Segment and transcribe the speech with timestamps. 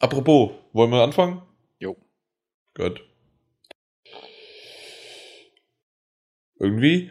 [0.00, 1.42] Apropos, wollen wir anfangen?
[1.78, 1.96] Jo.
[2.74, 3.02] Gut.
[6.58, 7.10] Irgendwie.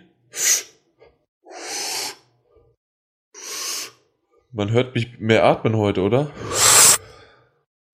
[4.52, 6.32] Man hört mich mehr atmen heute, oder?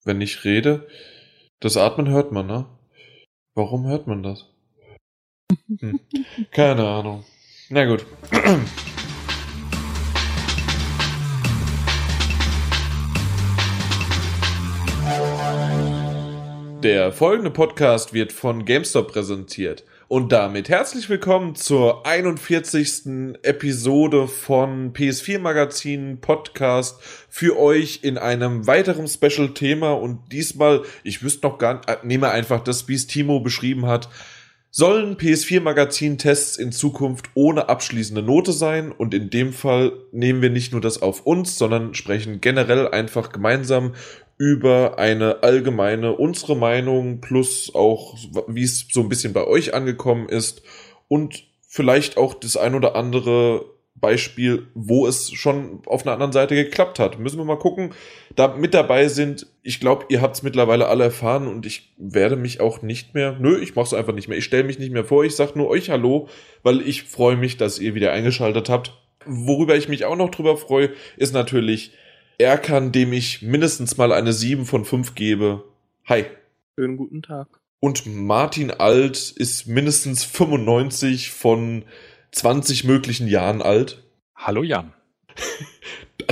[0.04, 0.88] Wenn ich rede.
[1.60, 2.66] Das Atmen hört man, ne?
[3.54, 4.46] Warum hört man das?
[5.80, 6.00] Hm.
[6.52, 7.26] Keine Ahnung.
[7.70, 8.06] Na gut.
[16.84, 19.84] Der folgende Podcast wird von GameStop präsentiert.
[20.08, 23.36] Und damit herzlich willkommen zur 41.
[23.44, 29.92] Episode von PS4 Magazin Podcast für euch in einem weiteren Special-Thema.
[29.92, 33.86] Und diesmal, ich wüsste noch gar nicht, äh, nehme einfach das, wie es Timo beschrieben
[33.86, 34.08] hat.
[34.72, 38.94] Sollen PS4-Magazin-Tests in Zukunft ohne abschließende Note sein?
[38.94, 43.34] Und in dem Fall nehmen wir nicht nur das auf uns, sondern sprechen generell einfach
[43.34, 43.96] gemeinsam
[44.40, 48.16] über eine allgemeine, unsere Meinung plus auch,
[48.48, 50.64] wie es so ein bisschen bei euch angekommen ist
[51.10, 53.66] und vielleicht auch das ein oder andere
[53.96, 57.20] Beispiel, wo es schon auf einer anderen Seite geklappt hat.
[57.20, 57.94] Müssen wir mal gucken.
[58.34, 62.38] Da mit dabei sind, ich glaube, ihr habt es mittlerweile alle erfahren und ich werde
[62.38, 64.38] mich auch nicht mehr, nö, ich mache es einfach nicht mehr.
[64.38, 66.30] Ich stelle mich nicht mehr vor, ich sage nur euch Hallo,
[66.64, 68.94] weil ich freue mich, dass ihr wieder eingeschaltet habt.
[69.26, 71.92] Worüber ich mich auch noch drüber freue, ist natürlich,
[72.40, 75.66] Erkan, dem ich mindestens mal eine 7 von 5 gebe.
[76.06, 76.26] Hi.
[76.76, 77.50] Schönen guten Tag.
[77.82, 81.84] Und Martin Alt ist mindestens 95 von
[82.32, 84.04] 20 möglichen Jahren alt.
[84.36, 84.94] Hallo Jan.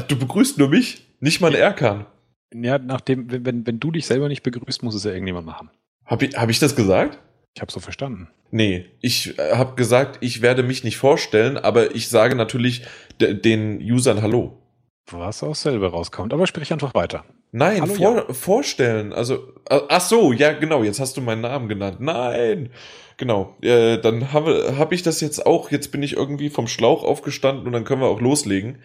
[0.08, 2.06] Du begrüßt nur mich, nicht mal Erkan.
[2.54, 5.72] Ja, nachdem, wenn, wenn du dich selber nicht begrüßt, muss es ja irgendjemand machen.
[6.06, 7.20] Hab ich, hab ich das gesagt?
[7.56, 8.30] Ich habe so verstanden.
[8.52, 12.84] Nee, ich äh, habe gesagt, ich werde mich nicht vorstellen, aber ich sage natürlich
[13.20, 14.62] den Usern Hallo.
[15.12, 16.34] Was auch selber rauskommt.
[16.34, 17.24] Aber sprich einfach weiter.
[17.52, 18.34] Nein, Hallo, vor, ja.
[18.34, 19.14] vorstellen.
[19.14, 19.36] Also,
[19.70, 20.84] äh, ach so, ja, genau.
[20.84, 21.98] Jetzt hast du meinen Namen genannt.
[22.00, 22.72] Nein.
[23.16, 23.56] Genau.
[23.62, 25.72] Äh, dann habe hab ich das jetzt auch.
[25.72, 28.80] Jetzt bin ich irgendwie vom Schlauch aufgestanden und dann können wir auch loslegen.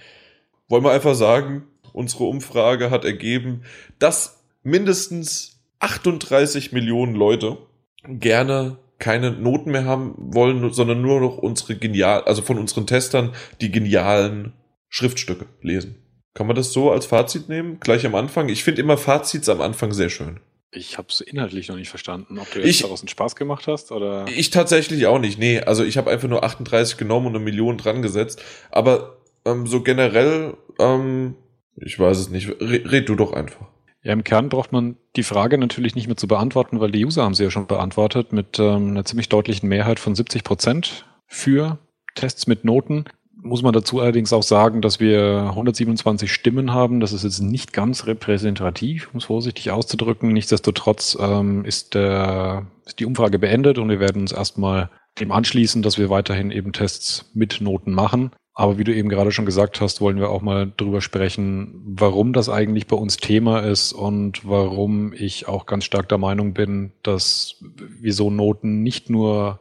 [0.69, 3.63] Wollen wir einfach sagen, unsere Umfrage hat ergeben,
[3.99, 7.59] dass mindestens 38 Millionen Leute
[8.05, 13.35] gerne keine Noten mehr haben wollen, sondern nur noch unsere genial, also von unseren Testern
[13.61, 14.53] die genialen
[14.89, 16.02] Schriftstücke lesen.
[16.35, 17.79] Kann man das so als Fazit nehmen?
[17.81, 18.49] Gleich am Anfang?
[18.49, 20.41] Ich finde immer Fazits am Anfang sehr schön.
[20.75, 23.67] Ich habe es inhaltlich noch nicht verstanden, ob du jetzt ich, daraus einen Spaß gemacht
[23.67, 24.25] hast oder.
[24.35, 25.39] Ich tatsächlich auch nicht.
[25.39, 28.43] Nee, also ich habe einfach nur 38 genommen und eine Million dran gesetzt.
[28.71, 31.35] Aber ähm, so generell, ähm,
[31.77, 32.49] ich weiß es nicht.
[32.61, 33.67] Red, red du doch einfach.
[34.03, 37.23] Ja, im Kern braucht man die Frage natürlich nicht mehr zu beantworten, weil die User
[37.23, 41.79] haben sie ja schon beantwortet mit ähm, einer ziemlich deutlichen Mehrheit von 70 Prozent für
[42.15, 43.05] Tests mit Noten
[43.43, 47.01] muss man dazu allerdings auch sagen, dass wir 127 Stimmen haben.
[47.01, 50.33] Das ist jetzt nicht ganz repräsentativ, um es vorsichtig auszudrücken.
[50.33, 55.83] Nichtsdestotrotz ähm, ist, der, ist die Umfrage beendet und wir werden uns erstmal dem anschließen,
[55.83, 58.31] dass wir weiterhin eben Tests mit Noten machen.
[58.55, 62.33] Aber wie du eben gerade schon gesagt hast, wollen wir auch mal drüber sprechen, warum
[62.33, 66.93] das eigentlich bei uns Thema ist und warum ich auch ganz stark der Meinung bin,
[67.03, 67.57] dass
[68.01, 69.59] wieso Noten nicht nur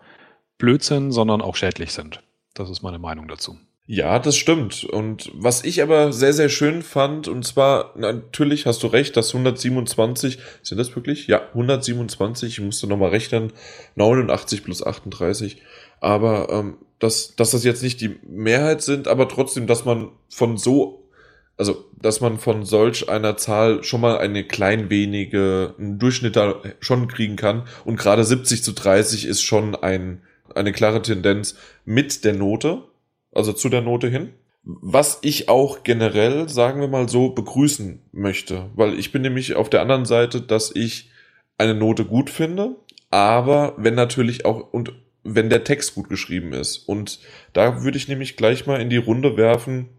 [0.57, 2.21] blöd sind, sondern auch schädlich sind.
[2.53, 3.57] Das ist meine Meinung dazu.
[3.87, 4.85] Ja, das stimmt.
[4.85, 9.33] Und was ich aber sehr, sehr schön fand, und zwar, natürlich hast du recht, dass
[9.33, 11.27] 127, sind das wirklich?
[11.27, 13.51] Ja, 127, ich musste nochmal rechnen,
[13.95, 15.61] 89 plus 38.
[15.99, 20.57] Aber ähm, dass, dass das jetzt nicht die Mehrheit sind, aber trotzdem, dass man von
[20.57, 21.09] so,
[21.57, 26.61] also dass man von solch einer Zahl schon mal eine klein wenige, einen Durchschnitt da
[26.79, 27.67] schon kriegen kann.
[27.83, 30.21] Und gerade 70 zu 30 ist schon ein,
[30.53, 32.83] eine klare Tendenz mit der Note
[33.33, 34.33] also zu der Note hin.
[34.63, 39.69] Was ich auch generell, sagen wir mal so, begrüßen möchte, weil ich bin nämlich auf
[39.69, 41.09] der anderen Seite, dass ich
[41.57, 42.75] eine Note gut finde,
[43.09, 44.93] aber wenn natürlich auch und
[45.23, 46.77] wenn der Text gut geschrieben ist.
[46.77, 47.19] Und
[47.53, 49.89] da würde ich nämlich gleich mal in die Runde werfen,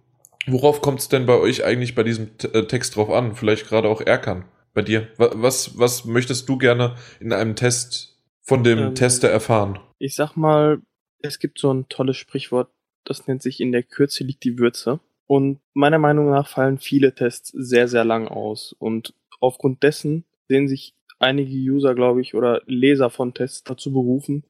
[0.47, 3.37] worauf kommt es denn bei euch eigentlich bei diesem äh, Text drauf an?
[3.37, 4.45] Vielleicht gerade auch Erkan
[4.75, 5.09] bei dir.
[5.17, 9.79] Was, was möchtest du gerne in einem Test von dem ähm, Tester erfahren?
[9.99, 10.81] Ich sag mal,
[11.21, 12.71] es gibt so ein tolles Sprichwort,
[13.05, 15.01] das nennt sich in der Kürze liegt die Würze.
[15.27, 18.75] Und meiner Meinung nach fallen viele Tests sehr, sehr lang aus.
[18.79, 24.45] Und aufgrund dessen sehen sich einige User, glaube ich, oder Leser von Tests dazu berufen,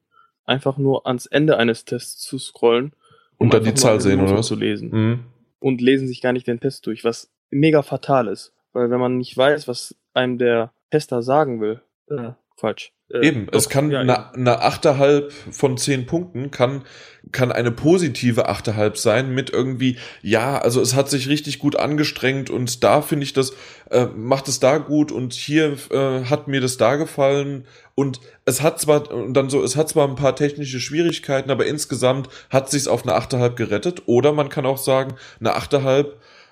[0.45, 2.93] einfach nur ans Ende eines Tests zu scrollen
[3.37, 5.23] um und dann die Zahl sehen oder was zu lesen mhm.
[5.59, 9.17] und lesen sich gar nicht den Test durch, was mega fatal ist, weil wenn man
[9.17, 13.91] nicht weiß, was einem der Tester sagen will, äh, falsch, Äh, Eben, doch, es kann
[13.91, 16.83] ja, eine, eine 8,5 von 10 Punkten kann,
[17.31, 22.49] kann eine positive 8,5 sein mit irgendwie, ja, also es hat sich richtig gut angestrengt
[22.49, 23.53] und da finde ich das,
[23.91, 28.61] äh, macht es da gut und hier äh, hat mir das da gefallen und es
[28.63, 32.71] hat zwar, und dann so, es hat zwar ein paar technische Schwierigkeiten, aber insgesamt hat
[32.71, 36.07] sich's auf eine 8,5 gerettet oder man kann auch sagen, eine 8,5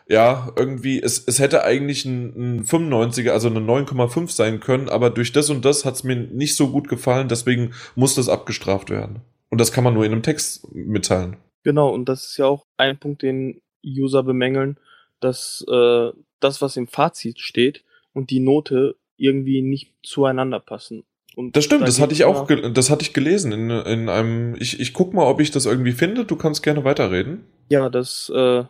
[0.07, 5.09] ja, irgendwie, es, es hätte eigentlich ein, ein 95er, also eine 9,5 sein können, aber
[5.09, 8.89] durch das und das hat es mir nicht so gut gefallen, deswegen muss das abgestraft
[8.89, 9.21] werden.
[9.49, 11.37] Und das kann man nur in einem Text mitteilen.
[11.63, 14.77] Genau, und das ist ja auch ein Punkt, den User bemängeln,
[15.19, 17.83] dass äh, das, was im Fazit steht
[18.13, 21.03] und die Note irgendwie nicht zueinander passen.
[21.35, 24.79] Und das stimmt, das hatte ich auch, das hatte ich gelesen in, in einem, ich,
[24.79, 27.45] ich guck mal, ob ich das irgendwie finde, du kannst gerne weiterreden.
[27.69, 28.63] Ja, das äh,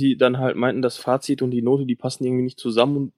[0.00, 2.96] die dann halt meinten, das Fazit und die Note, die passen irgendwie nicht zusammen.
[2.96, 3.12] Und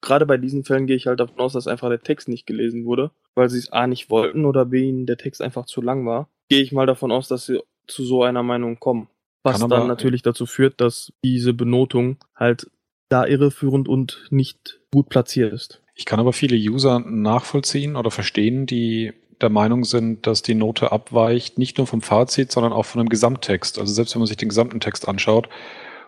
[0.00, 2.84] gerade bei diesen Fällen gehe ich halt davon aus, dass einfach der Text nicht gelesen
[2.84, 6.06] wurde, weil sie es A nicht wollten oder B ihnen der Text einfach zu lang
[6.06, 6.28] war.
[6.48, 9.08] Gehe ich mal davon aus, dass sie zu so einer Meinung kommen.
[9.44, 12.70] Was dann natürlich dazu führt, dass diese Benotung halt
[13.08, 15.82] da irreführend und nicht gut platziert ist.
[15.94, 20.92] Ich kann aber viele User nachvollziehen oder verstehen, die der Meinung sind, dass die Note
[20.92, 23.78] abweicht, nicht nur vom Fazit, sondern auch von dem Gesamttext.
[23.78, 25.48] Also selbst wenn man sich den gesamten Text anschaut,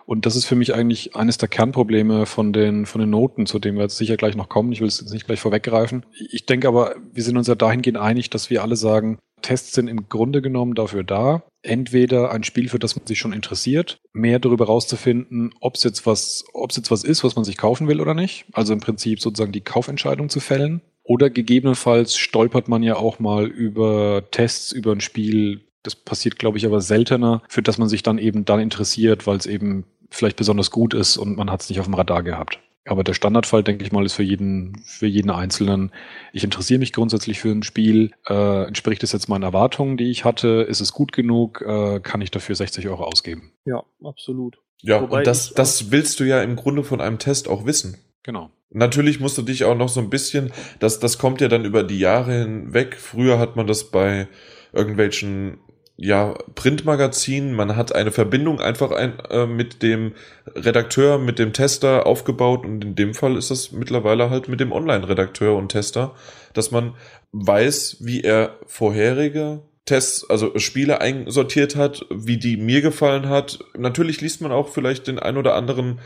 [0.05, 3.59] und das ist für mich eigentlich eines der Kernprobleme von den, von den Noten, zu
[3.59, 4.71] dem wir jetzt sicher gleich noch kommen.
[4.71, 6.05] Ich will es jetzt nicht gleich vorweggreifen.
[6.31, 9.87] Ich denke aber, wir sind uns ja dahingehend einig, dass wir alle sagen, Tests sind
[9.87, 14.39] im Grunde genommen dafür da, entweder ein Spiel, für das man sich schon interessiert, mehr
[14.39, 17.87] darüber rauszufinden, ob es jetzt was, ob es jetzt was ist, was man sich kaufen
[17.87, 18.45] will oder nicht.
[18.53, 20.81] Also im Prinzip sozusagen die Kaufentscheidung zu fällen.
[21.03, 26.57] Oder gegebenenfalls stolpert man ja auch mal über Tests über ein Spiel, das passiert, glaube
[26.57, 30.37] ich, aber seltener, für das man sich dann eben dann interessiert, weil es eben vielleicht
[30.37, 32.59] besonders gut ist und man hat es nicht auf dem Radar gehabt.
[32.85, 35.91] Aber der Standardfall, denke ich mal, ist für jeden, für jeden Einzelnen.
[36.33, 38.11] Ich interessiere mich grundsätzlich für ein Spiel.
[38.27, 40.65] Äh, entspricht es jetzt meinen Erwartungen, die ich hatte?
[40.67, 41.61] Ist es gut genug?
[41.61, 43.51] Äh, kann ich dafür 60 Euro ausgeben?
[43.65, 44.57] Ja, absolut.
[44.81, 47.97] Ja, Wobei und das, das willst du ja im Grunde von einem Test auch wissen.
[48.23, 48.49] Genau.
[48.71, 51.83] Natürlich musst du dich auch noch so ein bisschen, das, das kommt ja dann über
[51.83, 52.95] die Jahre hinweg.
[52.95, 54.27] Früher hat man das bei
[54.73, 55.59] irgendwelchen
[56.01, 57.53] ja, Printmagazin.
[57.53, 60.13] Man hat eine Verbindung einfach ein, äh, mit dem
[60.55, 64.71] Redakteur, mit dem Tester aufgebaut und in dem Fall ist das mittlerweile halt mit dem
[64.71, 66.15] Online-Redakteur und Tester,
[66.53, 66.95] dass man
[67.33, 73.59] weiß, wie er vorherige Tests, also Spiele einsortiert hat, wie die mir gefallen hat.
[73.77, 75.99] Natürlich liest man auch vielleicht den ein oder anderen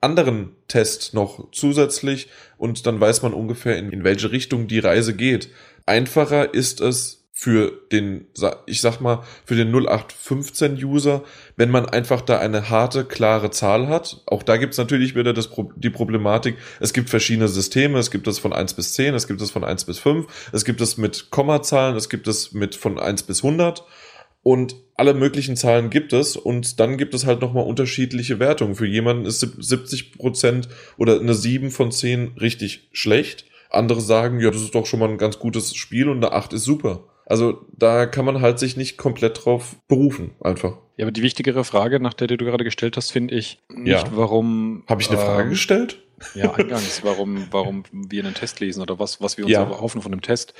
[0.00, 2.28] anderen Test noch zusätzlich
[2.58, 5.48] und dann weiß man ungefähr, in, in welche Richtung die Reise geht.
[5.86, 8.28] Einfacher ist es, für den,
[8.64, 11.24] ich sag mal, für den 0815-User,
[11.56, 14.22] wenn man einfach da eine harte, klare Zahl hat.
[14.26, 18.38] Auch da gibt's natürlich wieder das, die Problematik, es gibt verschiedene Systeme, es gibt das
[18.38, 21.32] von 1 bis 10, es gibt das von 1 bis 5, es gibt es mit
[21.32, 23.84] Kommazahlen, es gibt es mit von 1 bis 100
[24.44, 28.76] und alle möglichen Zahlen gibt es und dann gibt es halt nochmal unterschiedliche Wertungen.
[28.76, 33.44] Für jemanden ist 70 Prozent oder eine 7 von 10 richtig schlecht.
[33.70, 36.52] Andere sagen, ja, das ist doch schon mal ein ganz gutes Spiel und eine 8
[36.52, 37.08] ist super.
[37.26, 40.78] Also da kann man halt sich nicht komplett drauf berufen, einfach.
[40.96, 43.88] Ja, aber die wichtigere Frage, nach der, die du gerade gestellt hast, finde ich nicht,
[43.88, 44.16] ja.
[44.16, 44.84] warum.
[44.86, 46.00] Habe ich eine Frage ähm, gestellt?
[46.34, 49.62] Ja, eingangs, warum, warum wir einen Test lesen oder was, was wir uns ja.
[49.62, 50.54] erhoffen von dem Test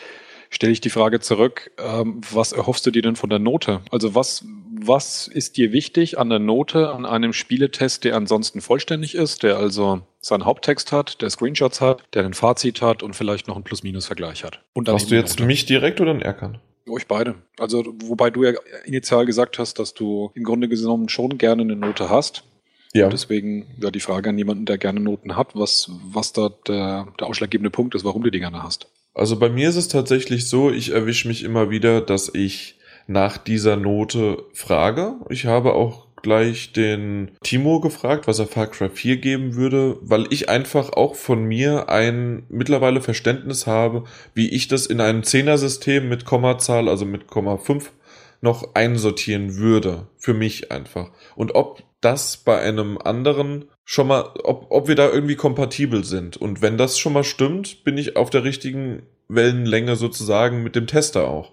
[0.51, 3.81] stelle ich die Frage zurück, ähm, was erhoffst du dir denn von der Note?
[3.91, 9.15] Also was, was ist dir wichtig an der Note, an einem Spieletest, der ansonsten vollständig
[9.15, 13.47] ist, der also seinen Haupttext hat, der Screenshots hat, der ein Fazit hat und vielleicht
[13.47, 14.61] noch einen Plus-Minus-Vergleich hat?
[14.73, 16.59] Und Hast du jetzt mich direkt oder einen Erkan?
[16.89, 17.35] Euch beide.
[17.59, 18.53] Also, wobei du ja
[18.85, 22.45] initial gesagt hast, dass du im Grunde genommen schon gerne eine Note hast.
[22.93, 23.07] Ja.
[23.07, 27.09] Und deswegen ja die Frage an jemanden, der gerne Noten hat, was, was da der,
[27.19, 28.87] der ausschlaggebende Punkt ist, warum du die gerne hast.
[29.15, 32.77] Also bei mir ist es tatsächlich so, ich erwische mich immer wieder, dass ich
[33.07, 35.15] nach dieser Note frage.
[35.29, 40.27] Ich habe auch gleich den Timo gefragt, was er Far Cry 4 geben würde, weil
[40.31, 44.03] ich einfach auch von mir ein mittlerweile Verständnis habe,
[44.35, 47.93] wie ich das in einem Zehner-System mit Kommazahl, also mit Komma 5
[48.41, 50.09] noch einsortieren würde.
[50.19, 51.11] Für mich einfach.
[51.37, 56.37] Und ob das bei einem anderen schon mal, ob, ob wir da irgendwie kompatibel sind.
[56.37, 60.87] Und wenn das schon mal stimmt, bin ich auf der richtigen Wellenlänge sozusagen mit dem
[60.87, 61.53] Tester auch.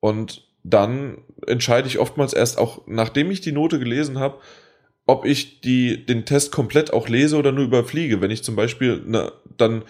[0.00, 4.38] Und dann entscheide ich oftmals erst auch, nachdem ich die Note gelesen habe,
[5.06, 8.20] ob ich die, den Test komplett auch lese oder nur überfliege.
[8.20, 9.84] Wenn ich zum Beispiel ne, dann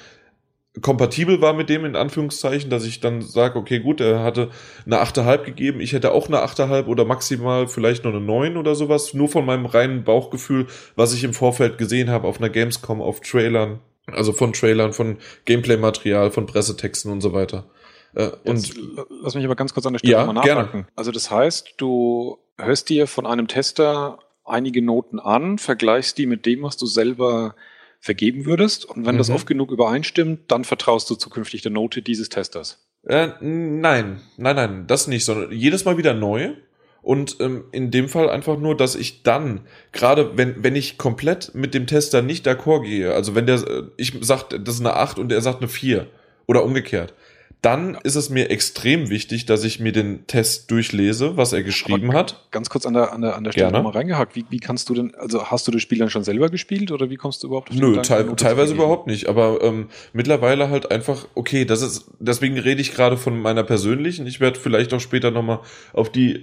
[0.80, 4.48] kompatibel war mit dem, in Anführungszeichen, dass ich dann sage, okay, gut, er hatte
[4.86, 8.74] eine 8,5 gegeben, ich hätte auch eine 8,5 oder maximal vielleicht noch eine 9 oder
[8.74, 13.02] sowas, nur von meinem reinen Bauchgefühl, was ich im Vorfeld gesehen habe auf einer Gamescom,
[13.02, 17.66] auf Trailern Also von Trailern, von Gameplay-Material, von Pressetexten und so weiter.
[18.14, 18.74] Äh, und
[19.22, 20.70] lass mich aber ganz kurz an der Stelle ja, mal nachhaken.
[20.72, 20.86] Gerne.
[20.96, 26.46] Also das heißt, du hörst dir von einem Tester einige Noten an, vergleichst die mit
[26.46, 27.54] dem, was du selber
[28.00, 28.84] vergeben würdest.
[28.84, 29.18] Und wenn mhm.
[29.18, 32.84] das oft genug übereinstimmt, dann vertraust du zukünftig der Note dieses Testers.
[33.04, 36.54] Äh, nein, nein, nein, das nicht, sondern jedes Mal wieder neu.
[37.00, 41.52] Und ähm, in dem Fall einfach nur, dass ich dann, gerade wenn, wenn ich komplett
[41.52, 44.94] mit dem Tester nicht d'accord gehe, also wenn der, äh, ich sag, das ist eine
[44.94, 46.06] 8 und er sagt eine 4
[46.46, 47.14] oder umgekehrt,
[47.62, 52.10] dann ist es mir extrem wichtig, dass ich mir den Test durchlese, was er geschrieben
[52.10, 52.48] Aber hat.
[52.50, 54.34] Ganz kurz an der, an der, an der Stelle nochmal reingehakt.
[54.34, 57.08] Wie, wie kannst du denn, also hast du das Spiel dann schon selber gespielt oder
[57.08, 59.28] wie kommst du überhaupt auf die Nö, te teilweise überhaupt nicht.
[59.28, 64.26] Aber ähm, mittlerweile halt einfach, okay, das ist, deswegen rede ich gerade von meiner persönlichen.
[64.26, 65.60] Ich werde vielleicht auch später nochmal
[65.92, 66.42] auf die äh,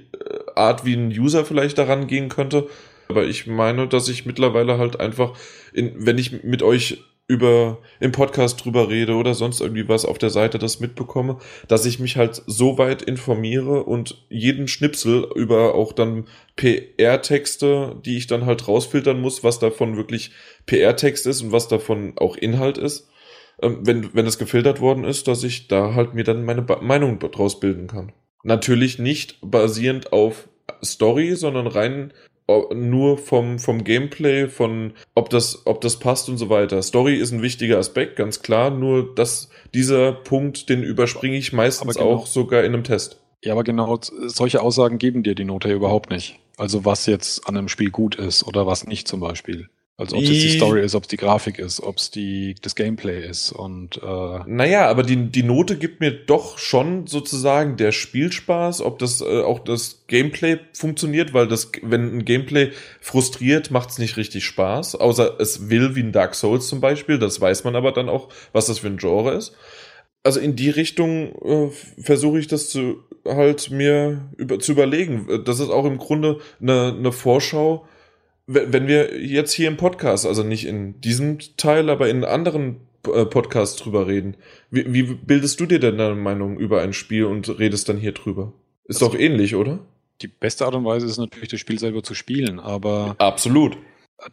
[0.56, 2.70] Art, wie ein User vielleicht daran gehen könnte.
[3.10, 5.34] Aber ich meine, dass ich mittlerweile halt einfach,
[5.74, 10.18] in, wenn ich mit euch über im Podcast drüber rede oder sonst irgendwie was auf
[10.18, 15.76] der Seite das mitbekomme, dass ich mich halt so weit informiere und jeden Schnipsel über
[15.76, 20.32] auch dann PR-Texte, die ich dann halt rausfiltern muss, was davon wirklich
[20.66, 23.08] PR-Text ist und was davon auch Inhalt ist,
[23.62, 27.20] ähm, wenn, wenn es gefiltert worden ist, dass ich da halt mir dann meine Meinung
[27.20, 28.12] draus bilden kann.
[28.44, 30.50] Natürlich nicht basierend auf
[30.84, 32.12] Story, sondern rein
[32.74, 36.82] nur vom, vom Gameplay, von ob das, ob das passt und so weiter.
[36.82, 41.96] Story ist ein wichtiger Aspekt, ganz klar, nur dass dieser Punkt, den überspringe ich meistens
[41.96, 43.20] genau, auch sogar in einem Test.
[43.44, 46.40] Ja, aber genau solche Aussagen geben dir die Note ja überhaupt nicht.
[46.58, 49.70] Also was jetzt an einem Spiel gut ist oder was nicht zum Beispiel.
[50.00, 52.76] Also ob es die Story ist, ob es die Grafik ist, ob es die das
[52.76, 57.92] Gameplay ist und äh Naja, aber die, die Note gibt mir doch schon sozusagen der
[57.92, 63.90] Spielspaß, ob das äh, auch das Gameplay funktioniert, weil das, wenn ein Gameplay frustriert, macht
[63.90, 64.96] es nicht richtig Spaß.
[64.96, 68.30] Außer es will wie ein Dark Souls zum Beispiel, das weiß man aber dann auch,
[68.54, 69.54] was das für ein Genre ist.
[70.24, 75.44] Also in die Richtung äh, versuche ich das zu halt mir über, zu überlegen.
[75.44, 77.86] Das ist auch im Grunde eine, eine Vorschau
[78.52, 82.78] wenn wir jetzt hier im Podcast, also nicht in diesem Teil, aber in anderen
[83.14, 84.36] äh, Podcasts drüber reden,
[84.72, 88.12] wie, wie bildest du dir denn deine Meinung über ein Spiel und redest dann hier
[88.12, 88.54] drüber?
[88.86, 89.80] Ist also, doch ähnlich, oder?
[90.24, 93.16] Die beste Art und Weise ist natürlich, das Spiel selber zu spielen, aber.
[93.20, 93.78] Absolut.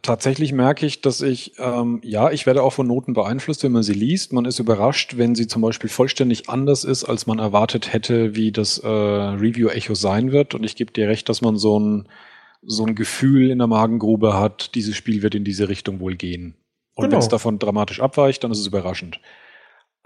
[0.02, 3.84] Tatsächlich merke ich, dass ich, ähm, ja, ich werde auch von Noten beeinflusst, wenn man
[3.84, 4.32] sie liest.
[4.32, 8.50] Man ist überrascht, wenn sie zum Beispiel vollständig anders ist, als man erwartet hätte, wie
[8.50, 10.54] das äh, Review-Echo sein wird.
[10.54, 12.08] Und ich gebe dir recht, dass man so ein
[12.62, 16.56] so ein Gefühl in der Magengrube hat, dieses Spiel wird in diese Richtung wohl gehen.
[16.94, 17.12] Und genau.
[17.12, 19.20] wenn es davon dramatisch abweicht, dann ist es überraschend.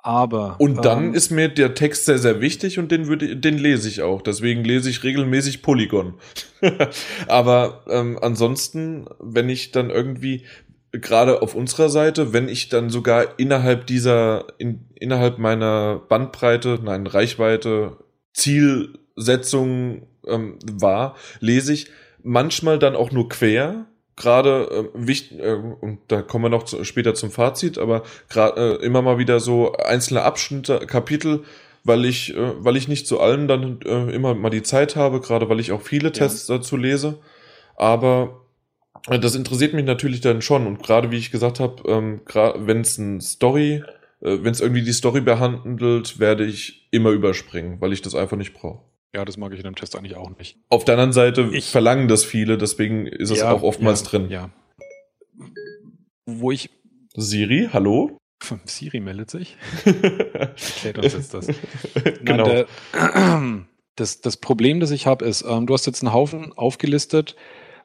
[0.03, 0.57] Aber.
[0.59, 3.89] Und dann ähm, ist mir der Text sehr, sehr wichtig und den würde, den lese
[3.89, 4.23] ich auch.
[4.23, 6.15] Deswegen lese ich regelmäßig Polygon.
[7.29, 10.47] Aber ähm, ansonsten, wenn ich dann irgendwie,
[10.93, 17.07] gerade auf unserer Seite, wenn ich dann sogar innerhalb dieser, in, innerhalb meiner Bandbreite, nein,
[17.07, 17.99] Reichweite,
[18.33, 21.89] Zielsetzung ähm, war, lese ich,
[22.23, 23.87] manchmal dann auch nur quer.
[24.17, 28.79] Gerade äh, wichtig, äh, und da kommen wir noch zu, später zum Fazit, aber gerade
[28.81, 31.45] äh, immer mal wieder so einzelne Abschnitte, Kapitel,
[31.85, 35.21] weil ich, äh, weil ich nicht zu allem dann äh, immer mal die Zeit habe,
[35.21, 36.59] gerade weil ich auch viele Tests ja.
[36.59, 37.19] dazu lese.
[37.77, 38.41] Aber
[39.09, 40.67] äh, das interessiert mich natürlich dann schon.
[40.67, 43.83] Und gerade wie ich gesagt habe, ähm, wenn es ein Story,
[44.21, 48.37] äh, wenn es irgendwie die Story behandelt, werde ich immer überspringen, weil ich das einfach
[48.37, 48.83] nicht brauche.
[49.15, 50.57] Ja, das mag ich in einem Test eigentlich auch nicht.
[50.69, 54.09] Auf der anderen Seite ich, verlangen das viele, deswegen ist es ja, auch oftmals ja,
[54.09, 54.31] drin.
[54.31, 54.51] Ja.
[56.27, 56.71] Wo ich.
[57.17, 58.19] Siri, hallo?
[58.65, 59.57] Siri meldet sich.
[59.85, 61.47] Erklärt uns jetzt das.
[62.23, 62.47] genau.
[62.47, 66.53] Nein, der, das, das Problem, das ich habe, ist, ähm, du hast jetzt einen Haufen
[66.53, 67.35] aufgelistet,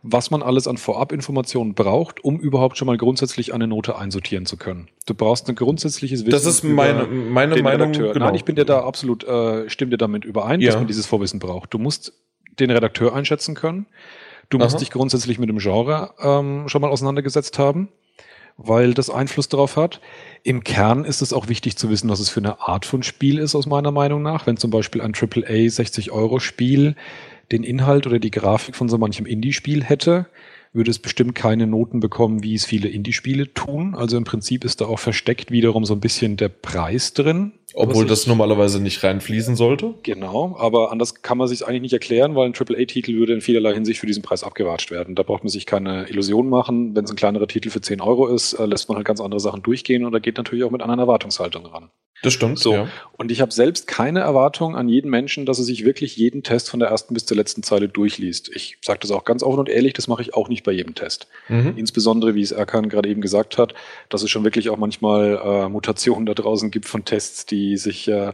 [0.08, 4.56] was man alles an Vorabinformationen braucht, um überhaupt schon mal grundsätzlich eine Note einsortieren zu
[4.56, 4.88] können.
[5.08, 6.32] Du brauchst ein grundsätzliches Wissen.
[6.32, 7.92] Das ist meine, meine Meinung.
[7.92, 8.14] Genau.
[8.14, 10.68] Nein, ich bin dir da absolut, äh, stimme dir damit überein, ja.
[10.68, 11.74] dass man dieses Vorwissen braucht.
[11.74, 12.14] Du musst
[12.60, 13.88] den Redakteur einschätzen können.
[14.50, 14.80] Du musst Aha.
[14.80, 17.90] dich grundsätzlich mit dem Genre ähm, schon mal auseinandergesetzt haben,
[18.58, 20.02] weil das Einfluss darauf hat.
[20.44, 23.40] Im Kern ist es auch wichtig zu wissen, was es für eine Art von Spiel
[23.40, 24.46] ist, aus meiner Meinung nach.
[24.46, 26.96] Wenn zum Beispiel ein AAA 60 Euro Spiel
[27.52, 30.28] den Inhalt oder die Grafik von so manchem Indie-Spiel hätte,
[30.74, 33.96] würde es bestimmt keine Noten bekommen, wie es viele Indie-Spiele tun.
[33.96, 37.54] Also im Prinzip ist da auch versteckt wiederum so ein bisschen der Preis drin.
[37.77, 39.96] Obwohl das normalerweise nicht reinfließen sollte.
[40.03, 43.74] Genau, aber anders kann man sich eigentlich nicht erklären, weil ein AAA-Titel würde in vielerlei
[43.74, 45.15] Hinsicht für diesen Preis abgewatscht werden.
[45.15, 46.96] Da braucht man sich keine Illusion machen.
[46.96, 49.41] Wenn es ein kleinerer Titel für 10 Euro ist, äh, lässt man halt ganz andere
[49.41, 51.89] Sachen durchgehen und da geht natürlich auch mit anderen Erwartungshaltungen ran.
[52.22, 52.60] Das stimmt.
[52.60, 52.74] So.
[52.74, 52.88] Ja.
[53.17, 56.70] Und ich habe selbst keine Erwartung an jeden Menschen, dass er sich wirklich jeden Test
[56.70, 58.50] von der ersten bis zur letzten Zeile durchliest.
[58.55, 60.96] Ich sage das auch ganz offen und ehrlich, das mache ich auch nicht bei jedem
[60.96, 61.27] Test.
[61.50, 61.74] Mhm.
[61.75, 63.74] Insbesondere, wie es Erkan gerade eben gesagt hat,
[64.10, 68.07] dass es schon wirklich auch manchmal äh, Mutationen da draußen gibt von Tests, die sich
[68.07, 68.34] äh,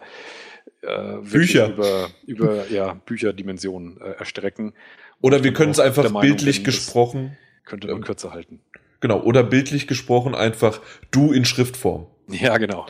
[0.81, 4.73] äh, Bücher über, über ja, Bücherdimensionen äh, erstrecken.
[5.21, 7.37] Oder wir können es einfach bildlich bin, gesprochen.
[7.65, 8.61] Könnte man kürzer halten.
[8.99, 12.07] Genau, oder bildlich gesprochen einfach du in Schriftform.
[12.27, 12.85] Ja, genau.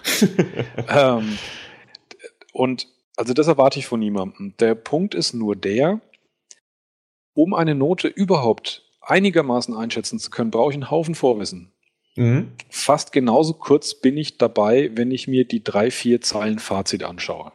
[0.87, 1.39] ähm,
[2.53, 4.53] und also das erwarte ich von niemandem.
[4.59, 5.99] Der Punkt ist nur der,
[7.33, 11.71] um eine Note überhaupt einigermaßen einschätzen zu können, brauche ich einen Haufen Vorwissen.
[12.15, 12.51] Mhm.
[12.69, 17.51] Fast genauso kurz bin ich dabei, wenn ich mir die drei, vier Zeilen Fazit anschaue.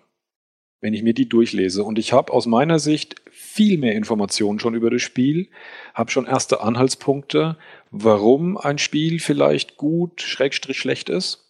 [0.80, 1.84] Wenn ich mir die durchlese.
[1.84, 5.48] Und ich habe aus meiner Sicht viel mehr Informationen schon über das Spiel,
[5.94, 7.56] habe schon erste Anhaltspunkte,
[7.90, 11.46] warum ein Spiel vielleicht gut, schrägstrich schlecht ist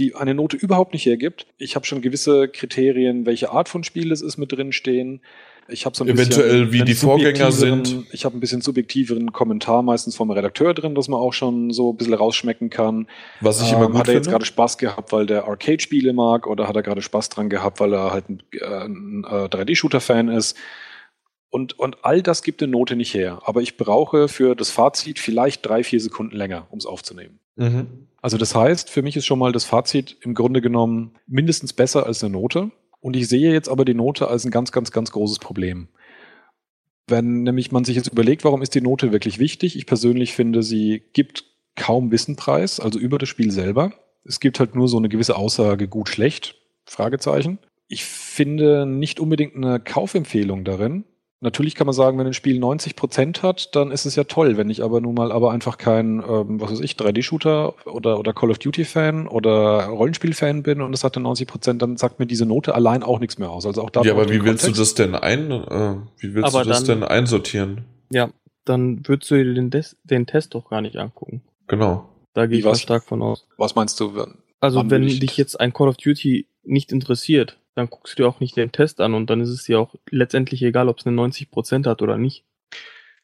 [0.00, 1.46] die eine Note überhaupt nicht hergibt.
[1.58, 5.20] Ich habe schon gewisse Kriterien, welche Art von Spiel es ist, mit drin stehen.
[5.70, 8.04] Ich habe so ein eventuell bisschen, wie die Vorgänger sind.
[8.12, 11.92] Ich habe ein bisschen subjektiveren Kommentar meistens vom Redakteur drin, dass man auch schon so
[11.92, 13.06] ein bisschen rausschmecken kann.
[13.40, 16.46] Was ich ähm, immer gut Hat er jetzt gerade Spaß gehabt, weil der Arcade-Spiele mag,
[16.46, 20.28] oder hat er gerade Spaß dran gehabt, weil er halt ein, äh, ein äh, 3D-Shooter-Fan
[20.28, 20.56] ist?
[21.50, 23.40] Und, und all das gibt eine Note nicht her.
[23.44, 27.40] Aber ich brauche für das Fazit vielleicht drei, vier Sekunden länger, um es aufzunehmen.
[27.56, 28.06] Mhm.
[28.22, 32.06] Also das heißt, für mich ist schon mal das Fazit im Grunde genommen mindestens besser
[32.06, 32.70] als eine Note.
[33.00, 35.88] Und ich sehe jetzt aber die Note als ein ganz, ganz, ganz großes Problem.
[37.06, 39.76] Wenn nämlich man sich jetzt überlegt, warum ist die Note wirklich wichtig?
[39.76, 41.44] Ich persönlich finde, sie gibt
[41.76, 43.92] kaum Wissenpreis, also über das Spiel selber.
[44.24, 47.58] Es gibt halt nur so eine gewisse Aussage gut, schlecht, Fragezeichen.
[47.88, 51.04] Ich finde nicht unbedingt eine Kaufempfehlung darin,
[51.42, 54.58] Natürlich kann man sagen, wenn ein Spiel 90 Prozent hat, dann ist es ja toll.
[54.58, 58.34] Wenn ich aber nun mal aber einfach kein, ähm, was weiß ich, 3D-Shooter oder, oder
[58.34, 62.26] Call of Duty-Fan oder Rollenspiel-Fan bin und es hat dann 90 Prozent, dann sagt mir
[62.26, 63.64] diese Note allein auch nichts mehr aus.
[63.64, 64.02] Also auch da.
[64.02, 67.00] Ja, aber wie willst du das denn ein, äh, wie willst aber du das dann,
[67.00, 67.86] denn einsortieren?
[68.10, 68.28] Ja,
[68.66, 71.40] dann würdest du dir den, Des den Test doch gar nicht angucken.
[71.68, 72.06] Genau.
[72.34, 73.46] Da gehe ich was, stark von aus.
[73.56, 74.26] Was meinst du?
[74.60, 78.40] Also wenn dich jetzt ein Call of Duty nicht interessiert, dann guckst du dir auch
[78.40, 81.16] nicht den Test an und dann ist es dir auch letztendlich egal, ob es eine
[81.16, 82.44] 90% hat oder nicht.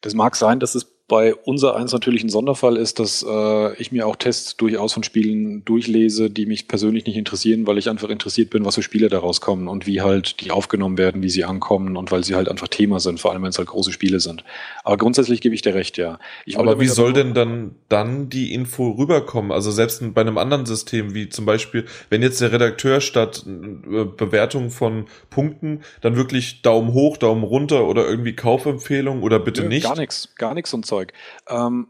[0.00, 3.92] Das mag sein, dass es bei unser eins natürlich ein Sonderfall ist, dass äh, ich
[3.92, 8.08] mir auch Tests durchaus von Spielen durchlese, die mich persönlich nicht interessieren, weil ich einfach
[8.08, 11.44] interessiert bin, was für Spiele daraus kommen und wie halt die aufgenommen werden, wie sie
[11.44, 14.18] ankommen und weil sie halt einfach Thema sind, vor allem wenn es halt große Spiele
[14.18, 14.42] sind.
[14.82, 16.18] Aber grundsätzlich gebe ich dir recht, ja.
[16.56, 19.52] aber wie soll denn dann, dann die Info rüberkommen?
[19.52, 24.04] Also selbst bei einem anderen System, wie zum Beispiel, wenn jetzt der Redakteur statt äh,
[24.04, 29.68] Bewertung von Punkten dann wirklich Daumen hoch, Daumen runter oder irgendwie Kaufempfehlung oder bitte Nö,
[29.68, 29.84] nicht?
[29.84, 31.12] Gar nichts, gar nichts und Zeug.
[31.48, 31.88] Ähm,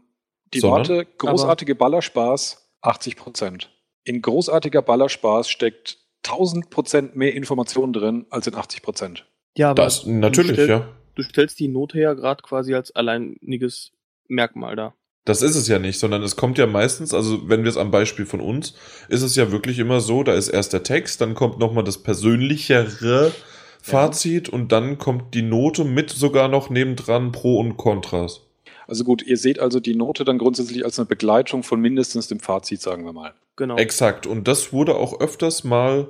[0.53, 0.87] die Sondern?
[0.87, 3.69] Worte großartige Ballerspaß 80 Prozent.
[4.03, 9.25] In großartiger Ballerspaß steckt 1000 Prozent mehr Information drin als in 80 Prozent.
[9.57, 10.87] Ja, aber das natürlich, stell, ja.
[11.15, 13.91] Du stellst die Note ja gerade quasi als alleiniges
[14.27, 14.93] Merkmal da.
[15.25, 17.91] Das ist es ja nicht, sondern es kommt ja meistens, also wenn wir es am
[17.91, 18.75] Beispiel von uns,
[19.09, 22.01] ist es ja wirklich immer so, da ist erst der Text, dann kommt nochmal das
[22.01, 23.33] persönlichere
[23.81, 24.53] Fazit ja.
[24.53, 28.46] und dann kommt die Note mit sogar noch nebendran Pro und Kontras.
[28.87, 32.39] Also gut, ihr seht also die Note dann grundsätzlich als eine Begleitung von mindestens dem
[32.39, 33.33] Fazit, sagen wir mal.
[33.57, 33.77] Genau.
[33.77, 34.25] Exakt.
[34.25, 36.07] Und das wurde auch öfters mal,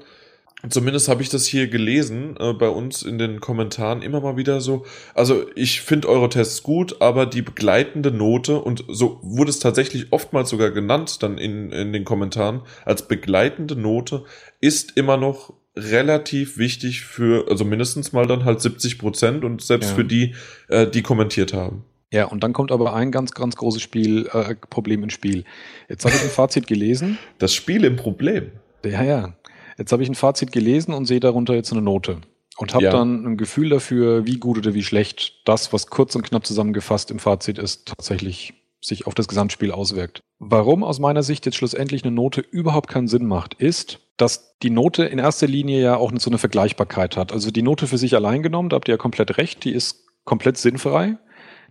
[0.70, 4.62] zumindest habe ich das hier gelesen, äh, bei uns in den Kommentaren immer mal wieder
[4.62, 4.86] so.
[5.16, 10.12] Also ich finde eure Tests gut, aber die begleitende Note, und so wurde es tatsächlich
[10.12, 14.24] oftmals sogar genannt dann in, in den Kommentaren, als begleitende Note
[14.62, 19.92] ist immer noch relativ wichtig für, also mindestens mal dann halt 70 Prozent und selbst
[19.92, 19.96] ja.
[19.96, 20.36] für die,
[20.68, 21.86] äh, die kommentiert haben.
[22.12, 25.44] Ja, und dann kommt aber ein ganz, ganz großes Spiel, äh, Problem ins Spiel.
[25.90, 27.18] Jetzt habe ich ein Fazit gelesen.
[27.38, 28.52] Das Spiel im Problem.
[28.86, 29.34] Ja, ja.
[29.78, 32.22] Jetzt habe ich ein Fazit gelesen und sehe darunter jetzt eine Note.
[32.58, 32.92] Und habe ja.
[32.92, 37.12] dann ein Gefühl dafür, wie gut oder wie schlecht das, was kurz und knapp zusammengefasst
[37.12, 40.22] im Fazit ist, tatsächlich sich auf das Gesamtspiel auswirkt.
[40.40, 44.70] Warum aus meiner Sicht jetzt schlussendlich eine Note überhaupt keinen Sinn macht, ist, dass die
[44.70, 47.32] Note in erster Linie ja auch so eine Vergleichbarkeit hat.
[47.32, 50.06] Also die Note für sich allein genommen, da habt ihr ja komplett recht, die ist
[50.26, 51.18] komplett sinnfrei.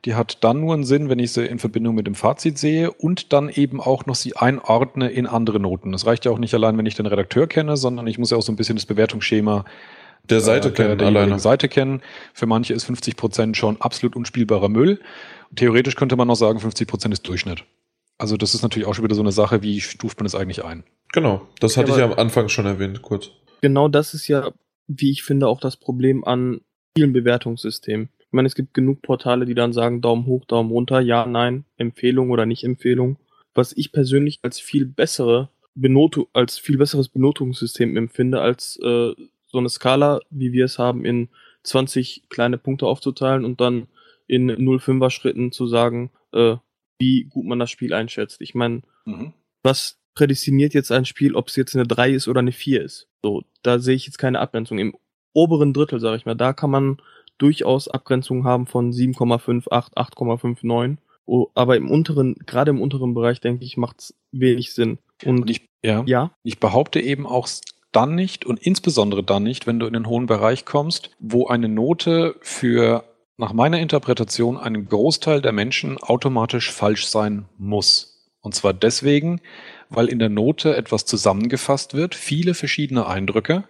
[0.04, 2.92] Die hat dann nur einen Sinn, wenn ich sie in Verbindung mit dem Fazit sehe
[2.92, 5.92] und dann eben auch noch sie einordne in andere Noten.
[5.92, 8.36] Das reicht ja auch nicht allein, wenn ich den Redakteur kenne, sondern ich muss ja
[8.36, 9.64] auch so ein bisschen das Bewertungsschema
[10.28, 12.02] der Seite äh, kennen, der, der Seite kennen.
[12.34, 15.00] Für manche ist 50 Prozent schon absolut unspielbarer Müll.
[15.54, 17.64] Theoretisch könnte man noch sagen, 50 Prozent ist Durchschnitt.
[18.18, 20.64] Also das ist natürlich auch schon wieder so eine Sache, wie stuft man es eigentlich
[20.64, 20.84] ein?
[21.12, 23.30] Genau, das hatte ja, ich ja am Anfang schon erwähnt, kurz.
[23.60, 24.50] genau das ist ja,
[24.86, 26.60] wie ich finde, auch das Problem an
[26.96, 28.08] vielen Bewertungssystemen.
[28.36, 31.64] Ich meine, es gibt genug Portale, die dann sagen Daumen hoch, Daumen runter, ja, nein,
[31.78, 33.16] Empfehlung oder nicht Empfehlung.
[33.54, 39.14] Was ich persönlich als viel bessere Benotung, als viel besseres Benotungssystem empfinde, als äh,
[39.46, 41.30] so eine Skala, wie wir es haben, in
[41.62, 43.88] 20 kleine Punkte aufzuteilen und dann
[44.26, 46.56] in 0,5er Schritten zu sagen, äh,
[46.98, 48.42] wie gut man das Spiel einschätzt.
[48.42, 49.32] Ich meine, mhm.
[49.62, 53.08] was prädestiniert jetzt ein Spiel, ob es jetzt eine 3 ist oder eine 4 ist?
[53.22, 54.78] So, da sehe ich jetzt keine Abgrenzung.
[54.78, 54.94] Im
[55.32, 56.98] oberen Drittel, sage ich mal, da kann man
[57.38, 60.96] durchaus Abgrenzungen haben von 7,58, 8,59.
[61.26, 64.98] Oh, aber im unteren, gerade im unteren Bereich, denke ich, macht es wenig Sinn.
[65.24, 67.48] Und, und ich, ja, ja, ich behaupte eben auch
[67.92, 71.68] dann nicht und insbesondere dann nicht, wenn du in den hohen Bereich kommst, wo eine
[71.68, 73.04] Note für
[73.38, 78.30] nach meiner Interpretation einen Großteil der Menschen automatisch falsch sein muss.
[78.40, 79.40] Und zwar deswegen,
[79.88, 83.64] weil in der Note etwas zusammengefasst wird, viele verschiedene Eindrücke,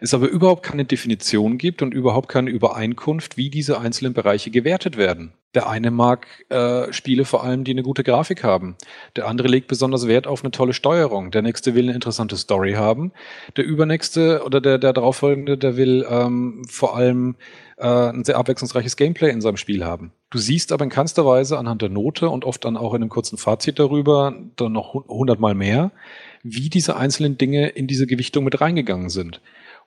[0.00, 4.96] es aber überhaupt keine Definition gibt und überhaupt keine Übereinkunft, wie diese einzelnen Bereiche gewertet
[4.96, 5.32] werden.
[5.54, 8.76] Der eine mag äh, Spiele vor allem, die eine gute Grafik haben.
[9.16, 11.32] Der andere legt besonders Wert auf eine tolle Steuerung.
[11.32, 13.12] Der nächste will eine interessante Story haben.
[13.56, 17.34] Der übernächste oder der, der darauffolgende, der will ähm, vor allem
[17.78, 20.12] äh, ein sehr abwechslungsreiches Gameplay in seinem Spiel haben.
[20.30, 23.10] Du siehst aber in keinster Weise anhand der Note und oft dann auch in einem
[23.10, 25.90] kurzen Fazit darüber, dann noch hundertmal mehr,
[26.44, 29.40] wie diese einzelnen Dinge in diese Gewichtung mit reingegangen sind.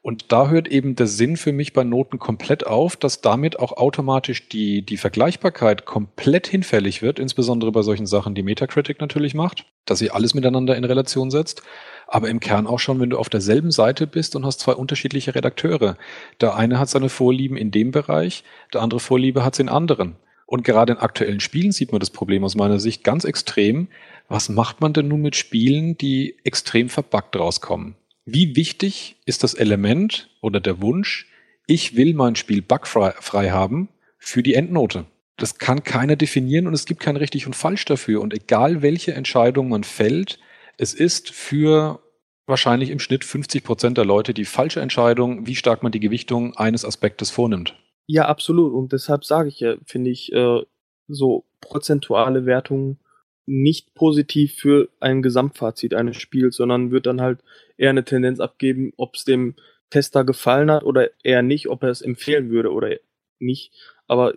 [0.04, 3.72] Und da hört eben der Sinn für mich bei Noten komplett auf, dass damit auch
[3.72, 9.66] automatisch die, die Vergleichbarkeit komplett hinfällig wird, insbesondere bei solchen Sachen, die Metacritic natürlich macht,
[9.86, 11.63] dass sie alles miteinander in Relation setzt.
[12.06, 15.36] Aber im Kern auch schon, wenn du auf derselben Seite bist und hast zwei unterschiedliche
[15.36, 15.96] Redakteure.
[16.42, 20.18] Der eine hat seine Vorlieben in dem Bereich, der andere Vorliebe hat es in anderen.
[20.46, 23.88] Und gerade in aktuellen Spielen sieht man das Problem aus meiner Sicht ganz extrem.
[24.28, 27.96] Was macht man denn nun mit Spielen, die extrem verbuggt rauskommen?
[28.26, 31.28] Wie wichtig ist das Element oder der Wunsch,
[31.68, 35.06] ich will mein Spiel bugfrei haben für die Endnote?
[35.38, 38.22] Das kann keiner definieren und es gibt kein richtig und falsch dafür.
[38.22, 40.40] Und egal welche Entscheidung man fällt,
[40.78, 42.00] es ist für
[42.46, 46.56] wahrscheinlich im Schnitt 50 Prozent der Leute die falsche Entscheidung, wie stark man die Gewichtung
[46.56, 47.76] eines Aspektes vornimmt.
[48.06, 48.74] Ja, absolut.
[48.74, 50.62] Und deshalb sage ich ja, finde ich, äh,
[51.08, 53.00] so prozentuale Wertungen
[53.46, 57.40] nicht positiv für ein Gesamtfazit eines Spiels, sondern wird dann halt
[57.78, 59.56] eher eine Tendenz abgeben, ob es dem
[59.90, 62.96] Tester gefallen hat oder eher nicht, ob er es empfehlen würde oder
[63.40, 63.72] nicht.
[64.08, 64.34] Aber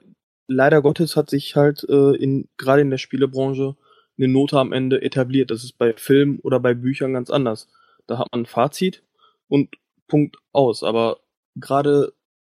[0.48, 3.76] leider Gottes hat sich halt äh, in gerade in der Spielebranche
[4.18, 5.50] eine Note am Ende etabliert.
[5.50, 7.68] Das ist bei Filmen oder bei Büchern ganz anders.
[8.06, 9.02] Da hat man ein Fazit
[9.48, 9.76] und
[10.08, 10.82] Punkt aus.
[10.82, 11.18] Aber
[11.54, 12.12] gerade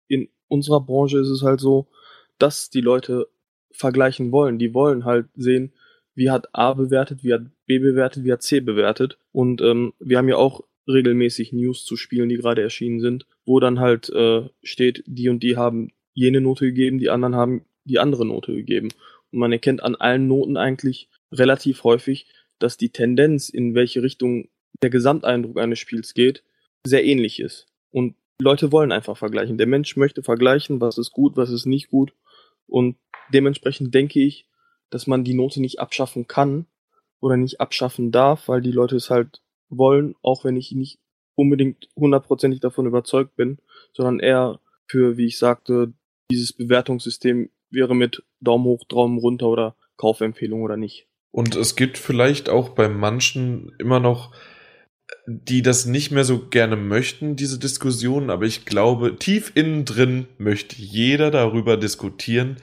[0.09, 1.87] in unserer Branche ist es halt so,
[2.39, 3.29] dass die Leute
[3.73, 4.59] vergleichen wollen.
[4.59, 5.73] Die wollen halt sehen,
[6.19, 9.19] wie hat A bewertet, wie hat B bewertet, wie hat C bewertet.
[9.31, 13.61] Und ähm, wir haben ja auch regelmäßig News zu Spielen, die gerade erschienen sind, wo
[13.61, 18.01] dann halt äh, steht, die und die haben jene Note gegeben, die anderen haben die
[18.01, 18.89] andere Note gegeben.
[19.31, 22.27] Und man erkennt an allen Noten eigentlich relativ häufig,
[22.59, 24.49] dass die Tendenz, in welche Richtung
[24.83, 26.43] der Gesamteindruck eines Spiels geht,
[26.85, 27.69] sehr ähnlich ist.
[27.93, 29.57] Und Leute wollen einfach vergleichen.
[29.57, 32.13] Der Mensch möchte vergleichen, was ist gut, was ist nicht gut.
[32.67, 32.97] Und
[33.33, 34.49] dementsprechend denke ich,
[34.91, 36.67] dass man die Note nicht abschaffen kann
[37.21, 40.99] oder nicht abschaffen darf, weil die Leute es halt wollen, auch wenn ich nicht
[41.35, 43.59] unbedingt hundertprozentig davon überzeugt bin,
[43.93, 45.93] sondern eher für, wie ich sagte,
[46.31, 51.07] dieses Bewertungssystem wäre mit Daumen hoch, Daumen runter oder Kaufempfehlung oder nicht.
[51.31, 54.35] Und es gibt vielleicht auch bei manchen immer noch,
[55.27, 60.27] die das nicht mehr so gerne möchten, diese Diskussionen, aber ich glaube, tief innen drin
[60.39, 62.57] möchte jeder darüber diskutieren,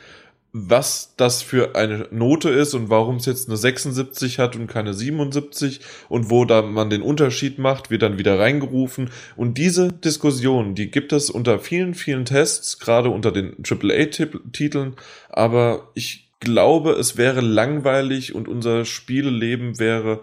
[0.58, 4.94] was das für eine Note ist und warum es jetzt eine 76 hat und keine
[4.94, 9.10] 77 und wo da man den Unterschied macht, wird dann wieder reingerufen.
[9.36, 14.96] Und diese Diskussion, die gibt es unter vielen, vielen Tests, gerade unter den AAA-Titeln,
[15.28, 20.22] aber ich glaube, es wäre langweilig und unser Spieleleben wäre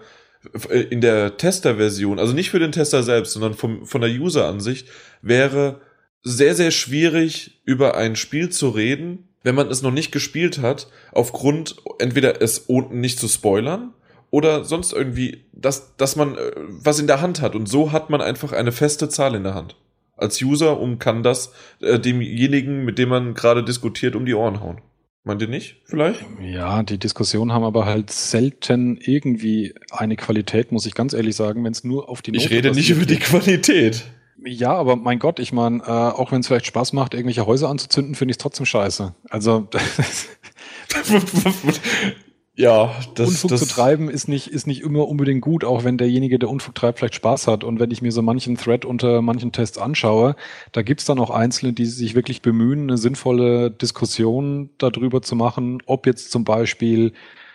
[0.89, 4.89] in der Tester-Version, also nicht für den Tester selbst, sondern vom, von der User-Ansicht,
[5.21, 5.83] wäre
[6.23, 10.89] sehr, sehr schwierig, über ein Spiel zu reden, wenn man es noch nicht gespielt hat,
[11.13, 13.93] aufgrund entweder es nicht zu spoilern
[14.31, 17.55] oder sonst irgendwie, dass, dass man äh, was in der Hand hat.
[17.55, 19.77] Und so hat man einfach eine feste Zahl in der Hand.
[20.17, 24.61] Als User und kann das äh, demjenigen, mit dem man gerade diskutiert, um die Ohren
[24.61, 24.81] hauen.
[25.25, 26.25] Meint ihr nicht, vielleicht?
[26.41, 31.63] Ja, die Diskussionen haben aber halt selten irgendwie eine Qualität, muss ich ganz ehrlich sagen,
[31.63, 34.03] wenn es nur auf die Note Ich rede nicht über die Qualität.
[34.45, 37.69] Ja, aber mein Gott, ich meine, äh, auch wenn es vielleicht Spaß macht, irgendwelche Häuser
[37.69, 39.15] anzuzünden, finde ich es trotzdem scheiße.
[39.31, 39.69] Also
[42.55, 45.97] Ja, das, Unfug das zu treiben ist nicht, ist nicht immer unbedingt gut, auch wenn
[45.97, 47.65] derjenige, der Unfug treibt, vielleicht Spaß hat.
[47.65, 50.37] Und wenn ich mir so manchen Thread unter manchen Tests anschaue,
[50.73, 55.83] da gibt's dann auch Einzelne, die sich wirklich bemühen, eine sinnvolle Diskussion darüber zu machen,
[55.87, 57.15] ob jetzt zum Beispiel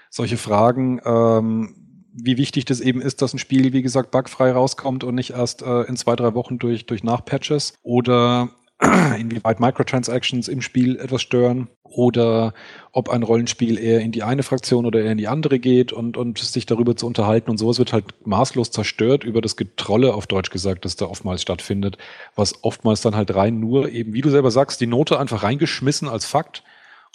[0.10, 1.77] solche Fragen, ähm,
[2.20, 5.62] wie wichtig das eben ist, dass ein Spiel, wie gesagt, bugfrei rauskommt und nicht erst
[5.62, 8.50] äh, in zwei, drei Wochen durch, durch Nachpatches oder
[9.18, 12.54] inwieweit Microtransactions im Spiel etwas stören oder
[12.92, 16.18] ob ein Rollenspiel eher in die eine Fraktion oder eher in die andere geht und,
[16.18, 20.28] und sich darüber zu unterhalten und sowas wird halt maßlos zerstört über das Getrolle, auf
[20.28, 21.98] Deutsch gesagt, das da oftmals stattfindet,
[22.36, 26.08] was oftmals dann halt rein nur eben, wie du selber sagst, die Note einfach reingeschmissen
[26.08, 26.64] als Fakt,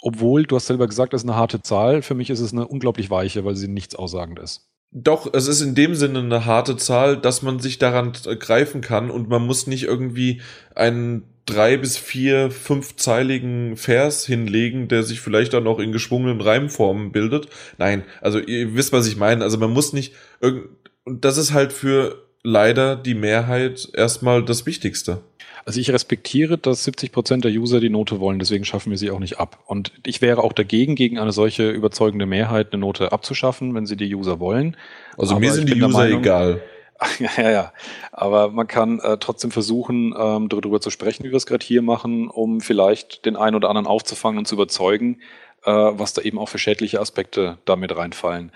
[0.01, 2.67] obwohl, du hast selber gesagt, das ist eine harte Zahl, für mich ist es eine
[2.67, 4.67] unglaublich weiche, weil sie nichts aussagend ist.
[4.95, 9.09] Doch, es ist in dem Sinne eine harte Zahl, dass man sich daran greifen kann
[9.09, 10.41] und man muss nicht irgendwie
[10.75, 17.11] einen drei bis vier fünfzeiligen Vers hinlegen, der sich vielleicht dann auch in geschwungenen Reimformen
[17.11, 17.47] bildet.
[17.77, 19.43] Nein, also ihr wisst, was ich meine.
[19.43, 20.67] Also man muss nicht irgend
[21.05, 25.21] und das ist halt für leider die Mehrheit erstmal das Wichtigste.
[25.65, 29.11] Also ich respektiere, dass 70 Prozent der User die Note wollen, deswegen schaffen wir sie
[29.11, 29.59] auch nicht ab.
[29.65, 33.95] Und ich wäre auch dagegen, gegen eine solche überzeugende Mehrheit eine Note abzuschaffen, wenn sie
[33.95, 34.75] die User wollen.
[35.17, 36.61] Also Aber mir sind die User Meinung, egal.
[37.19, 37.73] Ja, ja, ja.
[38.11, 41.81] Aber man kann äh, trotzdem versuchen, ähm, darüber zu sprechen, wie wir es gerade hier
[41.81, 45.19] machen, um vielleicht den einen oder anderen aufzufangen und zu überzeugen,
[45.65, 48.51] äh, was da eben auch für schädliche Aspekte damit reinfallen.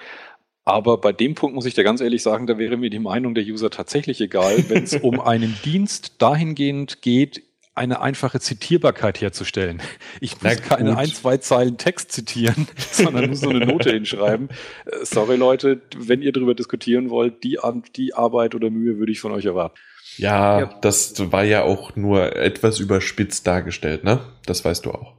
[0.68, 3.34] Aber bei dem Punkt muss ich dir ganz ehrlich sagen, da wäre mir die Meinung
[3.34, 7.42] der User tatsächlich egal, wenn es um einen Dienst dahingehend geht,
[7.74, 9.82] eine einfache Zitierbarkeit herzustellen.
[10.20, 14.50] Ich muss keine ein, zwei Zeilen Text zitieren, sondern muss so eine Note hinschreiben.
[14.86, 17.58] Äh, sorry Leute, wenn ihr darüber diskutieren wollt, die,
[17.96, 19.80] die Arbeit oder Mühe würde ich von euch erwarten.
[20.18, 24.20] Ja, ja, das war ja auch nur etwas überspitzt dargestellt, ne?
[24.46, 25.14] Das weißt du auch.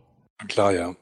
[0.47, 0.95] Klar, ja.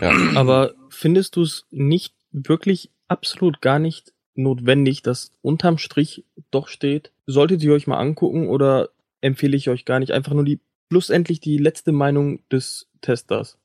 [0.00, 0.12] ja.
[0.34, 7.12] Aber findest du es nicht wirklich absolut gar nicht notwendig, dass unterm Strich doch steht,
[7.26, 8.88] solltet ihr euch mal angucken oder
[9.20, 13.58] empfehle ich euch gar nicht einfach nur die schlussendlich die letzte Meinung des Testers.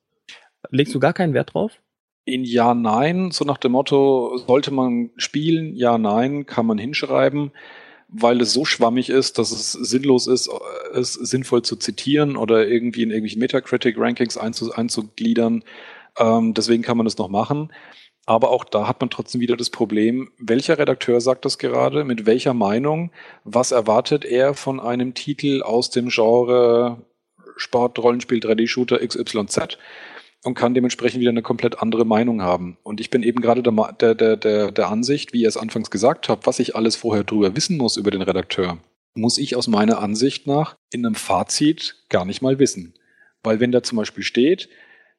[0.70, 1.72] Legst du gar keinen Wert drauf?
[2.24, 7.52] In Ja, Nein, so nach dem Motto, sollte man spielen, Ja, Nein, kann man hinschreiben,
[8.08, 10.50] weil es so schwammig ist, dass es sinnlos ist,
[10.94, 15.64] es sinnvoll zu zitieren oder irgendwie in irgendwelchen Metacritic-Rankings einzugliedern.
[16.18, 17.70] Ähm, deswegen kann man das noch machen.
[18.28, 22.26] Aber auch da hat man trotzdem wieder das Problem, welcher Redakteur sagt das gerade, mit
[22.26, 23.10] welcher Meinung,
[23.44, 27.00] was erwartet er von einem Titel aus dem Genre
[27.56, 29.78] Sport, Rollenspiel, 3D-Shooter XYZ
[30.44, 32.76] und kann dementsprechend wieder eine komplett andere Meinung haben.
[32.82, 36.28] Und ich bin eben gerade der, der, der, der Ansicht, wie ihr es anfangs gesagt
[36.28, 38.76] habt, was ich alles vorher drüber wissen muss über den Redakteur,
[39.14, 42.92] muss ich aus meiner Ansicht nach in einem Fazit gar nicht mal wissen.
[43.42, 44.68] Weil wenn da zum Beispiel steht,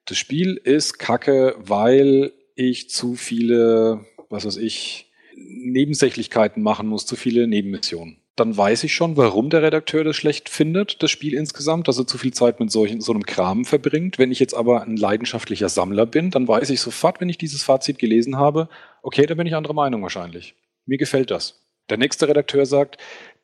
[0.06, 7.16] das Spiel ist kacke, weil ich zu viele, was weiß ich, Nebensächlichkeiten machen muss, zu
[7.16, 11.88] viele Nebenmissionen dann weiß ich schon, warum der Redakteur das schlecht findet, das Spiel insgesamt,
[11.88, 14.18] dass er zu viel Zeit mit solchen, so einem Kram verbringt.
[14.18, 17.64] Wenn ich jetzt aber ein leidenschaftlicher Sammler bin, dann weiß ich sofort, wenn ich dieses
[17.64, 18.70] Fazit gelesen habe,
[19.02, 20.56] okay, da bin ich anderer Meinung wahrscheinlich.
[20.86, 21.66] Mir gefällt das.
[21.90, 22.98] Der nächste Redakteur sagt,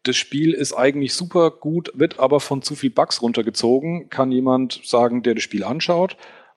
[0.04, 4.10] das Spiel ist eigentlich super gut, wird aber von zu viel Bugs runtergezogen.
[4.10, 6.15] Kann jemand sagen, der das Spiel anschaut?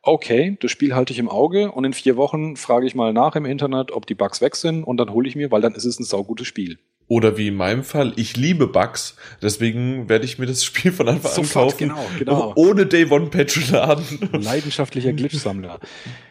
[0.09, 3.37] Okay, das Spiel halte ich im Auge und in vier Wochen frage ich mal nach
[3.37, 5.85] im Internet, ob die Bugs weg sind und dann hole ich mir, weil dann ist
[5.85, 6.79] es ein saugutes Spiel.
[7.09, 11.09] Oder wie in meinem Fall, ich liebe Bugs, deswegen werde ich mir das Spiel von
[11.09, 11.77] Anfang an kaufen.
[11.79, 12.53] Genau, genau.
[12.57, 14.31] Ohne Day One Patch laden.
[14.33, 15.79] Leidenschaftlicher Glitch-Sammler.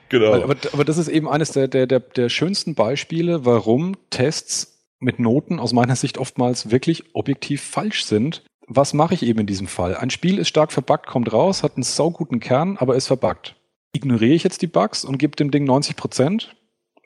[0.09, 0.35] Genau.
[0.35, 5.19] Aber, aber, das ist eben eines der, der, der, der schönsten Beispiele, warum Tests mit
[5.19, 8.41] Noten aus meiner Sicht oftmals wirklich objektiv falsch sind.
[8.67, 9.97] Was mache ich eben in diesem Fall?
[9.97, 13.56] Ein Spiel ist stark verbuggt, kommt raus, hat einen sauguten Kern, aber ist verbuggt.
[13.97, 16.55] Ignoriere ich jetzt die Bugs und gebe dem Ding 90 Prozent?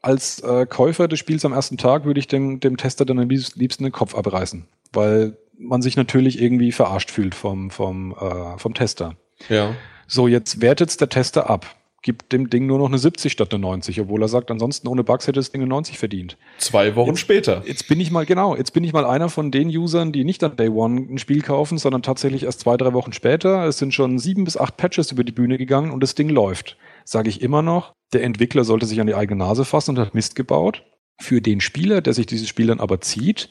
[0.01, 3.29] als äh, Käufer des Spiels am ersten Tag würde ich dem, dem Tester dann am
[3.29, 8.73] liebsten den Kopf abreißen, weil man sich natürlich irgendwie verarscht fühlt vom, vom, äh, vom
[8.73, 9.15] Tester.
[9.47, 9.75] Ja.
[10.07, 11.67] So, jetzt wertet der Tester ab.
[12.03, 15.03] Gibt dem Ding nur noch eine 70 statt eine 90, obwohl er sagt, ansonsten ohne
[15.03, 16.35] Bugs hätte das Ding eine 90 verdient.
[16.57, 17.61] Zwei Wochen jetzt, später.
[17.65, 20.43] Jetzt bin ich mal, genau, jetzt bin ich mal einer von den Usern, die nicht
[20.43, 23.65] an Day One ein Spiel kaufen, sondern tatsächlich erst zwei, drei Wochen später.
[23.65, 26.77] Es sind schon sieben bis acht Patches über die Bühne gegangen und das Ding läuft.
[27.05, 30.15] Sage ich immer noch, der Entwickler sollte sich an die eigene Nase fassen und hat
[30.15, 30.83] Mist gebaut.
[31.19, 33.49] Für den Spieler, der sich dieses Spiel dann aber zieht,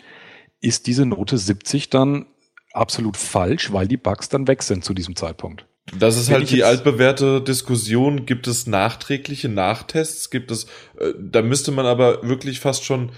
[0.61, 2.27] ist diese Note 70 dann
[2.73, 5.67] absolut falsch, weil die Bugs dann weg sind zu diesem Zeitpunkt.
[5.99, 8.27] Das ist Wenn halt die altbewährte Diskussion.
[8.27, 10.31] Gibt es nachträgliche Nachtests?
[10.31, 10.65] Gibt es,
[10.99, 13.13] äh, da müsste man aber wirklich fast schon,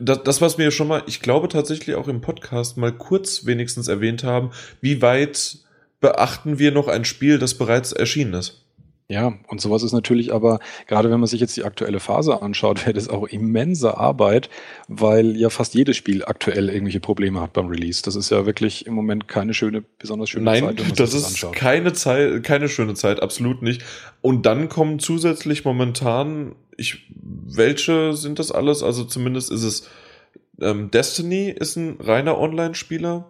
[0.00, 3.88] das, das, was wir schon mal, ich glaube tatsächlich auch im Podcast mal kurz wenigstens
[3.88, 4.50] erwähnt haben,
[4.80, 5.58] wie weit
[6.00, 8.64] beachten wir noch ein Spiel, das bereits erschienen ist?
[9.10, 12.82] Ja, und sowas ist natürlich aber, gerade wenn man sich jetzt die aktuelle Phase anschaut,
[12.82, 14.50] wäre das auch immense Arbeit,
[14.86, 18.02] weil ja fast jedes Spiel aktuell irgendwelche Probleme hat beim Release.
[18.02, 21.42] Das ist ja wirklich im Moment keine schöne, besonders schöne Nein, Zeit, man das sich
[21.42, 23.82] ist keine Zeit, keine schöne Zeit, absolut nicht.
[24.20, 28.82] Und dann kommen zusätzlich momentan, ich, welche sind das alles?
[28.82, 29.88] Also zumindest ist es
[30.60, 33.26] ähm, Destiny ist ein reiner Online-Spieler.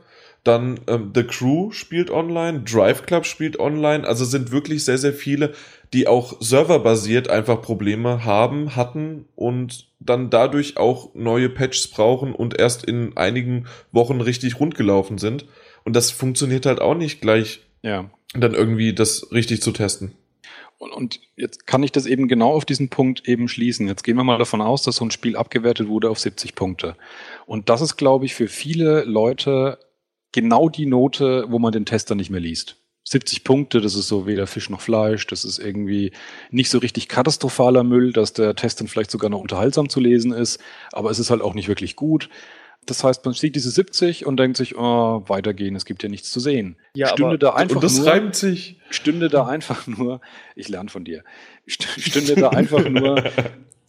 [0.49, 4.07] Dann ähm, The Crew spielt online, Drive Club spielt online.
[4.07, 5.53] Also sind wirklich sehr, sehr viele,
[5.93, 12.59] die auch serverbasiert einfach Probleme haben, hatten und dann dadurch auch neue Patches brauchen und
[12.59, 15.45] erst in einigen Wochen richtig rundgelaufen sind.
[15.85, 18.09] Und das funktioniert halt auch nicht gleich, Ja.
[18.33, 20.13] dann irgendwie das richtig zu testen.
[20.79, 23.87] Und, und jetzt kann ich das eben genau auf diesen Punkt eben schließen.
[23.87, 26.97] Jetzt gehen wir mal davon aus, dass so ein Spiel abgewertet wurde auf 70 Punkte.
[27.45, 29.79] Und das ist, glaube ich, für viele Leute
[30.33, 32.77] genau die Note, wo man den Tester nicht mehr liest.
[33.05, 36.12] 70 Punkte, das ist so weder Fisch noch Fleisch, das ist irgendwie
[36.51, 40.33] nicht so richtig katastrophaler Müll, dass der Test dann vielleicht sogar noch unterhaltsam zu lesen
[40.33, 40.61] ist,
[40.93, 42.29] aber es ist halt auch nicht wirklich gut.
[42.85, 46.31] Das heißt, man sieht diese 70 und denkt sich, oh, weitergehen, es gibt ja nichts
[46.31, 46.77] zu sehen.
[46.95, 48.79] Ja, Stünde aber- da einfach und das nur, reimt sich.
[48.91, 50.21] stünde da einfach nur,
[50.55, 51.25] ich lerne von dir,
[51.67, 53.25] st- stünde da einfach nur,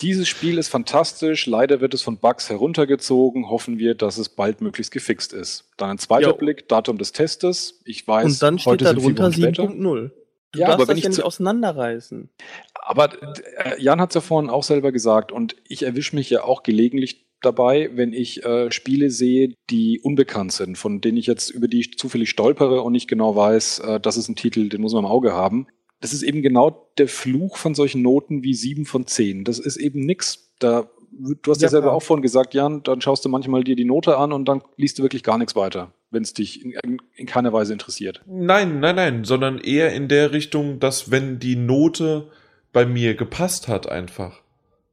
[0.01, 4.62] dieses Spiel ist fantastisch, leider wird es von Bugs heruntergezogen, hoffen wir, dass es bald
[4.62, 5.65] möglichst gefixt ist.
[5.77, 6.33] Dann ein zweiter Ja.
[6.33, 9.63] Blick, Datum des Testes, ich weiß, Und dann steht heute da drunter Wochen später.
[9.63, 10.12] 7.0.
[10.51, 12.29] Du Ja, darfst aber wenn das ich ja nicht auseinanderreißen.
[12.73, 16.43] Aber äh, Jan hat es ja vorhin auch selber gesagt und ich erwische mich ja
[16.43, 21.49] auch gelegentlich dabei, wenn ich äh, Spiele sehe, die unbekannt sind, von denen ich jetzt
[21.51, 24.81] über die ich zufällig stolpere und nicht genau weiß, äh, das ist ein Titel, den
[24.81, 25.67] muss man im Auge haben.
[26.01, 29.43] Das ist eben genau der Fluch von solchen Noten wie sieben von zehn.
[29.43, 30.49] Das ist eben nix.
[30.59, 31.95] Da, du hast ja, Ja, selber klar.
[31.95, 34.97] auch vorhin gesagt, Jan, dann schaust du manchmal dir die Note an und dann liest
[34.99, 38.21] du wirklich gar nichts weiter, wenn es dich in, in, in keiner Weise interessiert.
[38.27, 42.29] Nein, nein, nein, sondern eher in der Richtung, dass wenn die Note
[42.71, 44.41] bei mir gepasst hat einfach.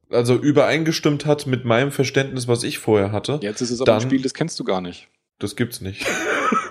[0.09, 3.39] Also übereingestimmt hat mit meinem Verständnis, was ich vorher hatte.
[3.41, 5.07] Jetzt ist es aber ein Dann- Spiel, das kennst du gar nicht.
[5.39, 6.05] Das gibt's nicht.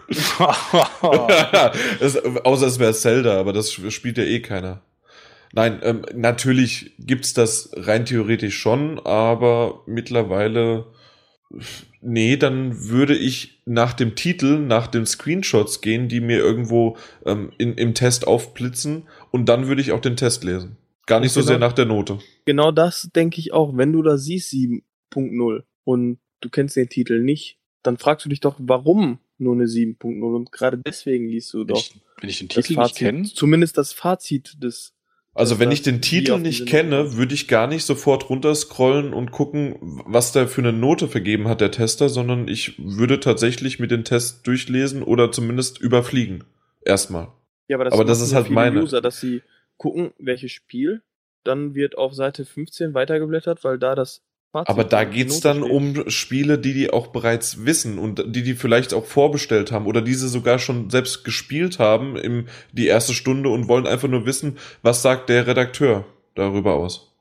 [2.01, 4.83] das, außer es wäre Zelda, aber das spielt ja eh keiner.
[5.53, 10.87] Nein, ähm, natürlich gibt's das rein theoretisch schon, aber mittlerweile,
[12.01, 17.53] nee, dann würde ich nach dem Titel, nach den Screenshots gehen, die mir irgendwo ähm,
[17.59, 20.77] in, im Test aufblitzen und dann würde ich auch den Test lesen.
[21.07, 21.49] Gar nicht so Genau.
[21.49, 22.19] sehr nach der Note.
[22.45, 23.77] Genau das denke ich auch.
[23.77, 28.40] Wenn du da siehst 7.0 und du kennst den Titel nicht, dann fragst du dich
[28.40, 32.49] doch, warum nur eine 7.0 und gerade deswegen liest du doch ich, wenn ich den
[32.49, 34.94] Titel nicht kenne, Zumindest das Fazit des
[35.35, 39.31] Also Das wenn ich den Titel nicht kenne, würde ich gar nicht sofort runterscrollen und
[39.31, 43.90] gucken, was da für eine Note vergeben hat der Tester, sondern ich würde tatsächlich mit
[43.90, 46.44] den Test durchlesen oder zumindest überfliegen.
[46.83, 47.29] Erstmal.
[47.68, 48.83] Ja, aber das, Aber das ist halt meine.
[48.83, 49.42] User, dass sie
[49.77, 51.03] gucken, welches Spiel,
[51.44, 54.22] dann wird auf Seite 15 weitergeblättert, weil da das
[54.53, 58.23] Fazit Aber da die geht's Note dann um Spiele, die die auch bereits wissen und
[58.35, 62.87] die die vielleicht auch vorbestellt haben oder diese sogar schon selbst gespielt haben im die
[62.87, 66.05] erste Stunde und wollen einfach nur wissen, was sagt der Redakteur
[66.35, 67.13] darüber aus.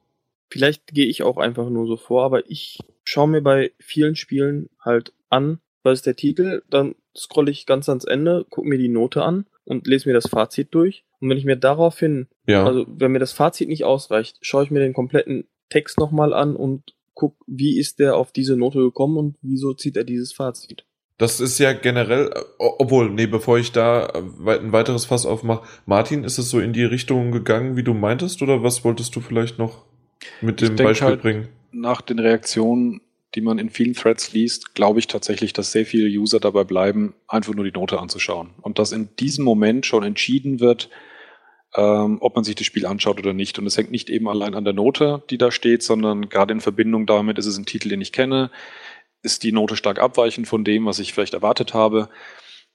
[0.49, 4.69] Vielleicht gehe ich auch einfach nur so vor, aber ich schaue mir bei vielen Spielen
[4.79, 8.89] halt an, was ist der Titel, dann scrolle ich ganz ans Ende, gucke mir die
[8.89, 11.03] Note an und lese mir das Fazit durch.
[11.19, 12.65] Und wenn ich mir daraufhin, Ja.
[12.65, 16.55] also wenn mir das Fazit nicht ausreicht, schaue ich mir den kompletten Text nochmal an
[16.55, 20.85] und guck, wie ist der auf diese Note gekommen und wieso zieht er dieses Fazit.
[21.17, 26.25] Das ist ja generell, obwohl, nee, bevor ich da äh, ein weiteres Fass aufmache, Martin,
[26.25, 29.57] ist es so in die Richtung gegangen, wie du meintest, oder was wolltest du vielleicht
[29.57, 29.85] noch
[30.41, 31.47] mit dem Beispiel halt- bringen?
[31.75, 33.01] nach den Reaktionen,
[33.35, 37.13] die man in vielen Threads liest, glaube ich tatsächlich, dass sehr viele User dabei bleiben,
[37.27, 38.51] einfach nur die Note anzuschauen.
[38.61, 40.89] Und dass in diesem Moment schon entschieden wird,
[41.75, 43.59] ähm, ob man sich das Spiel anschaut oder nicht.
[43.59, 46.61] Und es hängt nicht eben allein an der Note, die da steht, sondern gerade in
[46.61, 48.51] Verbindung damit ist es ein Titel, den ich kenne,
[49.21, 52.09] ist die Note stark abweichend von dem, was ich vielleicht erwartet habe.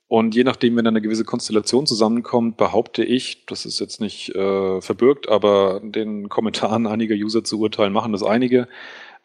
[0.08, 4.80] Und je nachdem, wenn eine gewisse Konstellation zusammenkommt, behaupte ich, das ist jetzt nicht äh,
[4.80, 8.66] verbürgt, aber den Kommentaren einiger User zu urteilen, machen das einige,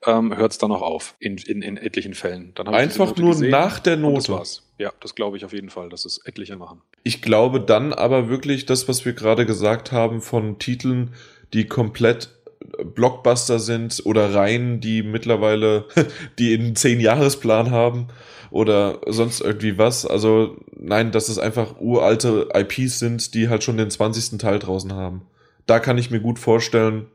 [0.06, 2.54] ähm, hört es dann auch auf, in, in, in etlichen Fällen.
[2.58, 4.40] Einfach Note nur gesehen nach der und das Note.
[4.40, 4.64] war's.
[4.78, 6.82] Ja, das glaube ich auf jeden Fall, dass es etliche machen.
[7.04, 11.14] Ich glaube dann aber wirklich das, was wir gerade gesagt haben von Titeln,
[11.54, 12.30] die komplett
[12.78, 15.86] äh, Blockbuster sind oder Reihen, die mittlerweile,
[16.40, 18.08] die einen Zehn-Jahresplan haben
[18.52, 20.06] oder sonst irgendwie was.
[20.06, 24.38] Also nein, dass es einfach uralte IPs sind, die halt schon den 20.
[24.38, 25.24] Teil draußen haben.
[25.66, 27.08] Da kann ich mir gut vorstellen,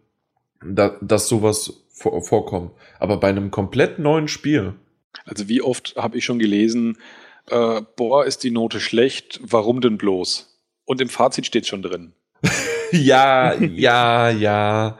[0.64, 2.72] da, dass sowas vor, vorkommt.
[2.98, 4.74] Aber bei einem komplett neuen Spiel,
[5.24, 6.98] Also wie oft habe ich schon gelesen,
[7.48, 10.58] äh, boah, ist die Note schlecht, warum denn bloß?
[10.84, 12.12] Und im Fazit steht schon drin.
[12.92, 14.98] ja, ja, ja.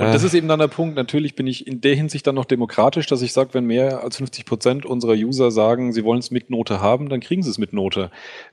[0.00, 0.94] Und das ist eben dann der Punkt.
[0.94, 4.18] Natürlich bin ich in der Hinsicht dann noch demokratisch, dass ich sage, wenn mehr als
[4.18, 7.58] 50 Prozent unserer User sagen, sie wollen es mit Note haben, dann kriegen sie es
[7.58, 8.12] mit Note.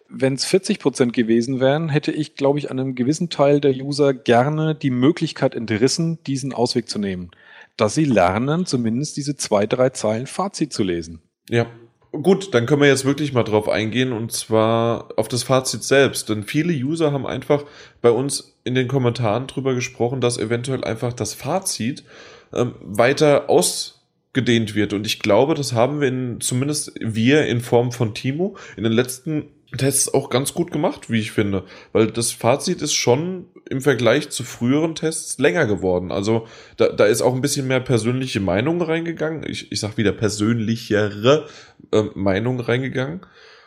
[0.10, 4.14] Wenn es 40 Prozent gewesen wären, hätte ich, glaube ich, einem gewissen Teil der User
[4.16, 7.30] gerne die Möglichkeit entrissen, diesen Ausweg zu nehmen.
[7.78, 11.22] Dass sie lernen, zumindest diese zwei, drei Zeilen Fazit zu lesen.
[11.48, 11.68] Ja,
[12.22, 16.30] Gut, dann können wir jetzt wirklich mal drauf eingehen und zwar auf das Fazit selbst.
[16.30, 17.64] Denn viele User haben einfach
[18.02, 22.04] bei uns in den Kommentaren drüber gesprochen, dass eventuell einfach das Fazit
[22.54, 24.94] ähm, weiter ausgedehnt wird.
[24.94, 28.94] Und ich glaube, das haben wir in, zumindest wir in Form von Timo in den
[28.94, 29.46] letzten
[29.78, 31.64] Tests auch ganz gut gemacht, wie ich finde.
[31.92, 36.12] Weil das Fazit ist schon im Vergleich zu früheren Tests länger geworden.
[36.12, 36.48] Also
[36.78, 39.44] da, da ist auch ein bisschen mehr persönliche Meinung reingegangen.
[39.48, 41.48] Ich, ich sag wieder persönlichere
[41.92, 43.22] äh, Meinung reingegangen.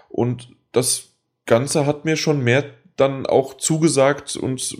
[0.09, 1.11] Und das
[1.46, 2.64] Ganze hat mir schon mehr
[2.99, 4.76] dann auch zugesagt und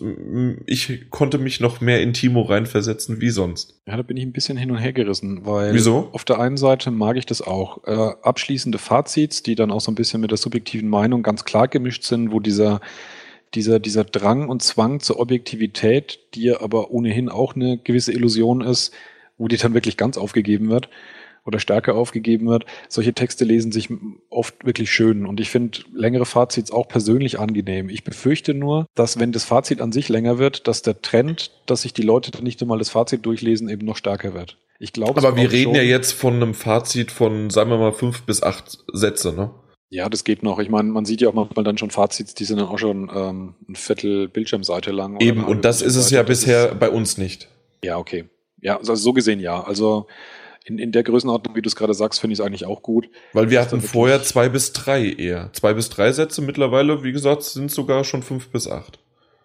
[0.67, 3.81] ich konnte mich noch mehr in Timo reinversetzen wie sonst.
[3.87, 6.09] Ja, da bin ich ein bisschen hin und her gerissen, weil Wieso?
[6.13, 7.85] auf der einen Seite mag ich das auch.
[7.87, 11.69] Äh, abschließende Fazits, die dann auch so ein bisschen mit der subjektiven Meinung ganz klar
[11.69, 12.81] gemischt sind, wo dieser
[13.55, 18.93] dieser, dieser Drang und Zwang zur Objektivität, die aber ohnehin auch eine gewisse Illusion ist,
[19.39, 20.91] wo die dann wirklich ganz aufgegeben wird
[21.49, 22.67] oder stärker aufgegeben wird.
[22.89, 23.89] Solche Texte lesen sich
[24.29, 27.89] oft wirklich schön und ich finde längere Fazits auch persönlich angenehm.
[27.89, 31.83] Ich befürchte nur, dass wenn das Fazit an sich länger wird, dass der Trend, dass
[31.83, 34.59] sich die Leute dann nicht einmal das Fazit durchlesen, eben noch stärker wird.
[34.79, 35.19] Ich glaube.
[35.19, 38.79] Aber wir reden ja jetzt von einem Fazit von, sagen wir mal, fünf bis acht
[38.93, 39.51] Sätze, ne?
[39.91, 40.59] Ja, das geht noch.
[40.59, 43.11] Ich meine, man sieht ja auch manchmal dann schon Fazits, die sind dann auch schon
[43.13, 45.19] ähm, ein Viertel Bildschirmseite lang.
[45.21, 47.49] Eben, und das ist es ja bisher bei uns nicht.
[47.83, 48.27] Ja, okay.
[48.61, 49.63] Ja, also so gesehen ja.
[49.63, 50.07] Also
[50.69, 53.09] in, in der Größenordnung, wie du es gerade sagst, finde ich es eigentlich auch gut.
[53.33, 55.51] Weil wir hatten vorher zwei bis drei eher.
[55.55, 58.99] Zwei bis drei Sätze mittlerweile, wie gesagt, sind sogar schon fünf bis acht.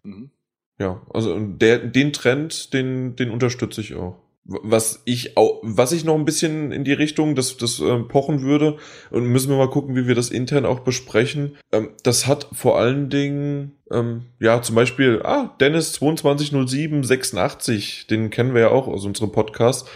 [0.04, 0.32] Mhm.
[0.80, 4.18] Ja, also der, den Trend, den, den unterstütze ich auch.
[4.46, 8.42] Was ich auch, was ich noch ein bisschen in die Richtung das, das äh, pochen
[8.42, 8.76] würde,
[9.10, 11.56] und müssen wir mal gucken, wie wir das intern auch besprechen.
[11.72, 18.54] Ähm, das hat vor allen Dingen, ähm, ja, zum Beispiel, ah, Dennis 220786, den kennen
[18.54, 19.88] wir ja auch aus unserem Podcast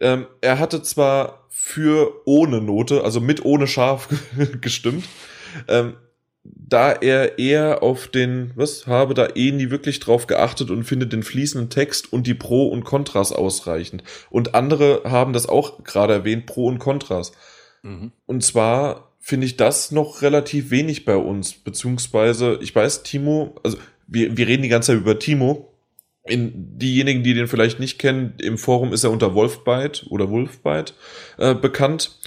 [0.00, 4.08] ähm, er hatte zwar für ohne Note, also mit ohne Schaf
[4.60, 5.04] gestimmt,
[5.68, 5.94] ähm,
[6.44, 11.12] da er eher auf den, was, habe da eh nie wirklich drauf geachtet und findet
[11.12, 14.04] den fließenden Text und die Pro und Kontras ausreichend.
[14.28, 17.32] Und andere haben das auch gerade erwähnt, Pro und Kontras.
[17.82, 18.12] Mhm.
[18.26, 23.78] Und zwar finde ich das noch relativ wenig bei uns, beziehungsweise, ich weiß, Timo, also
[24.06, 25.73] wir, wir reden die ganze Zeit über Timo,
[26.26, 30.94] in diejenigen, die den vielleicht nicht kennen, im Forum ist er unter Wolfbite oder Wolfbite
[31.38, 32.18] äh, bekannt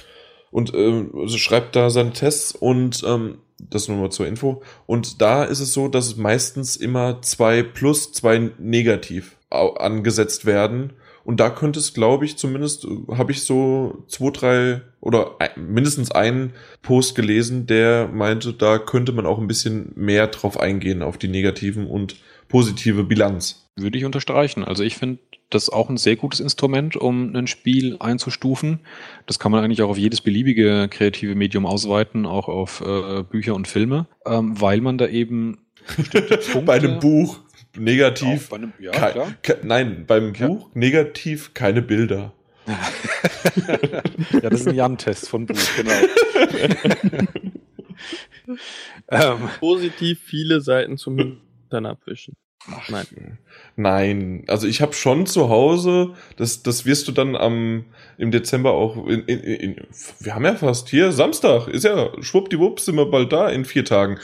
[0.52, 4.62] und äh, also schreibt da seine Tests und ähm, das nur mal zur Info.
[4.86, 10.93] Und da ist es so, dass meistens immer zwei plus, zwei negativ angesetzt werden.
[11.24, 16.12] Und da könnte es, glaube ich, zumindest äh, habe ich so zwei, drei oder mindestens
[16.12, 21.18] einen Post gelesen, der meinte, da könnte man auch ein bisschen mehr drauf eingehen auf
[21.18, 22.16] die negativen und
[22.48, 23.70] positive Bilanz.
[23.76, 24.64] Würde ich unterstreichen.
[24.64, 25.20] Also ich finde
[25.50, 28.80] das auch ein sehr gutes Instrument, um ein Spiel einzustufen.
[29.26, 33.56] Das kann man eigentlich auch auf jedes beliebige kreative Medium ausweiten, auch auf äh, Bücher
[33.56, 35.60] und Filme, ähm, weil man da eben
[36.66, 37.39] bei einem Buch
[37.78, 38.52] negativ.
[38.52, 39.34] Einem, ja, klar.
[39.64, 40.48] nein, beim ja.
[40.48, 42.34] Buch negativ keine Bilder.
[44.34, 45.93] ja, das ist ein Jan-Test von Buch, genau.
[49.38, 51.38] ähm, Positiv viele Seiten zum
[51.70, 52.36] dann abwischen.
[52.70, 53.38] Ach, nein.
[53.76, 57.86] Nein, also ich habe schon zu Hause, das, das wirst du dann am
[58.18, 59.88] im Dezember auch in, in, in,
[60.20, 63.86] wir haben ja fast hier Samstag, ist ja schwuppdiwupp sind wir bald da in vier
[63.86, 64.20] Tagen.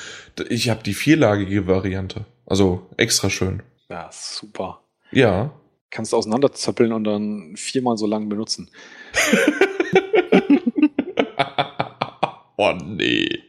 [0.50, 3.62] Ich habe die vierlagige Variante, also extra schön.
[3.90, 4.82] Ja, super.
[5.12, 5.54] Ja.
[5.90, 8.70] Kannst du auseinanderzappeln und dann viermal so lang benutzen.
[12.58, 13.43] oh nee.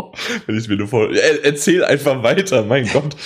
[0.46, 1.10] Wenn ich mir nur vor.
[1.10, 3.16] Erzähl einfach weiter, mein Gott.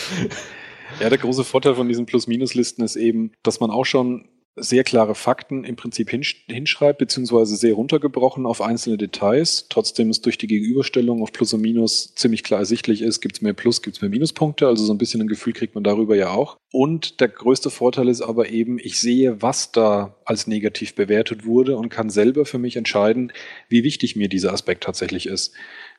[1.00, 5.14] Ja, der große Vorteil von diesen Plus-Minus-Listen ist eben, dass man auch schon sehr klare
[5.14, 9.66] Fakten im Prinzip hinschreibt, beziehungsweise sehr runtergebrochen auf einzelne Details.
[9.68, 13.42] Trotzdem ist durch die Gegenüberstellung auf Plus und Minus ziemlich klar ersichtlich ist, gibt es
[13.42, 14.68] mehr Plus, gibt es mehr Minuspunkte.
[14.68, 16.56] Also so ein bisschen ein Gefühl kriegt man darüber ja auch.
[16.70, 21.76] Und der größte Vorteil ist aber eben, ich sehe, was da als negativ bewertet wurde
[21.76, 23.32] und kann selber für mich entscheiden,
[23.68, 25.54] wie wichtig mir dieser Aspekt tatsächlich ist.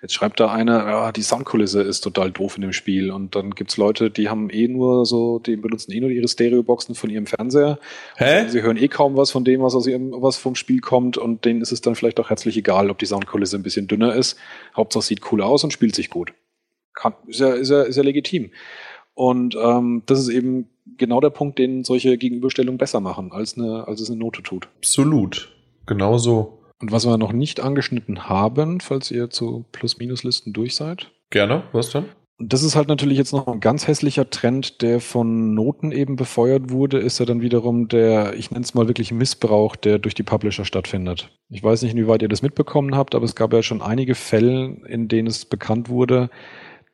[0.06, 3.10] Jetzt schreibt da einer, ja, die Soundkulisse ist total doof in dem Spiel.
[3.10, 6.94] Und dann gibt's Leute, die haben eh nur so, die benutzen eh nur ihre Stereoboxen
[6.94, 7.80] von ihrem Fernseher.
[8.16, 8.48] Hä?
[8.48, 11.18] Sie hören eh kaum was von dem, was aus ihrem, was vom Spiel kommt.
[11.18, 14.14] Und denen ist es dann vielleicht auch herzlich egal, ob die Soundkulisse ein bisschen dünner
[14.14, 14.38] ist.
[14.78, 16.34] Hauptsache sieht cool aus und spielt sich gut.
[16.94, 18.52] Kann, ist ja, ist ja, ist ja legitim.
[19.16, 23.88] Und ähm, das ist eben genau der Punkt, den solche Gegenüberstellungen besser machen, als, eine,
[23.88, 24.68] als es eine Note tut.
[24.78, 25.52] Absolut.
[25.88, 26.60] Genauso.
[26.82, 31.12] Und was wir noch nicht angeschnitten haben, falls ihr zu Plus-Minus-Listen durch seid.
[31.30, 31.96] Gerne, was?
[32.38, 36.18] Und das ist halt natürlich jetzt noch ein ganz hässlicher Trend, der von Noten eben
[36.18, 40.16] befeuert wurde, ist ja dann wiederum der, ich nenne es mal wirklich Missbrauch, der durch
[40.16, 41.30] die Publisher stattfindet.
[41.50, 44.78] Ich weiß nicht, inwieweit ihr das mitbekommen habt, aber es gab ja schon einige Fälle,
[44.88, 46.30] in denen es bekannt wurde,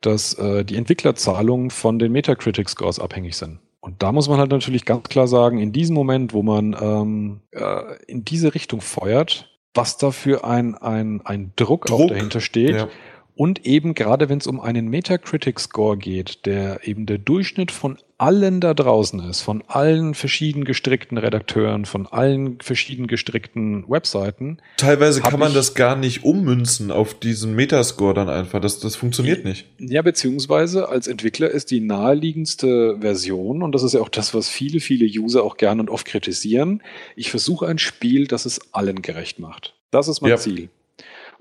[0.00, 3.58] dass äh, die Entwicklerzahlungen von den Metacritic-Scores abhängig sind.
[3.80, 7.40] Und da muss man halt natürlich ganz klar sagen, in diesem Moment, wo man ähm,
[7.50, 12.00] äh, in diese Richtung feuert, was da für ein, ein, ein Druck, Druck.
[12.00, 12.74] auch dahinter steht.
[12.74, 12.88] Ja.
[13.34, 18.60] Und eben gerade wenn es um einen Metacritic-Score geht, der eben der Durchschnitt von allen
[18.60, 24.58] da draußen ist, von allen verschieden gestrickten Redakteuren, von allen verschieden gestrickten Webseiten.
[24.76, 28.60] Teilweise kann man das gar nicht ummünzen auf diesen Metascore dann einfach.
[28.60, 29.66] Das, das funktioniert nicht.
[29.78, 34.48] Ja, beziehungsweise als Entwickler ist die naheliegendste Version, und das ist ja auch das, was
[34.48, 36.82] viele, viele User auch gern und oft kritisieren.
[37.16, 39.74] Ich versuche ein Spiel, das es allen gerecht macht.
[39.90, 40.36] Das ist mein ja.
[40.36, 40.68] Ziel.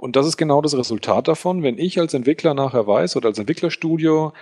[0.01, 3.37] Und das ist genau das Resultat davon, wenn ich als Entwickler nachher weiß oder als
[3.37, 4.33] Entwicklerstudio,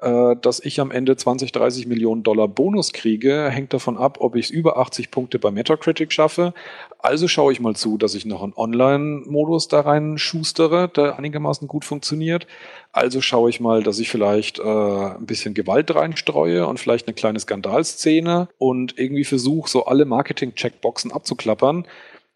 [0.00, 4.36] äh, dass ich am Ende 20, 30 Millionen Dollar Bonus kriege, hängt davon ab, ob
[4.36, 6.54] ich es über 80 Punkte bei Metacritic schaffe.
[7.00, 11.66] Also schaue ich mal zu, dass ich noch einen Online-Modus da rein schustere, der einigermaßen
[11.66, 12.46] gut funktioniert.
[12.92, 17.14] Also schaue ich mal, dass ich vielleicht äh, ein bisschen Gewalt reinstreue und vielleicht eine
[17.14, 21.86] kleine Skandalszene und irgendwie versuche, so alle Marketing-Checkboxen abzuklappern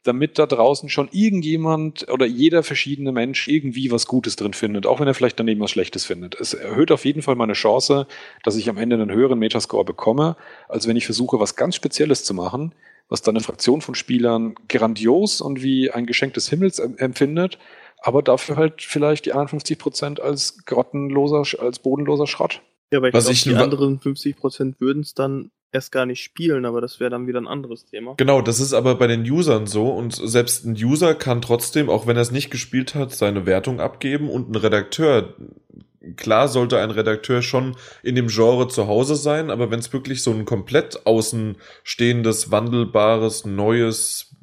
[0.02, 5.00] damit da draußen schon irgendjemand oder jeder verschiedene Mensch irgendwie was Gutes drin findet, auch
[5.00, 6.34] wenn er vielleicht daneben was Schlechtes findet.
[6.40, 8.06] Es erhöht auf jeden Fall meine Chance,
[8.42, 10.36] dass ich am Ende einen höheren Metascore bekomme,
[10.68, 12.74] als wenn ich versuche, was ganz Spezielles zu machen,
[13.08, 17.58] was dann eine Fraktion von Spielern grandios und wie ein Geschenk des Himmels empfindet,
[17.98, 22.62] aber dafür halt vielleicht die 51 Prozent als grottenloser, als bodenloser Schrott.
[22.90, 26.64] Ja, aber ich glaube, die anderen 50 Prozent würden es dann erst gar nicht spielen,
[26.64, 28.14] aber das wäre dann wieder ein anderes Thema.
[28.18, 32.06] Genau, das ist aber bei den Usern so und selbst ein User kann trotzdem, auch
[32.06, 35.34] wenn er es nicht gespielt hat, seine Wertung abgeben und ein Redakteur,
[36.16, 40.22] klar sollte ein Redakteur schon in dem Genre zu Hause sein, aber wenn es wirklich
[40.22, 44.36] so ein komplett außenstehendes, wandelbares, neues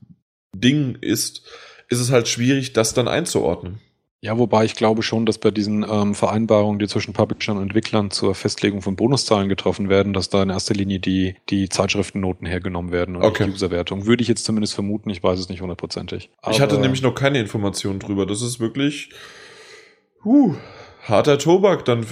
[0.53, 1.47] Ding ist,
[1.89, 3.79] ist es halt schwierig, das dann einzuordnen.
[4.21, 8.11] Ja, wobei ich glaube schon, dass bei diesen ähm, Vereinbarungen, die zwischen Publishern und Entwicklern
[8.11, 12.91] zur Festlegung von Bonuszahlen getroffen werden, dass da in erster Linie die, die Zeitschriftennoten hergenommen
[12.91, 13.45] werden und okay.
[13.45, 14.07] die Userwertung.
[14.07, 16.29] Würde ich jetzt zumindest vermuten, ich weiß es nicht hundertprozentig.
[16.49, 18.25] Ich hatte nämlich noch keine Informationen drüber.
[18.25, 19.09] Das ist wirklich
[20.25, 20.55] huh,
[21.03, 21.85] harter Tobak.
[21.85, 22.05] Dann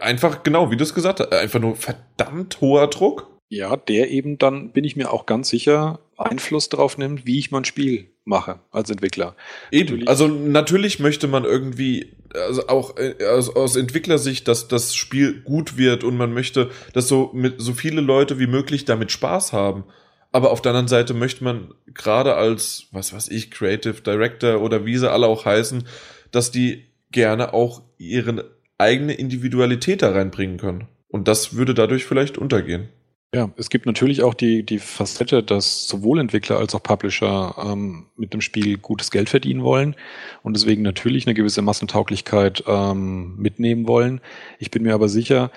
[0.00, 3.30] einfach, genau, wie du es gesagt hast, einfach nur verdammt hoher Druck.
[3.48, 7.52] Ja, der eben dann, bin ich mir auch ganz sicher, Einfluss darauf nimmt, wie ich
[7.52, 9.34] mein Spiel mache als Entwickler.
[9.70, 10.08] Eben, natürlich.
[10.08, 15.76] also natürlich möchte man irgendwie, also auch äh, aus, aus Entwicklersicht, dass das Spiel gut
[15.76, 19.84] wird und man möchte, dass so mit so viele Leute wie möglich damit Spaß haben.
[20.30, 24.86] Aber auf der anderen Seite möchte man gerade als, was weiß ich, Creative Director oder
[24.86, 25.84] wie sie alle auch heißen,
[26.30, 30.88] dass die gerne auch ihre eigene Individualität da reinbringen können.
[31.08, 32.88] Und das würde dadurch vielleicht untergehen.
[33.34, 38.08] Ja, es gibt natürlich auch die, die Facette, dass sowohl Entwickler als auch Publisher ähm,
[38.14, 39.96] mit dem Spiel gutes Geld verdienen wollen
[40.42, 44.20] und deswegen natürlich eine gewisse Massentauglichkeit ähm, mitnehmen wollen.
[44.58, 45.50] Ich bin mir aber sicher,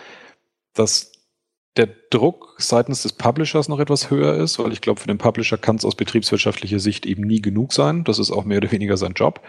[0.73, 1.11] dass
[1.75, 5.57] der Druck seitens des Publishers noch etwas höher ist, weil ich glaube, für den Publisher
[5.57, 8.05] kann es aus betriebswirtschaftlicher Sicht eben nie genug sein.
[8.05, 9.41] Das ist auch mehr oder weniger sein Job.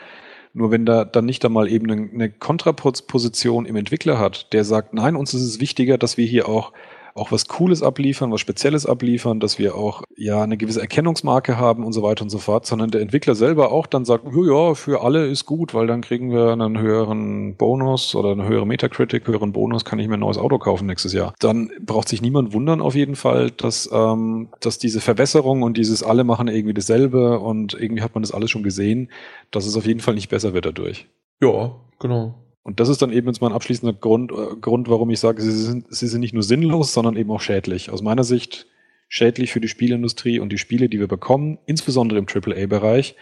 [0.53, 4.95] Nur wenn da dann nicht einmal eben eine, eine Kontraposition im Entwickler hat, der sagt,
[4.95, 6.73] nein, uns ist es wichtiger, dass wir hier auch
[7.17, 11.85] auch was Cooles abliefern, was Spezielles abliefern, dass wir auch ja eine gewisse Erkennungsmarke haben
[11.85, 15.03] und so weiter und so fort, sondern der Entwickler selber auch dann sagt, ja, für
[15.03, 19.53] alle ist gut, weil dann kriegen wir einen höheren Bonus oder eine höhere Metacritic, höheren
[19.53, 21.35] Bonus, kann ich mir ein neues Auto kaufen nächstes Jahr.
[21.41, 26.03] Dann braucht sich niemand wundern auf jeden Fall, dass, ähm, dass diese Verwässerung und dieses
[26.03, 29.11] alle machen irgendwie dasselbe und irgendwie hat man das alles schon gesehen,
[29.51, 31.09] dass es auf jeden Fall nicht besser wird dadurch.
[31.41, 32.35] Ja, genau.
[32.67, 35.53] Und das ist dann eben jetzt mein abschließender Grund, äh, Grund, warum ich sage, sie
[35.53, 37.91] sind, sie sind nicht nur sinnlos, sondern eben auch schädlich.
[37.91, 38.67] Aus meiner Sicht
[39.09, 43.15] schädlich für die Spielindustrie und die Spiele, die wir bekommen, insbesondere im AAA-Bereich,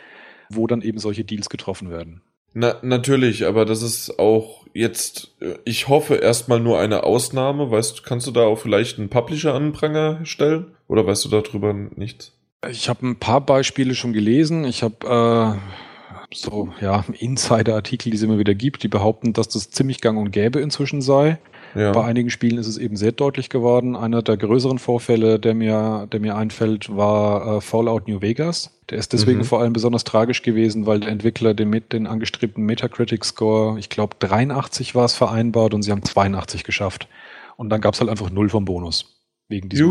[0.49, 2.23] wo dann eben solche Deals getroffen werden.
[2.55, 7.71] Na, natürlich, aber das ist auch jetzt, äh, ich hoffe, erstmal nur eine Ausnahme.
[7.71, 10.69] Weißt du, kannst du da auch vielleicht einen Publisher an Pranger stellen?
[10.89, 12.33] Oder weißt du darüber nichts?
[12.71, 14.65] Ich habe ein paar Beispiele schon gelesen.
[14.65, 15.94] Ich habe äh,
[16.35, 20.31] so ja, Insider-Artikel, die es immer wieder gibt, die behaupten, dass das ziemlich gang und
[20.31, 21.39] gäbe inzwischen sei.
[21.75, 21.93] Ja.
[21.93, 23.97] Bei einigen Spielen ist es eben sehr deutlich geworden.
[23.97, 28.79] Einer der größeren Vorfälle, der mir, der mir einfällt, war äh, Fallout New Vegas.
[28.91, 29.45] Der ist deswegen mhm.
[29.45, 34.17] vor allem besonders tragisch gewesen, weil der Entwickler den, mit den angestrebten Metacritic-Score, ich glaube
[34.21, 37.09] 83 war es vereinbart und sie haben 82 geschafft.
[37.57, 39.23] Und dann gab es halt einfach null vom Bonus.
[39.49, 39.87] Wegen diesem.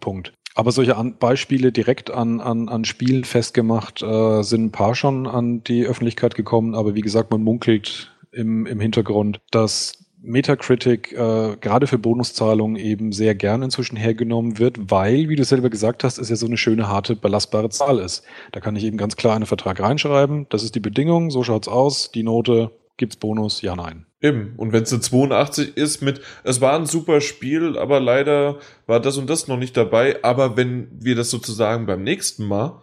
[0.00, 0.32] Punkt.
[0.54, 5.26] Aber solche an Beispiele direkt an, an, an Spielen festgemacht äh, sind ein paar schon
[5.26, 6.74] an die Öffentlichkeit gekommen.
[6.74, 13.12] Aber wie gesagt, man munkelt im, im Hintergrund, dass Metacritic äh, gerade für Bonuszahlungen eben
[13.12, 16.58] sehr gern inzwischen hergenommen wird, weil, wie du selber gesagt hast, es ja so eine
[16.58, 18.24] schöne, harte, belastbare Zahl ist.
[18.52, 21.68] Da kann ich eben ganz klar einen Vertrag reinschreiben, das ist die Bedingung, so schaut's
[21.68, 22.70] aus, die Note,
[23.00, 24.06] gibt's Bonus, ja, nein.
[24.20, 24.52] Eben.
[24.58, 29.00] Und wenn es eine 82 ist mit, es war ein super Spiel, aber leider war
[29.00, 30.22] das und das noch nicht dabei.
[30.22, 32.82] Aber wenn wir das sozusagen beim nächsten Mal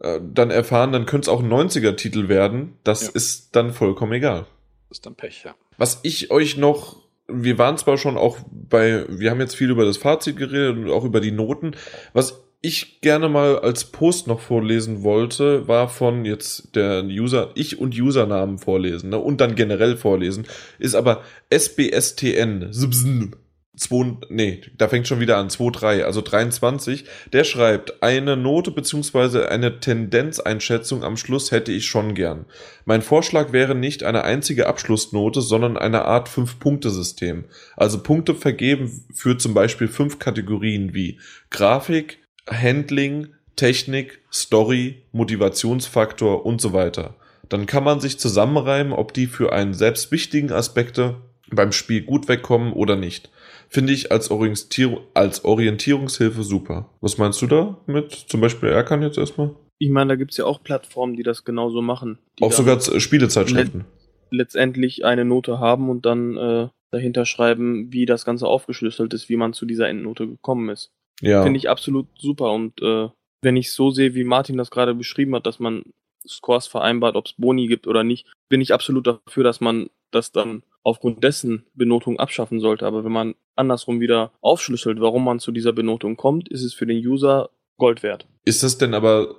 [0.00, 2.76] äh, dann erfahren, dann könnte es auch ein 90er-Titel werden.
[2.82, 3.10] Das Ja.
[3.14, 4.46] ist dann vollkommen egal.
[4.88, 5.54] Das ist dann Pech, ja.
[5.78, 6.96] Was ich euch noch,
[7.28, 10.90] wir waren zwar schon auch bei, wir haben jetzt viel über das Fazit geredet und
[10.90, 11.76] auch über die Noten.
[12.12, 17.78] Was ich gerne mal als Post noch vorlesen wollte, war von jetzt der User, ich
[17.80, 20.46] und Usernamen vorlesen, ne, und dann generell vorlesen,
[20.78, 23.34] ist aber SBSTN, Subsn,
[23.74, 29.48] 2, nee, da fängt schon wieder an, 2-3, also 23, der schreibt, eine Note beziehungsweise
[29.48, 32.44] eine Tendenzeinschätzung am Schluss hätte ich schon gern.
[32.84, 37.46] Mein Vorschlag wäre nicht eine einzige Abschlussnote, sondern eine Art Fünf-Punkte-System.
[37.76, 41.18] Also Punkte vergeben für zum Beispiel fünf Kategorien wie
[41.50, 47.14] Grafik, Handling, Technik, Story, Motivationsfaktor und so weiter.
[47.48, 51.16] Dann kann man sich zusammenreimen, ob die für einen selbst wichtigen Aspekte
[51.50, 53.30] beim Spiel gut wegkommen oder nicht.
[53.68, 56.90] Finde ich als, Orientierung, als Orientierungshilfe super.
[57.00, 58.12] Was meinst du da mit?
[58.12, 59.54] Zum Beispiel Erkan jetzt erstmal?
[59.78, 62.18] Ich meine, da gibt's ja auch Plattformen, die das genauso machen.
[62.40, 63.84] Auch sogar Spielezeitschriften.
[64.30, 69.36] letztendlich eine Note haben und dann äh, dahinter schreiben, wie das Ganze aufgeschlüsselt ist, wie
[69.36, 70.92] man zu dieser Endnote gekommen ist.
[71.20, 71.42] Ja.
[71.42, 72.52] Finde ich absolut super.
[72.52, 73.08] Und äh,
[73.42, 75.84] wenn ich so sehe, wie Martin das gerade beschrieben hat, dass man
[76.26, 80.30] Scores vereinbart, ob es Boni gibt oder nicht, bin ich absolut dafür, dass man das
[80.30, 82.86] dann aufgrund dessen Benotung abschaffen sollte.
[82.86, 86.86] Aber wenn man andersrum wieder aufschlüsselt, warum man zu dieser Benotung kommt, ist es für
[86.86, 88.26] den User Gold wert.
[88.44, 89.36] Ist das denn aber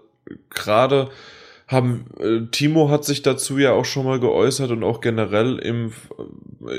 [0.49, 1.09] gerade
[1.67, 5.91] haben äh, Timo hat sich dazu ja auch schon mal geäußert und auch generell im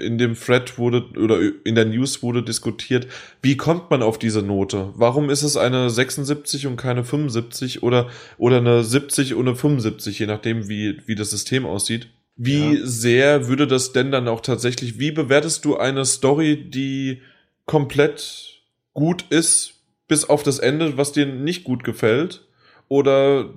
[0.02, 3.06] in dem Thread wurde oder in der News wurde diskutiert,
[3.42, 4.90] wie kommt man auf diese Note?
[4.94, 8.08] Warum ist es eine 76 und keine 75 oder
[8.38, 12.08] oder eine 70 und eine 75, je nachdem wie wie das System aussieht?
[12.36, 12.80] Wie Ja.
[12.84, 17.22] sehr würde das denn dann auch tatsächlich, wie bewertest du eine Story, die
[17.64, 18.62] komplett
[18.92, 19.74] gut ist,
[20.08, 22.46] bis auf das Ende, was dir nicht gut gefällt?
[22.88, 23.50] Oder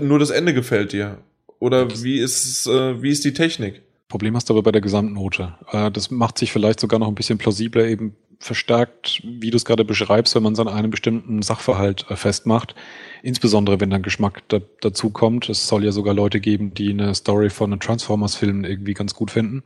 [0.00, 1.18] nur das Ende gefällt dir?
[1.58, 3.82] Oder wie ist, äh, wie ist die Technik?
[4.08, 5.54] Problem hast du aber bei der Gesamtnote.
[5.70, 9.64] Äh, das macht sich vielleicht sogar noch ein bisschen plausibler, eben verstärkt, wie du es
[9.64, 12.74] gerade beschreibst, wenn man es an einem bestimmten Sachverhalt äh, festmacht.
[13.22, 15.48] Insbesondere, wenn dann Geschmack da, dazu kommt.
[15.48, 19.30] Es soll ja sogar Leute geben, die eine Story von einem Transformers-Film irgendwie ganz gut
[19.30, 19.62] finden.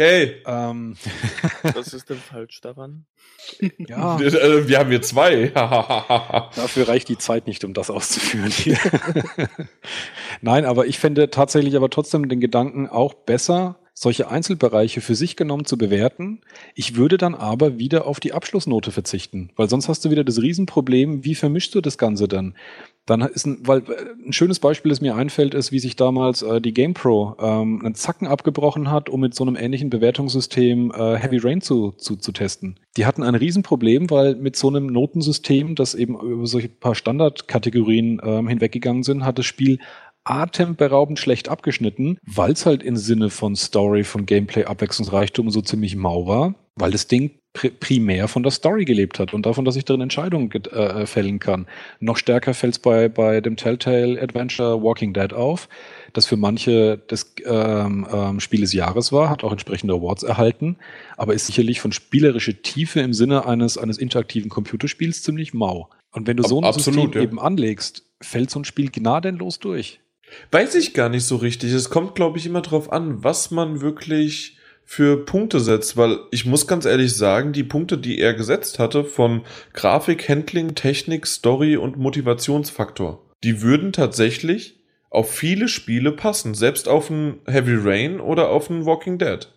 [0.00, 0.96] Hey, Ähm,
[1.74, 3.04] Was ist denn falsch daran?
[3.86, 5.48] ja, wir, äh, wir haben hier zwei.
[5.54, 8.50] Dafür reicht die Zeit nicht, um das auszuführen.
[10.40, 15.36] Nein, aber ich fände tatsächlich aber trotzdem den Gedanken auch besser, solche Einzelbereiche für sich
[15.36, 16.40] genommen zu bewerten.
[16.74, 20.40] Ich würde dann aber wieder auf die Abschlussnote verzichten, weil sonst hast du wieder das
[20.40, 22.54] Riesenproblem, wie vermischst du das Ganze dann?
[23.10, 26.42] Dann ist ein, weil äh, ein schönes Beispiel, das mir einfällt, ist, wie sich damals
[26.42, 31.16] äh, die GamePro ähm, einen Zacken abgebrochen hat, um mit so einem ähnlichen Bewertungssystem äh,
[31.16, 32.78] Heavy Rain zu, zu, zu testen.
[32.96, 38.20] Die hatten ein Riesenproblem, weil mit so einem Notensystem, das eben über solche paar Standardkategorien
[38.22, 39.80] ähm, hinweggegangen sind, hat das Spiel
[40.24, 45.96] atemberaubend schlecht abgeschnitten, weil es halt im Sinne von Story, von Gameplay, Abwechslungsreichtum so ziemlich
[45.96, 49.74] mau war, weil das Ding pri primär von der Story gelebt hat und davon, dass
[49.74, 51.66] ich darin Entscheidungen get- äh, fällen kann.
[51.98, 55.68] Noch stärker fällt es bei, bei dem Telltale Adventure Walking Dead auf,
[56.12, 60.76] das für manche das ähm, ähm, Spiel des Jahres war, hat auch entsprechende Awards erhalten,
[61.16, 65.88] aber ist sicherlich von spielerischer Tiefe im Sinne eines, eines interaktiven Computerspiels ziemlich mau.
[66.12, 67.28] Und wenn du so ein Absolut, System ja.
[67.28, 70.00] eben anlegst, fällt so ein Spiel gnadenlos durch.
[70.50, 71.72] Weiß ich gar nicht so richtig.
[71.72, 76.46] Es kommt, glaube ich, immer drauf an, was man wirklich für Punkte setzt, weil ich
[76.46, 81.76] muss ganz ehrlich sagen, die Punkte, die er gesetzt hatte von Grafik, Handling, Technik, Story
[81.76, 88.50] und Motivationsfaktor, die würden tatsächlich auf viele Spiele passen, selbst auf ein Heavy Rain oder
[88.50, 89.48] auf ein Walking Dead.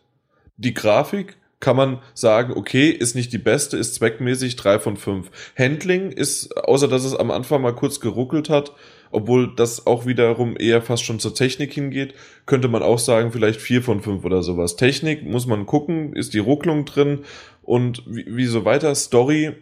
[0.57, 5.31] Die Grafik kann man sagen, okay, ist nicht die beste, ist zweckmäßig drei von fünf.
[5.57, 8.73] Handling ist, außer dass es am Anfang mal kurz geruckelt hat,
[9.13, 12.13] obwohl das auch wiederum eher fast schon zur Technik hingeht,
[12.45, 14.75] könnte man auch sagen, vielleicht vier von fünf oder sowas.
[14.75, 17.19] Technik muss man gucken, ist die Rucklung drin
[17.61, 18.93] und wie, wie so weiter.
[18.95, 19.53] Story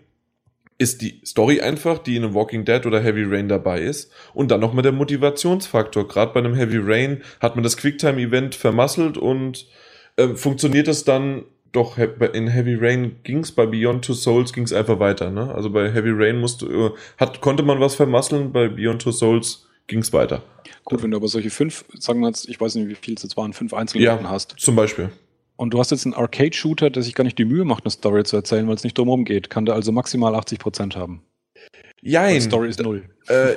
[0.77, 4.11] ist die Story einfach, die in einem Walking Dead oder Heavy Rain dabei ist.
[4.33, 6.07] Und dann noch mal der Motivationsfaktor.
[6.07, 9.67] Gerade bei einem Heavy Rain hat man das Quicktime-Event vermasselt und
[10.17, 14.99] äh, funktioniert es dann doch, in Heavy Rain ging's bei Beyond Two Souls ging's einfach
[14.99, 15.53] weiter, ne?
[15.53, 19.67] Also bei Heavy Rain musste, äh, hat, konnte man was vermasseln, bei Beyond Two Souls
[19.87, 20.43] ging's weiter.
[20.83, 23.23] Gut, wenn du aber solche fünf, sagen wir jetzt, ich weiß nicht, wie viel es
[23.23, 24.55] jetzt waren, fünf Einzelheiten ja, hast.
[24.57, 25.09] Zum Beispiel.
[25.55, 28.23] Und du hast jetzt einen Arcade-Shooter, der sich gar nicht die Mühe macht, eine Story
[28.23, 29.49] zu erzählen, weil es nicht drumherum geht.
[29.49, 31.21] Kann der also maximal 80% haben.
[32.01, 32.41] Jein.
[32.41, 33.03] Story ist null.
[33.27, 33.55] Äh,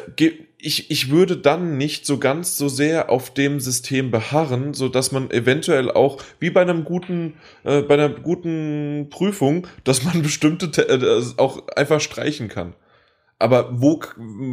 [0.58, 5.12] ich, ich würde dann nicht so ganz so sehr auf dem System beharren, so dass
[5.12, 7.34] man eventuell auch, wie bei einem guten,
[7.64, 12.74] äh, bei einer guten Prüfung, dass man bestimmte äh, auch einfach streichen kann.
[13.38, 14.00] Aber wo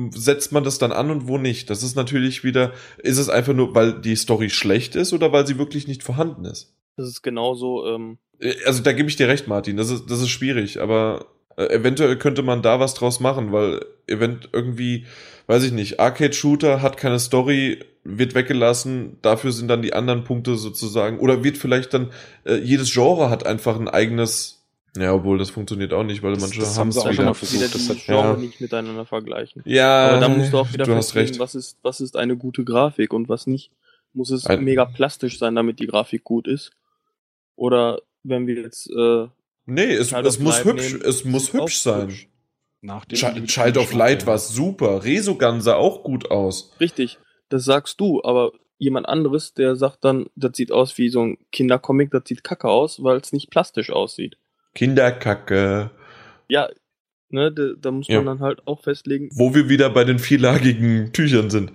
[0.10, 1.70] setzt man das dann an und wo nicht?
[1.70, 5.46] Das ist natürlich wieder, ist es einfach nur, weil die Story schlecht ist oder weil
[5.48, 6.74] sie wirklich nicht vorhanden ist?
[6.98, 7.88] Das ist genauso.
[7.88, 9.78] Ähm äh, also da gebe ich dir recht, Martin.
[9.78, 11.28] Das ist, das ist schwierig, aber
[11.62, 15.06] äh, eventuell könnte man da was draus machen, weil event irgendwie,
[15.48, 20.56] weiß ich nicht, Arcade-Shooter hat keine Story, wird weggelassen, dafür sind dann die anderen Punkte
[20.56, 22.12] sozusagen, oder wird vielleicht dann,
[22.46, 24.58] äh, jedes Genre hat einfach ein eigenes
[24.98, 27.34] ja, obwohl das funktioniert auch nicht, weil das, manche das haben es auch schon mal
[27.34, 27.62] versucht.
[27.62, 28.36] Wieder die Genre ja.
[28.36, 29.62] nicht miteinander vergleichen.
[29.66, 33.14] Ja, aber da musst du auch wieder festlegen, was ist, was ist eine gute Grafik
[33.14, 33.72] und was nicht.
[34.14, 36.72] Muss es ein mega plastisch sein, damit die Grafik gut ist?
[37.56, 39.28] Oder wenn wir jetzt äh,
[39.66, 42.10] Nee, es, es muss hübsch, es muss hübsch sein.
[42.10, 42.28] Hübsch.
[42.82, 45.04] Nach dem Ch Child of Light war super.
[45.04, 46.74] Resogun sah auch gut aus.
[46.80, 51.22] Richtig, das sagst du, aber jemand anderes, der sagt dann, das sieht aus wie so
[51.22, 54.38] ein Kindercomic, das sieht kacke aus, weil es nicht plastisch aussieht.
[54.74, 55.92] Kinderkacke.
[56.50, 56.70] Ja,
[57.30, 58.24] ne, da, da muss man ja.
[58.24, 59.30] dann halt auch festlegen.
[59.34, 61.72] Wo wir wieder bei den vierlagigen Tüchern sind.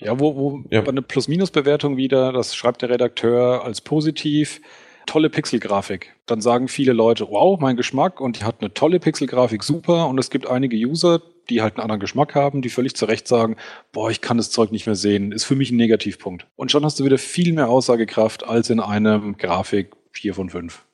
[0.00, 0.82] Ja, wo, wo ja.
[0.82, 4.60] bei einer Plus-Minus-Bewertung wieder, das schreibt der Redakteur als positiv
[5.06, 6.14] tolle Pixelgrafik.
[6.26, 10.08] Dann sagen viele Leute, wow, mein Geschmack und die hat eine tolle Pixelgrafik, super.
[10.08, 13.28] Und es gibt einige User, die halt einen anderen Geschmack haben, die völlig zu Recht
[13.28, 13.56] sagen,
[13.92, 16.46] boah, ich kann das Zeug nicht mehr sehen, ist für mich ein Negativpunkt.
[16.56, 20.84] Und schon hast du wieder viel mehr Aussagekraft als in einem Grafik 4 von 5.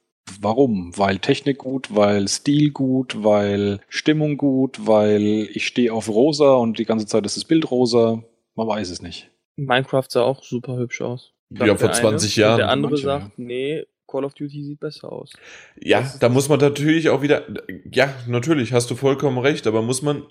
[0.41, 0.97] Warum?
[0.97, 6.79] Weil Technik gut, weil Stil gut, weil Stimmung gut, weil ich stehe auf rosa und
[6.79, 8.23] die ganze Zeit ist das Bild rosa.
[8.55, 9.31] Man weiß es nicht.
[9.57, 11.33] Minecraft sah auch super hübsch aus.
[11.51, 12.43] Ja, vor 20 eine.
[12.43, 12.53] Jahren.
[12.53, 15.33] Und der andere Manche, sagt, nee, Call of Duty sieht besser aus.
[15.81, 17.45] Ja, da muss man natürlich auch wieder,
[17.91, 20.25] ja, natürlich, hast du vollkommen recht, aber muss man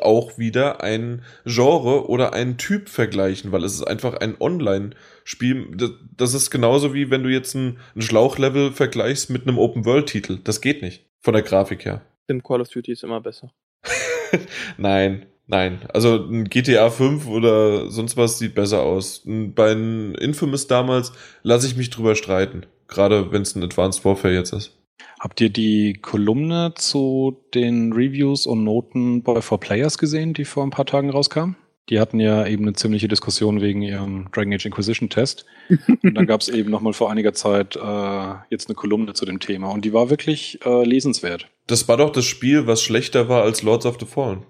[0.00, 5.76] auch wieder ein Genre oder einen Typ vergleichen, weil es ist einfach ein Online-Spiel.
[6.16, 10.38] Das ist genauso wie wenn du jetzt ein, ein Schlauchlevel vergleichst mit einem Open-World-Titel.
[10.44, 11.04] Das geht nicht.
[11.20, 12.02] Von der Grafik her.
[12.28, 13.50] Im Call of Duty ist immer besser.
[14.76, 15.80] Nein, nein.
[15.92, 19.22] Also ein GTA 5 oder sonst was sieht besser aus.
[19.24, 21.12] Bei Infamous damals
[21.42, 22.66] lasse ich mich drüber streiten.
[22.88, 24.74] Gerade wenn es ein Advanced Warfare jetzt ist.
[25.20, 30.70] Habt ihr die Kolumne zu den Reviews und Noten bei 4Players gesehen, die vor ein
[30.70, 31.54] paar Tagen rauskam?
[31.88, 35.46] Die hatten ja eben eine ziemliche Diskussion wegen ihrem Dragon Age Inquisition Test.
[36.02, 39.40] Und dann gab es eben nochmal vor einiger Zeit äh, jetzt eine Kolumne zu dem
[39.40, 39.70] Thema.
[39.70, 41.48] Und die war wirklich äh, lesenswert.
[41.66, 44.42] Das war doch das Spiel, was schlechter war als Lords of the Fallen.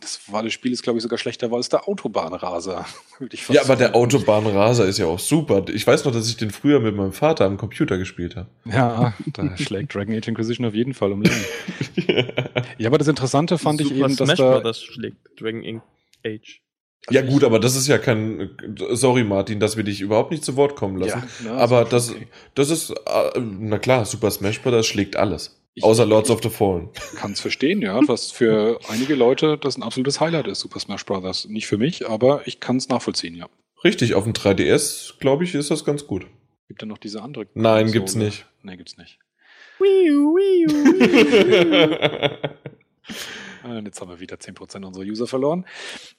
[0.00, 2.84] Das war das Spiel, ist glaube ich sogar schlechter war als der Autobahnraser.
[3.48, 5.64] ja, aber der Autobahnraser ist ja auch super.
[5.72, 8.48] Ich weiß noch, dass ich den früher mit meinem Vater am Computer gespielt habe.
[8.66, 11.44] Ja, da schlägt Dragon Age Inquisition auf jeden Fall um Leben.
[12.78, 15.80] ja, aber das Interessante fand super ich eben, dass Smash da das schlägt Dragon
[16.24, 16.60] Age.
[17.08, 18.50] Ja gut, aber das ist ja kein.
[18.90, 21.22] Sorry, Martin, dass wir dich überhaupt nicht zu Wort kommen lassen.
[21.44, 22.26] Ja, na, aber das, okay.
[22.54, 24.86] das ist, äh, na klar, Super Smash Bros.
[24.86, 25.59] schlägt alles.
[25.80, 26.90] Ich, Außer Lords of the Fallen.
[27.16, 31.06] Kann es verstehen, ja, was für einige Leute das ein absolutes Highlight ist, Super Smash
[31.06, 31.48] Bros.
[31.48, 33.48] Nicht für mich, aber ich kann es nachvollziehen, ja.
[33.82, 36.26] Richtig, auf dem 3DS, glaube ich, ist das ganz gut.
[36.68, 37.46] Gibt ja noch diese andere.
[37.54, 37.92] Nein, Konsole.
[37.92, 38.44] gibt's nicht.
[38.62, 39.18] Nee, gibt's nicht.
[39.80, 40.36] U.
[43.64, 45.64] Und jetzt haben wir wieder 10% unserer User verloren.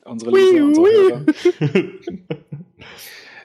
[0.04, 1.26] Unsere Leser, unsere Hörer.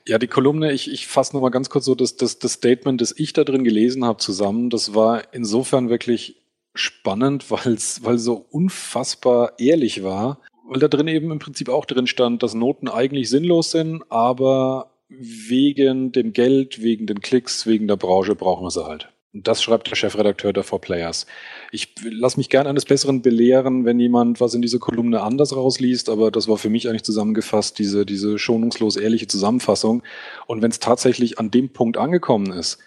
[0.09, 3.13] Ja, die Kolumne, ich, ich fasse nochmal ganz kurz so das, das, das Statement, das
[3.19, 4.71] ich da drin gelesen habe, zusammen.
[4.71, 6.37] Das war insofern wirklich
[6.75, 10.41] spannend, weil's, weil so unfassbar ehrlich war.
[10.69, 14.91] Weil da drin eben im Prinzip auch drin stand, dass Noten eigentlich sinnlos sind, aber
[15.09, 19.09] wegen dem Geld, wegen den Klicks, wegen der Branche brauchen wir sie halt.
[19.43, 21.27] Das schreibt der Chefredakteur der 4Players.
[21.73, 26.09] Ich lasse mich gern eines Besseren belehren, wenn jemand was in dieser Kolumne anders rausliest,
[26.09, 30.03] aber das war für mich eigentlich zusammengefasst, diese, diese schonungslos ehrliche Zusammenfassung.
[30.47, 32.79] Und wenn es tatsächlich an dem Punkt angekommen ist,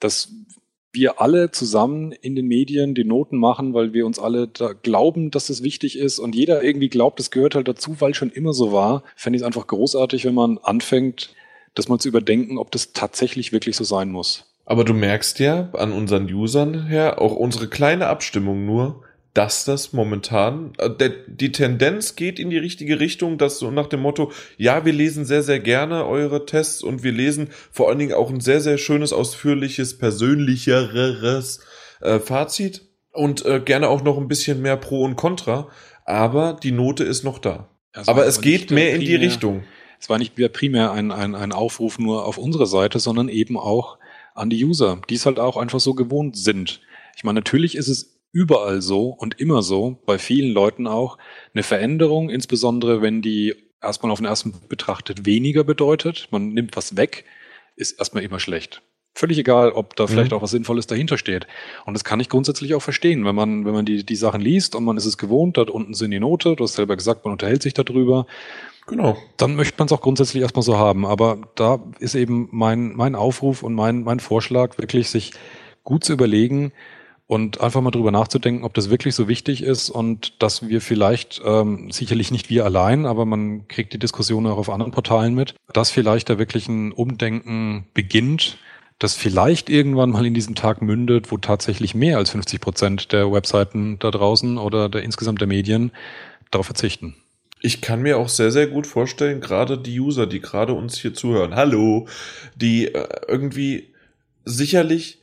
[0.00, 0.28] dass
[0.92, 5.30] wir alle zusammen in den Medien die Noten machen, weil wir uns alle da glauben,
[5.30, 8.30] dass es wichtig ist und jeder irgendwie glaubt, es gehört halt dazu, weil es schon
[8.30, 11.34] immer so war, fände ich es einfach großartig, wenn man anfängt,
[11.74, 14.55] das mal zu überdenken, ob das tatsächlich wirklich so sein muss.
[14.66, 19.92] Aber du merkst ja an unseren Usern her, auch unsere kleine Abstimmung nur, dass das
[19.92, 24.32] momentan, äh, der, die Tendenz geht in die richtige Richtung, dass so nach dem Motto,
[24.56, 28.30] ja, wir lesen sehr, sehr gerne eure Tests und wir lesen vor allen Dingen auch
[28.30, 31.60] ein sehr, sehr schönes, ausführliches, persönlicheres
[32.00, 35.68] äh, Fazit und äh, gerne auch noch ein bisschen mehr Pro und Contra,
[36.04, 37.68] aber die Note ist noch da.
[37.92, 39.64] Also aber es geht mehr in die Richtung.
[40.00, 43.58] Es war nicht mehr primär ein, ein, ein Aufruf nur auf unsere Seite, sondern eben
[43.58, 43.98] auch
[44.36, 46.80] an die User, die es halt auch einfach so gewohnt sind.
[47.16, 51.18] Ich meine, natürlich ist es überall so und immer so, bei vielen Leuten auch,
[51.54, 56.96] eine Veränderung, insbesondere wenn die erstmal auf den ersten betrachtet weniger bedeutet, man nimmt was
[56.96, 57.24] weg,
[57.76, 58.82] ist erstmal immer schlecht.
[59.14, 60.08] Völlig egal, ob da mhm.
[60.08, 61.46] vielleicht auch was Sinnvolles dahinter steht.
[61.86, 64.74] Und das kann ich grundsätzlich auch verstehen, wenn man, wenn man die, die Sachen liest
[64.74, 67.32] und man ist es gewohnt, dort unten sind die Note, du hast selber gesagt, man
[67.32, 68.26] unterhält sich darüber.
[68.86, 69.16] Genau.
[69.36, 71.04] Dann möchte man es auch grundsätzlich erstmal so haben.
[71.06, 75.32] Aber da ist eben mein, mein Aufruf und mein, mein Vorschlag, wirklich sich
[75.82, 76.72] gut zu überlegen,
[77.26, 81.42] und einfach mal drüber nachzudenken, ob das wirklich so wichtig ist und dass wir vielleicht,
[81.44, 85.54] ähm, sicherlich nicht wir allein, aber man kriegt die Diskussion auch auf anderen Portalen mit,
[85.72, 88.58] dass vielleicht da wirklich ein Umdenken beginnt,
[88.98, 93.30] das vielleicht irgendwann mal in diesem Tag mündet, wo tatsächlich mehr als 50 Prozent der
[93.32, 95.90] Webseiten da draußen oder der insgesamt der Medien
[96.50, 97.16] darauf verzichten.
[97.60, 101.14] Ich kann mir auch sehr, sehr gut vorstellen, gerade die User, die gerade uns hier
[101.14, 102.06] zuhören, hallo,
[102.54, 103.92] die äh, irgendwie
[104.44, 105.18] sicherlich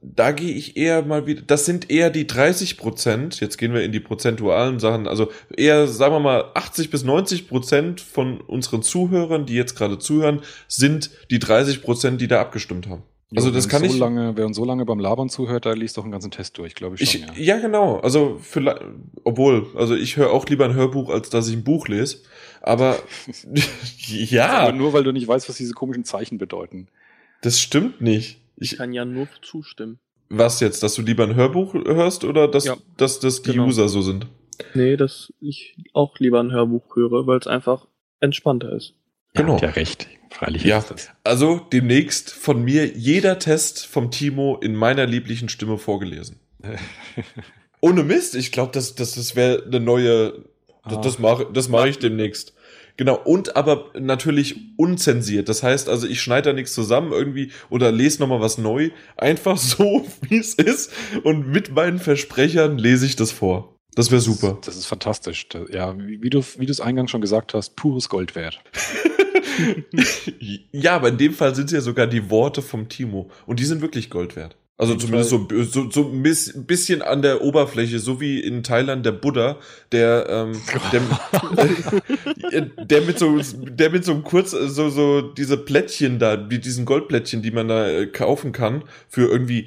[0.00, 3.82] da gehe ich eher mal wieder, das sind eher die 30 Prozent, jetzt gehen wir
[3.82, 8.82] in die prozentualen Sachen, also eher, sagen wir mal, 80 bis 90 Prozent von unseren
[8.82, 13.02] Zuhörern, die jetzt gerade zuhören, sind die 30 Prozent, die da abgestimmt haben.
[13.36, 13.98] Also das kann so ich.
[13.98, 16.74] Lange, wer uns so lange beim Labern zuhört, da liest doch einen ganzen Test durch,
[16.74, 17.22] glaube ich schon.
[17.32, 17.56] Ich, ja.
[17.56, 17.60] ja.
[17.60, 17.98] genau.
[17.98, 18.80] Also für,
[19.24, 22.18] obwohl, also ich höre auch lieber ein Hörbuch, als dass ich ein Buch lese.
[22.62, 22.98] Aber
[24.06, 24.60] ja.
[24.60, 26.88] Aber nur weil du nicht weißt, was diese komischen Zeichen bedeuten.
[27.42, 28.40] Das stimmt nicht.
[28.56, 29.98] Ich kann ja nur zustimmen.
[30.30, 33.66] Was jetzt, dass du lieber ein Hörbuch hörst oder dass, ja, dass, dass die genau.
[33.66, 34.26] User so sind?
[34.74, 37.86] Nee, dass ich auch lieber ein Hörbuch höre, weil es einfach
[38.20, 38.94] entspannter ist.
[39.38, 39.56] Genau.
[39.56, 40.08] Ja, ja recht.
[40.30, 40.78] Freilich ja.
[40.78, 41.08] ist das.
[41.24, 46.38] Also demnächst von mir jeder Test vom Timo in meiner lieblichen Stimme vorgelesen.
[47.80, 50.44] Ohne Mist, ich glaube, das, das, das wäre eine neue.
[50.84, 51.00] Das, ah.
[51.00, 52.54] das mache das mach ich demnächst.
[52.96, 55.48] Genau, und aber natürlich unzensiert.
[55.48, 58.90] Das heißt also, ich schneide da nichts zusammen irgendwie oder lese nochmal was neu.
[59.16, 60.92] Einfach so, wie es ist.
[61.22, 63.76] Und mit meinen Versprechern lese ich das vor.
[63.94, 64.58] Das wäre super.
[64.60, 65.48] Das, das, ist fantastisch.
[65.72, 68.60] Ja, wie du es eingangs schon gesagt hast, pures Gold wert.
[70.72, 73.30] ja, aber in dem Fall sind es ja sogar die Worte vom Timo.
[73.46, 74.56] Und die sind wirklich Gold wert.
[74.80, 79.10] Also zumindest so, so, so ein bisschen an der Oberfläche, so wie in Thailand der
[79.10, 79.58] Buddha,
[79.90, 80.52] der, ähm,
[82.52, 86.60] der, der mit so, der mit so einem kurz, so, so diese Plättchen da, wie
[86.60, 89.66] diesen Goldplättchen, die man da äh, kaufen kann, für irgendwie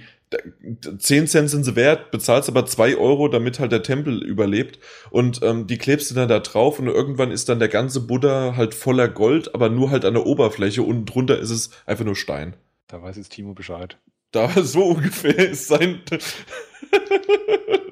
[0.97, 4.79] 10 Cent sind sie wert, bezahlst aber 2 Euro, damit halt der Tempel überlebt.
[5.09, 8.55] Und ähm, die klebst du dann da drauf und irgendwann ist dann der ganze Buddha
[8.55, 12.15] halt voller Gold, aber nur halt an der Oberfläche und drunter ist es einfach nur
[12.15, 12.55] Stein.
[12.87, 13.97] Da weiß jetzt Timo Bescheid.
[14.31, 16.01] Da so ungefähr ist sein.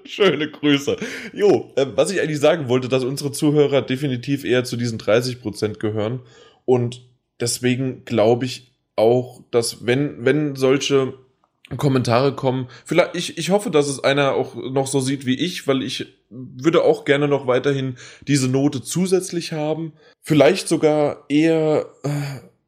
[0.05, 0.97] Schöne Grüße.
[1.33, 5.77] Jo, äh, was ich eigentlich sagen wollte, dass unsere Zuhörer definitiv eher zu diesen 30%
[5.77, 6.21] gehören.
[6.65, 7.05] Und
[7.39, 11.13] deswegen glaube ich auch, dass wenn, wenn solche
[11.77, 15.67] Kommentare kommen, vielleicht, ich, ich hoffe, dass es einer auch noch so sieht wie ich,
[15.67, 17.95] weil ich würde auch gerne noch weiterhin
[18.27, 19.93] diese Note zusätzlich haben.
[20.21, 22.09] Vielleicht sogar eher äh,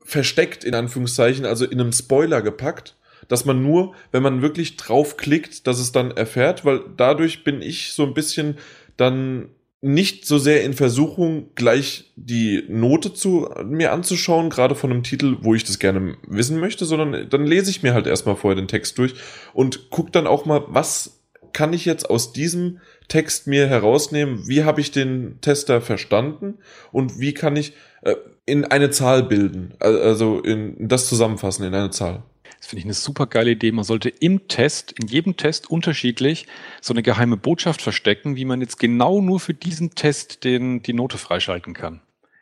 [0.04, 2.96] versteckt, in Anführungszeichen, also in einem Spoiler gepackt
[3.28, 7.94] dass man nur, wenn man wirklich draufklickt, dass es dann erfährt, weil dadurch bin ich
[7.94, 8.58] so ein bisschen
[8.98, 9.50] dann
[9.82, 15.38] nicht so sehr in Versuchung, gleich die Note zu mir anzuschauen, gerade von einem Titel,
[15.42, 18.68] wo ich das gerne wissen möchte, sondern dann lese ich mir halt erstmal vorher den
[18.68, 19.16] Text durch
[19.54, 21.22] und guck dann auch mal, was
[21.54, 26.60] kann ich jetzt aus diesem Text mir herausnehmen, wie habe ich den Tester verstanden?
[26.92, 27.74] Und wie kann ich
[28.04, 28.16] äh,
[28.46, 32.24] in eine Zahl bilden, also in das zusammenfassen in eine Zahl.
[32.62, 33.72] Das finde ich eine super geile Idee.
[33.72, 36.46] Man sollte im Test, in jedem Test unterschiedlich
[36.80, 40.94] so eine geheime Botschaft verstecken, wie man jetzt genau nur für diesen Test den, die
[40.94, 42.02] Note freischalten kann.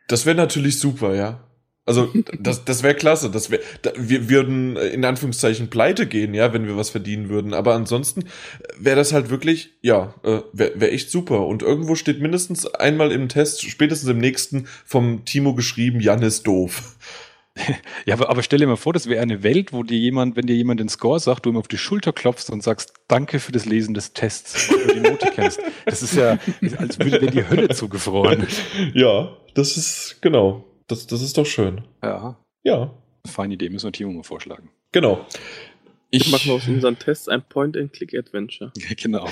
[0.10, 1.46] Das wäre natürlich super, ja.
[1.86, 3.32] Also das, das wäre klasse.
[3.32, 7.54] Das wär, da, wir würden in Anführungszeichen pleite gehen, ja, wenn wir was verdienen würden.
[7.54, 8.26] Aber ansonsten
[8.78, 11.48] wäre das halt wirklich, ja, äh, wäre wär echt super.
[11.48, 16.46] Und irgendwo steht mindestens einmal im Test, spätestens im nächsten, vom Timo geschrieben, Jan ist
[16.46, 16.98] doof.
[18.05, 20.47] Ja, aber, aber stell dir mal vor, das wäre eine Welt, wo dir jemand, wenn
[20.47, 23.51] dir jemand den Score sagt, du ihm auf die Schulter klopfst und sagst, danke für
[23.51, 25.60] das Lesen des Tests, weil du die Note kennst.
[25.86, 26.39] Das ist ja,
[26.78, 28.47] als würde dir die Hölle zugefroren.
[28.93, 30.66] Ja, das ist, genau.
[30.88, 31.82] Das, das ist doch schön.
[32.01, 32.38] Ja.
[32.64, 32.93] Ja.
[33.28, 34.70] Feine Idee, müssen wir Timo mal vorschlagen.
[34.91, 35.26] Genau.
[36.10, 38.72] Ich, mache aus unseren Tests ein Point-and-Click-Adventure.
[38.97, 39.30] genau.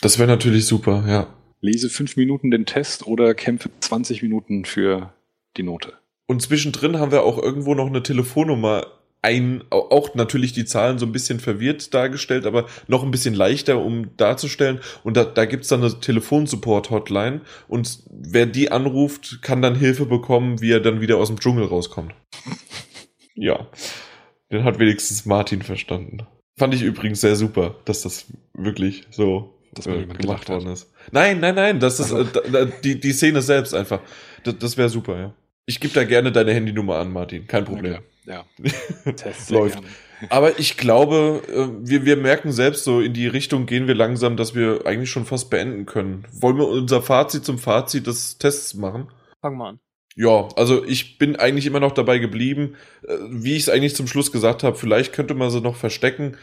[0.00, 1.34] Das wäre natürlich super, ja.
[1.60, 5.12] Lese fünf Minuten den Test oder kämpfe 20 Minuten für
[5.56, 5.92] die Note.
[6.26, 8.86] Und zwischendrin haben wir auch irgendwo noch eine Telefonnummer
[9.22, 13.78] ein, auch natürlich die Zahlen so ein bisschen verwirrt dargestellt, aber noch ein bisschen leichter,
[13.80, 14.80] um darzustellen.
[15.04, 20.60] Und da, da gibt's dann eine Telefonsupport-Hotline und wer die anruft, kann dann Hilfe bekommen,
[20.60, 22.14] wie er dann wieder aus dem Dschungel rauskommt.
[23.34, 23.68] ja,
[24.50, 26.26] den hat wenigstens Martin verstanden.
[26.58, 30.92] Fand ich übrigens sehr super, dass das wirklich so Dass äh, gemacht worden ist.
[31.12, 34.00] Nein, nein, nein, das ist äh, da, da, die, die Szene selbst einfach.
[34.42, 35.34] Das, das wäre super, ja.
[35.66, 37.46] Ich gebe da gerne deine Handynummer an, Martin.
[37.46, 37.98] Kein Problem.
[38.26, 38.44] Ja.
[39.16, 39.78] Test Läuft.
[40.28, 44.36] Aber ich glaube, äh, wir, wir merken selbst so, in die Richtung gehen wir langsam,
[44.36, 46.24] dass wir eigentlich schon fast beenden können.
[46.32, 49.08] Wollen wir unser Fazit zum Fazit des Tests machen?
[49.40, 49.80] Fang mal an.
[50.14, 54.06] Ja, also ich bin eigentlich immer noch dabei geblieben, äh, wie ich es eigentlich zum
[54.06, 56.36] Schluss gesagt habe, vielleicht könnte man sie noch verstecken,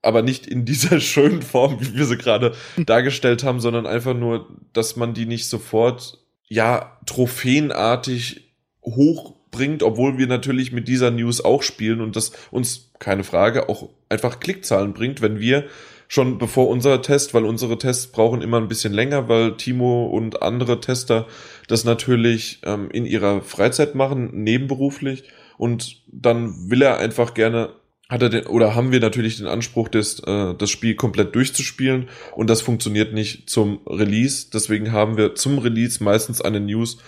[0.00, 4.48] aber nicht in dieser schönen Form, wie wir sie gerade dargestellt haben, sondern einfach nur,
[4.72, 8.51] dass man die nicht sofort, ja, trophäenartig
[8.84, 13.88] hochbringt, obwohl wir natürlich mit dieser News auch spielen und das uns, keine Frage, auch
[14.08, 15.64] einfach Klickzahlen bringt, wenn wir
[16.12, 20.42] schon bevor unser Test, weil unsere Tests brauchen immer ein bisschen länger, weil Timo und
[20.42, 21.26] andere Tester
[21.68, 25.24] das natürlich ähm, in ihrer Freizeit machen, nebenberuflich.
[25.56, 27.70] Und dann will er einfach gerne,
[28.12, 32.10] hat er den, oder haben wir natürlich den Anspruch, das, äh, das Spiel komplett durchzuspielen.
[32.36, 34.48] Und das funktioniert nicht zum Release.
[34.52, 36.98] Deswegen haben wir zum Release meistens eine News.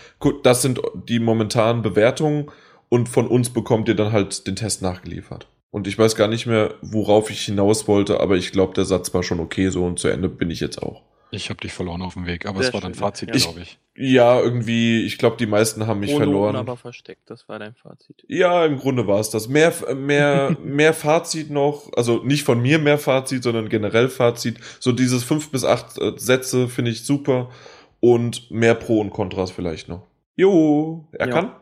[0.42, 2.50] Das sind die momentanen Bewertungen.
[2.88, 5.46] Und von uns bekommt ihr dann halt den Test nachgeliefert.
[5.70, 9.12] Und ich weiß gar nicht mehr, worauf ich hinaus wollte, aber ich glaube, der Satz
[9.12, 11.02] war schon okay so und zu Ende bin ich jetzt auch.
[11.34, 13.36] Ich habe dich verloren auf dem Weg, aber Sehr es war dein Fazit, ja.
[13.36, 13.78] glaube ich.
[13.96, 16.56] Ja, irgendwie, ich glaube, die meisten haben mich Ohne verloren.
[16.56, 18.24] Aber versteckt, das war dein Fazit.
[18.26, 19.48] Ja, im Grunde war es das.
[19.48, 24.58] Mehr, mehr, mehr Fazit noch, also nicht von mir mehr Fazit, sondern generell Fazit.
[24.80, 27.50] So dieses fünf bis acht äh, Sätze finde ich super
[28.00, 30.02] und mehr Pro und Kontras vielleicht noch.
[30.36, 31.32] Jo, er Ja.
[31.32, 31.52] kann.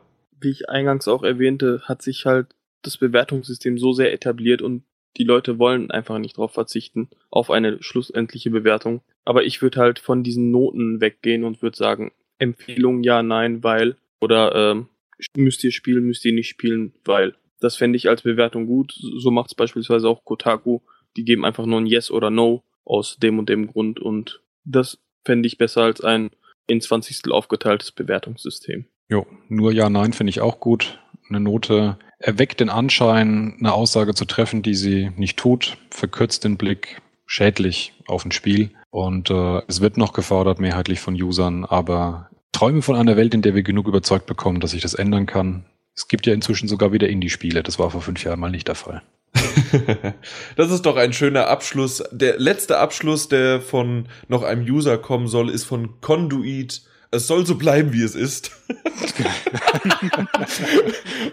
[0.40, 2.48] Wie ich eingangs auch erwähnte, hat sich halt
[2.82, 4.82] das Bewertungssystem so sehr etabliert und
[5.16, 9.02] die Leute wollen einfach nicht darauf verzichten, auf eine schlussendliche Bewertung.
[9.24, 13.96] Aber ich würde halt von diesen Noten weggehen und würde sagen, Empfehlung ja, nein, weil.
[14.20, 14.88] Oder ähm,
[15.36, 17.34] müsst ihr spielen, müsst ihr nicht spielen, weil.
[17.60, 18.92] Das fände ich als Bewertung gut.
[18.92, 20.80] So macht es beispielsweise auch Kotaku.
[21.16, 24.00] Die geben einfach nur ein Yes oder No aus dem und dem Grund.
[24.00, 26.30] Und das fände ich besser als ein
[26.66, 28.86] in 20 aufgeteiltes Bewertungssystem.
[29.08, 30.98] Jo, nur ja, nein finde ich auch gut.
[31.32, 36.58] Eine Note erweckt den Anschein, eine Aussage zu treffen, die sie nicht tut, verkürzt den
[36.58, 38.70] Blick schädlich auf ein Spiel.
[38.90, 43.40] Und äh, es wird noch gefordert, mehrheitlich von Usern, aber träume von einer Welt, in
[43.40, 45.64] der wir genug überzeugt bekommen, dass sich das ändern kann.
[45.94, 47.62] Es gibt ja inzwischen sogar wieder Indie-Spiele.
[47.62, 49.00] Das war vor fünf Jahren mal nicht der Fall.
[50.56, 52.04] das ist doch ein schöner Abschluss.
[52.12, 56.82] Der letzte Abschluss, der von noch einem User kommen soll, ist von Conduit.
[57.14, 58.52] Es soll so bleiben, wie es ist.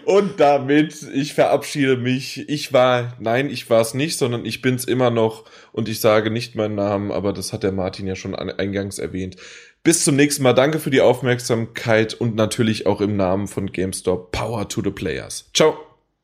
[0.04, 2.46] Und damit, ich verabschiede mich.
[2.50, 5.44] Ich war, nein, ich war es nicht, sondern ich bin's immer noch.
[5.72, 8.98] Und ich sage nicht meinen Namen, aber das hat der Martin ja schon an- eingangs
[8.98, 9.36] erwähnt.
[9.82, 10.52] Bis zum nächsten Mal.
[10.52, 14.32] Danke für die Aufmerksamkeit und natürlich auch im Namen von GameStop.
[14.32, 15.48] Power to the Players.
[15.54, 15.78] Ciao.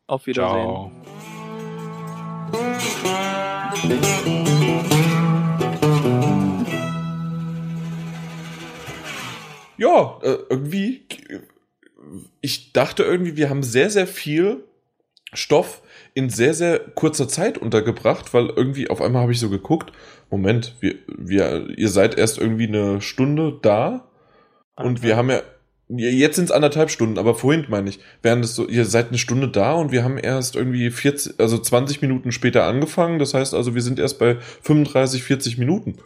[0.07, 0.90] Auf Wiedersehen.
[3.80, 4.45] Ciao.
[9.78, 11.02] Ja, äh, irgendwie,
[12.40, 14.64] ich dachte irgendwie, wir haben sehr, sehr viel
[15.32, 15.82] Stoff
[16.14, 19.92] in sehr, sehr kurzer Zeit untergebracht, weil irgendwie auf einmal habe ich so geguckt,
[20.30, 24.08] Moment, wir, wir, ihr seid erst irgendwie eine Stunde da
[24.76, 25.42] und wir haben ja,
[25.88, 29.08] ja, jetzt sind es anderthalb Stunden, aber vorhin meine ich, während es so, ihr seid
[29.08, 33.34] eine Stunde da und wir haben erst irgendwie 40, also 20 Minuten später angefangen, das
[33.34, 35.98] heißt also, wir sind erst bei 35, 40 Minuten.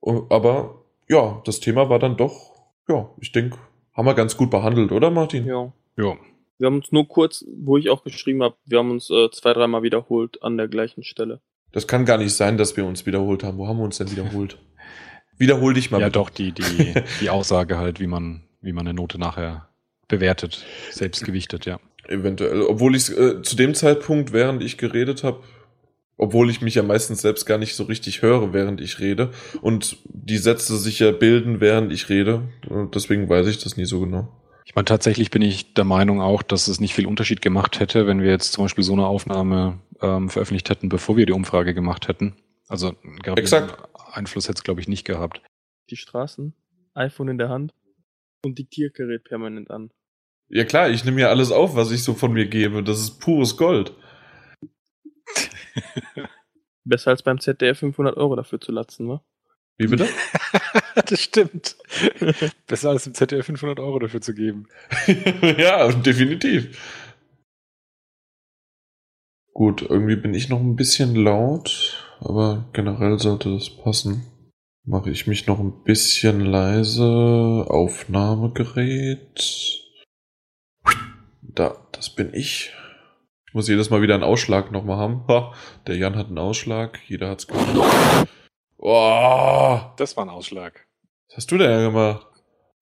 [0.00, 2.55] Oh, Aber ja, das Thema war dann doch,
[2.88, 3.58] ja, ich denke,
[3.94, 5.46] haben wir ganz gut behandelt, oder Martin?
[5.46, 5.72] Ja.
[5.96, 6.16] Jo.
[6.58, 9.52] Wir haben uns nur kurz, wo ich auch geschrieben habe, wir haben uns äh, zwei,
[9.52, 11.40] dreimal wiederholt an der gleichen Stelle.
[11.72, 13.58] Das kann gar nicht sein, dass wir uns wiederholt haben.
[13.58, 14.58] Wo haben wir uns denn wiederholt?
[15.38, 16.18] Wiederhol dich mal Ja, bitte.
[16.18, 19.68] doch, die, die, die Aussage halt, wie man, wie man eine Note nachher
[20.08, 21.78] bewertet, selbst gewichtet, ja.
[22.08, 22.62] Eventuell.
[22.62, 25.42] Obwohl ich äh, zu dem Zeitpunkt, während ich geredet habe,
[26.16, 29.30] obwohl ich mich ja meistens selbst gar nicht so richtig höre, während ich rede.
[29.60, 32.48] Und die Sätze sich ja bilden, während ich rede.
[32.68, 34.28] Und deswegen weiß ich das nie so genau.
[34.64, 38.06] Ich meine, tatsächlich bin ich der Meinung auch, dass es nicht viel Unterschied gemacht hätte,
[38.06, 41.72] wenn wir jetzt zum Beispiel so eine Aufnahme ähm, veröffentlicht hätten, bevor wir die Umfrage
[41.74, 42.34] gemacht hätten.
[42.68, 43.88] Also gravierenden Exakt.
[44.12, 45.40] Einfluss hätte es, glaube ich, nicht gehabt.
[45.90, 46.54] Die Straßen,
[46.94, 47.74] iPhone in der Hand
[48.44, 49.90] und Diktiergerät permanent an.
[50.48, 52.82] Ja klar, ich nehme ja alles auf, was ich so von mir gebe.
[52.82, 53.92] Das ist pures Gold.
[56.84, 59.20] Besser als beim ZDF 500 Euro dafür zu latzen, ne?
[59.78, 60.08] Wie bitte?
[60.94, 61.76] das stimmt.
[62.66, 64.68] Besser als im ZDF 500 Euro dafür zu geben.
[65.58, 67.04] ja, definitiv.
[69.52, 74.26] Gut, irgendwie bin ich noch ein bisschen laut, aber generell sollte das passen.
[74.84, 77.66] Mache ich mich noch ein bisschen leise.
[77.68, 79.82] Aufnahmegerät.
[81.42, 82.72] Da, das bin ich.
[83.56, 85.26] Ich muss jedes Mal wieder einen Ausschlag nochmal haben.
[85.28, 85.54] Ha,
[85.86, 88.28] der Jan hat einen Ausschlag, jeder hat's gehört.
[88.76, 90.86] Oh, Das war ein Ausschlag.
[91.28, 92.26] was hast du denn gemacht?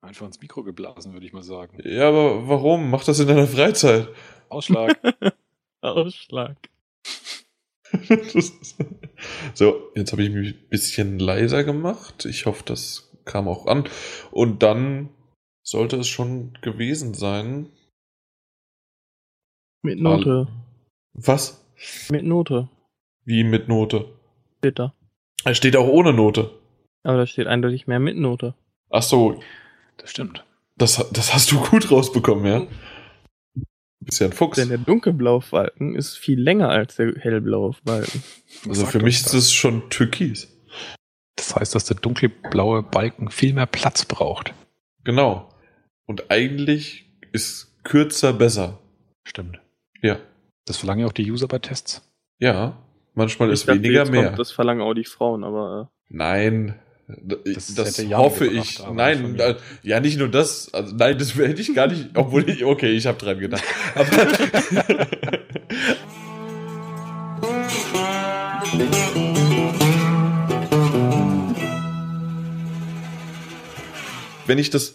[0.01, 1.79] Einfach ins Mikro geblasen, würde ich mal sagen.
[1.85, 2.91] Ja, aber warum?
[2.91, 4.09] Mach das in deiner Freizeit.
[4.49, 4.99] Ausschlag.
[5.81, 6.57] Ausschlag.
[9.55, 12.25] So, jetzt habe ich mich ein bisschen leiser gemacht.
[12.25, 13.89] Ich hoffe, das kam auch an.
[14.33, 15.11] Und dann
[15.63, 17.71] sollte es schon gewesen sein.
[19.83, 20.49] Mit Note.
[21.15, 21.65] Was?
[22.11, 22.69] Mit Note.
[23.25, 24.07] Wie mit Note?
[24.59, 24.95] Steht da.
[25.45, 26.51] Es steht auch ohne Note.
[27.03, 28.55] Aber da steht eindeutig mehr mit Note.
[28.91, 29.41] Ach so,
[29.97, 30.45] Das stimmt.
[30.77, 32.61] das, das hast du gut rausbekommen, ja?
[33.55, 33.65] Du
[34.01, 34.57] bist ja ein Fuchs.
[34.57, 38.23] Denn der dunkelblaue Balken ist viel länger als der hellblaue Balken.
[38.65, 40.49] Was Also für mich uns ist es schon türkis.
[41.37, 44.55] Das heißt, dass der dunkelblaue Balken viel mehr Platz braucht.
[45.05, 45.49] Genau.
[46.07, 48.79] Und eigentlich ist kürzer besser.
[49.27, 49.61] Stimmt.
[50.03, 50.19] Ja.
[50.65, 52.03] Das verlangen ja auch die User bei Tests.
[52.39, 52.79] Ja.
[53.15, 54.25] Manchmal ist Ich dachte, weniger mehr.
[54.27, 56.79] Kommt, das verlangen auch die Frauen, aber Nein.
[57.07, 58.79] Das, Das hätte Jan hoffe gebracht, ich.
[58.79, 60.73] nicht Nein, äh, ja, nicht nur das.
[60.73, 62.09] Also, nein, das hätte ich gar nicht.
[62.15, 63.63] Obwohl ich, okay, ich habe dran gedacht.
[63.95, 64.07] Aber
[74.47, 74.95] wenn ich das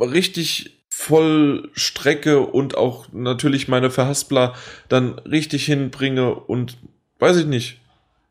[0.00, 4.54] richtig voll strecke und auch natürlich meine Verhaspler
[4.88, 6.78] dann richtig hinbringe und
[7.18, 7.80] weiß ich nicht.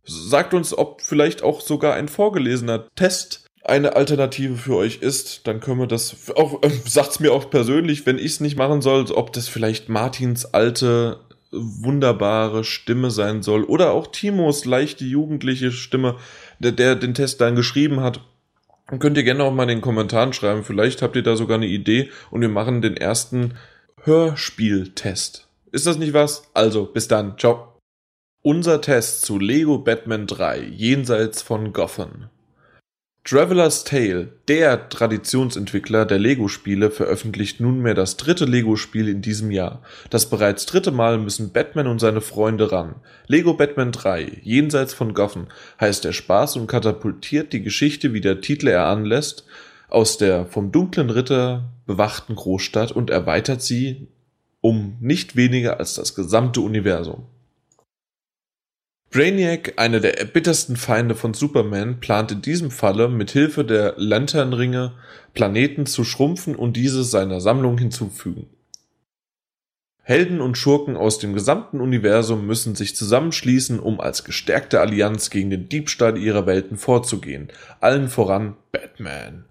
[0.06, 5.60] Sagt uns, ob vielleicht auch sogar ein vorgelesener Test eine Alternative für euch ist, dann
[5.60, 9.12] können wir das auch, äh, sagt's mir auch persönlich, wenn ich es nicht machen soll,
[9.12, 11.20] ob das vielleicht Martins alte,
[11.52, 16.16] wunderbare Stimme sein soll oder auch Timos leichte jugendliche Stimme,
[16.60, 18.22] der, der den Test dann geschrieben hat.
[19.00, 20.64] Könnt ihr gerne auch mal in den Kommentaren schreiben.
[20.64, 23.54] Vielleicht habt ihr da sogar eine Idee und wir machen den ersten
[24.04, 25.48] Hörspieltest.
[25.72, 26.44] Ist das nicht was?
[26.54, 27.38] Also, bis dann.
[27.38, 27.80] Ciao.
[28.44, 32.30] Unser Test zu Lego Batman 3 jenseits von Gotham.
[33.24, 39.84] Traveler's Tale, der Traditionsentwickler der Lego-Spiele, veröffentlicht nunmehr das dritte Lego-Spiel in diesem Jahr.
[40.10, 42.96] Das bereits dritte Mal müssen Batman und seine Freunde ran.
[43.28, 45.48] Lego Batman 3, jenseits von Gotham,
[45.80, 49.46] heißt der Spaß und katapultiert die Geschichte, wie der Titel er anlässt,
[49.88, 54.08] aus der vom dunklen Ritter bewachten Großstadt und erweitert sie
[54.62, 57.28] um nicht weniger als das gesamte Universum.
[59.12, 64.94] Brainiac, einer der erbittersten Feinde von Superman, plant in diesem Falle mit Hilfe der Lanternringe
[65.34, 68.48] Planeten zu schrumpfen und diese seiner Sammlung hinzufügen.
[70.02, 75.50] Helden und Schurken aus dem gesamten Universum müssen sich zusammenschließen, um als gestärkte Allianz gegen
[75.50, 77.50] den Diebstahl ihrer Welten vorzugehen,
[77.82, 79.44] allen voran Batman.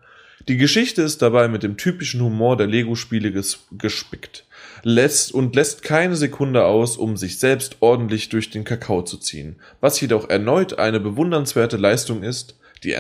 [0.49, 4.47] Die Geschichte ist dabei mit dem typischen Humor der Lego-Spiele ges- gespickt
[4.83, 9.57] lässt und lässt keine Sekunde aus, um sich selbst ordentlich durch den Kakao zu ziehen.
[9.81, 12.97] Was jedoch erneut eine bewundernswerte Leistung ist, die,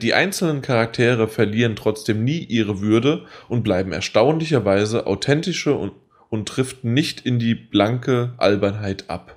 [0.00, 5.92] die einzelnen Charaktere verlieren trotzdem nie ihre Würde und bleiben erstaunlicherweise authentische und,
[6.28, 9.36] und driften nicht in die blanke Albernheit ab.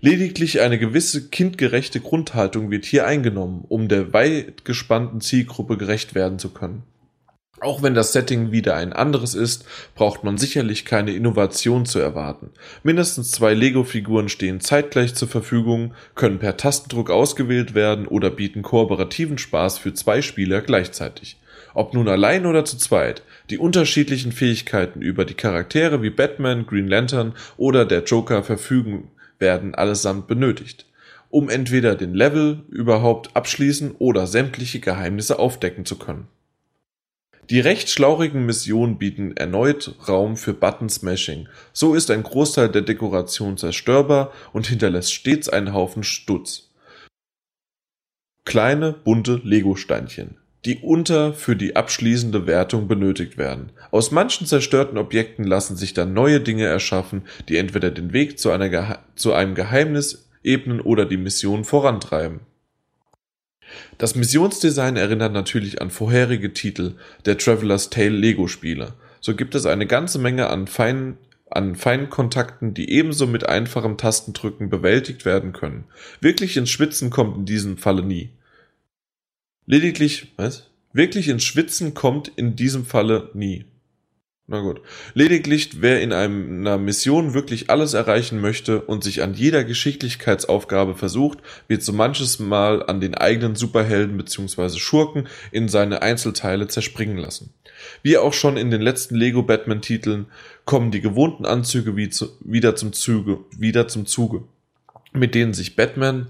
[0.00, 6.38] Lediglich eine gewisse kindgerechte Grundhaltung wird hier eingenommen, um der weit gespannten Zielgruppe gerecht werden
[6.38, 6.82] zu können.
[7.60, 12.50] Auch wenn das Setting wieder ein anderes ist, braucht man sicherlich keine Innovation zu erwarten.
[12.82, 19.38] Mindestens zwei Lego-Figuren stehen zeitgleich zur Verfügung, können per Tastendruck ausgewählt werden oder bieten kooperativen
[19.38, 21.38] Spaß für zwei Spieler gleichzeitig.
[21.72, 26.88] Ob nun allein oder zu zweit, die unterschiedlichen Fähigkeiten über die Charaktere wie Batman, Green
[26.88, 30.86] Lantern oder der Joker verfügen, werden allesamt benötigt,
[31.30, 36.28] um entweder den Level überhaupt abschließen oder sämtliche Geheimnisse aufdecken zu können.
[37.48, 41.46] Die recht schlaurigen Missionen bieten erneut Raum für Button-Smashing.
[41.72, 46.70] So ist ein Großteil der Dekoration zerstörbar und hinterlässt stets einen Haufen Stutz.
[48.44, 53.70] Kleine, bunte Lego-Steinchen, die unter für die abschließende Wertung benötigt werden.
[53.92, 58.50] Aus manchen zerstörten Objekten lassen sich dann neue Dinge erschaffen, die entweder den Weg zu,
[59.14, 62.40] zu einem Geheimnis ebnen oder die Mission vorantreiben.
[63.98, 66.94] Das Missionsdesign erinnert natürlich an vorherige Titel
[67.24, 68.94] der Traveler's Tale Lego-Spiele.
[69.20, 71.18] So gibt es eine ganze Menge an feinen,
[71.50, 75.84] an feinen Kontakten, die ebenso mit einfachem Tastendrücken bewältigt werden können.
[76.20, 78.30] Wirklich ins Schwitzen kommt in diesem Falle nie.
[79.66, 80.70] Lediglich, was?
[80.92, 83.64] Wirklich ins Schwitzen kommt in diesem Falle nie.
[84.48, 84.80] Na gut.
[85.14, 91.38] Lediglich, wer in einer Mission wirklich alles erreichen möchte und sich an jeder Geschicklichkeitsaufgabe versucht,
[91.66, 94.78] wird so manches Mal an den eigenen Superhelden bzw.
[94.78, 97.52] Schurken in seine Einzelteile zerspringen lassen.
[98.04, 100.26] Wie auch schon in den letzten Lego Batman Titeln
[100.64, 104.44] kommen die gewohnten Anzüge wie zu, wieder zum Zuge, wieder zum Zuge,
[105.12, 106.28] mit denen sich Batman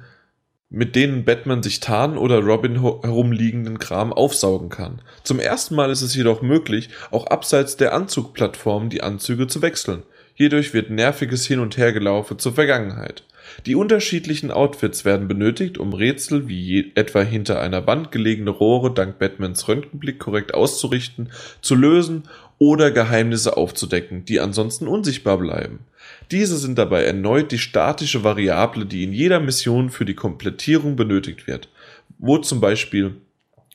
[0.69, 5.01] mit denen Batman sich tarnen oder Robin herumliegenden Kram aufsaugen kann.
[5.23, 10.03] Zum ersten Mal ist es jedoch möglich, auch abseits der Anzugplattform die Anzüge zu wechseln.
[10.35, 13.25] Hierdurch wird nerviges Hin- und Hergelaufe zur Vergangenheit.
[13.65, 19.19] Die unterschiedlichen Outfits werden benötigt, um Rätsel wie etwa hinter einer Wand gelegene Rohre dank
[19.19, 21.31] Batmans Röntgenblick korrekt auszurichten,
[21.63, 22.25] zu lösen
[22.59, 25.81] oder Geheimnisse aufzudecken, die ansonsten unsichtbar bleiben.
[26.31, 31.47] Diese sind dabei erneut die statische Variable, die in jeder Mission für die Komplettierung benötigt
[31.47, 31.69] wird.
[32.19, 33.17] Wo zum Beispiel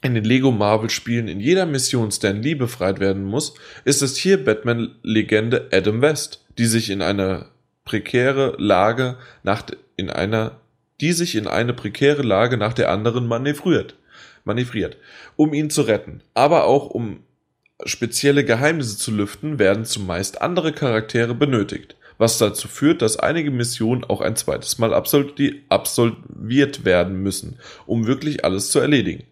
[0.02, 3.54] in den Lego Marvel Spielen in jeder Mission Stan Lee befreit werden muss,
[3.86, 7.46] ist es hier Batman Legende Adam West, die sich in eine
[7.86, 9.64] prekäre Lage nach
[9.96, 10.60] in einer
[11.00, 13.96] die sich in eine prekäre Lage nach der anderen manövriert,
[14.44, 14.98] manövriert,
[15.36, 17.24] um ihn zu retten, aber auch um
[17.86, 24.04] spezielle Geheimnisse zu lüften, werden zumeist andere Charaktere benötigt was dazu führt, dass einige Missionen
[24.04, 27.58] auch ein zweites Mal absolviert werden müssen,
[27.88, 29.24] um wirklich alles zu erledigen.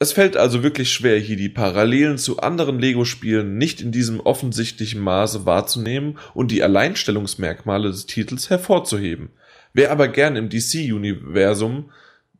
[0.00, 5.00] Es fällt also wirklich schwer, hier die Parallelen zu anderen Lego-Spielen nicht in diesem offensichtlichen
[5.00, 9.30] Maße wahrzunehmen und die Alleinstellungsmerkmale des Titels hervorzuheben.
[9.72, 11.92] Wer aber gern im DC-Universum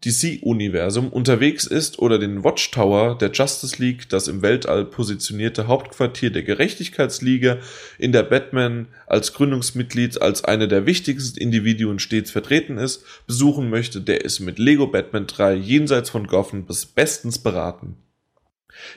[0.05, 6.43] DC-Universum unterwegs ist oder den Watchtower der Justice League, das im Weltall positionierte Hauptquartier der
[6.43, 7.59] Gerechtigkeitsliga,
[7.99, 14.01] in der Batman als Gründungsmitglied als eine der wichtigsten Individuen stets vertreten ist, besuchen möchte,
[14.01, 17.97] der ist mit Lego Batman 3 jenseits von Gotham bis bestens beraten.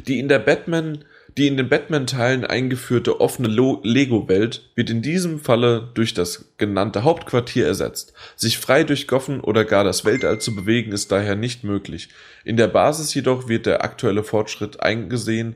[0.08, 1.06] Die in der Batman
[1.38, 7.68] die in den Batman-Teilen eingeführte offene Lego-Welt wird in diesem Falle durch das genannte Hauptquartier
[7.68, 8.14] ersetzt.
[8.36, 12.10] Sich frei durch Goffen oder gar das Weltall zu bewegen ist daher nicht möglich.
[12.44, 15.56] In der Basis jedoch wird der aktuelle Fortschritt eingesehen,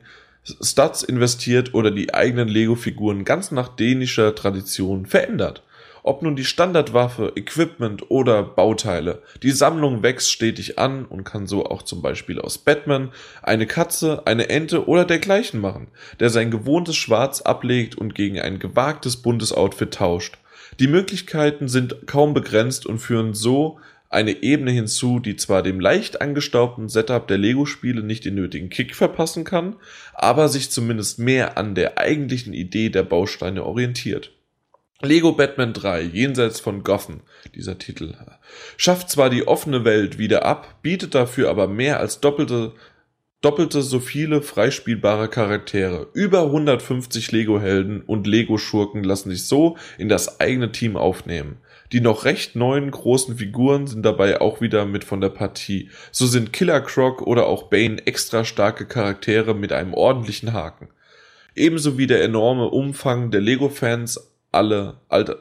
[0.60, 5.62] Stats investiert oder die eigenen Lego-Figuren ganz nach dänischer Tradition verändert.
[6.04, 11.64] Ob nun die Standardwaffe, Equipment oder Bauteile, die Sammlung wächst stetig an und kann so
[11.66, 15.86] auch zum Beispiel aus Batman eine Katze, eine Ente oder dergleichen machen,
[16.18, 20.38] der sein gewohntes Schwarz ablegt und gegen ein gewagtes buntes Outfit tauscht.
[20.80, 26.20] Die Möglichkeiten sind kaum begrenzt und führen so eine Ebene hinzu, die zwar dem leicht
[26.20, 29.76] angestaubten Setup der Lego-Spiele nicht den nötigen Kick verpassen kann,
[30.14, 34.32] aber sich zumindest mehr an der eigentlichen Idee der Bausteine orientiert.
[35.04, 37.22] Lego Batman 3, jenseits von Gotham,
[37.56, 38.14] dieser Titel,
[38.76, 42.72] schafft zwar die offene Welt wieder ab, bietet dafür aber mehr als doppelte,
[43.40, 46.06] doppelte so viele freispielbare Charaktere.
[46.14, 51.56] Über 150 Lego-Helden und Lego-Schurken lassen sich so in das eigene Team aufnehmen.
[51.90, 55.90] Die noch recht neuen großen Figuren sind dabei auch wieder mit von der Partie.
[56.12, 60.88] So sind Killer Croc oder auch Bane extra starke Charaktere mit einem ordentlichen Haken.
[61.56, 65.38] Ebenso wie der enorme Umfang der Lego-Fans alle Alter,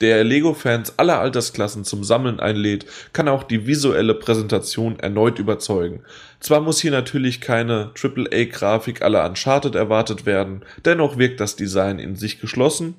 [0.00, 6.04] der Lego-Fans aller Altersklassen zum Sammeln einlädt, kann auch die visuelle Präsentation erneut überzeugen.
[6.38, 12.14] Zwar muss hier natürlich keine AAA-Grafik aller Uncharted erwartet werden, dennoch wirkt das Design in
[12.14, 12.94] sich geschlossen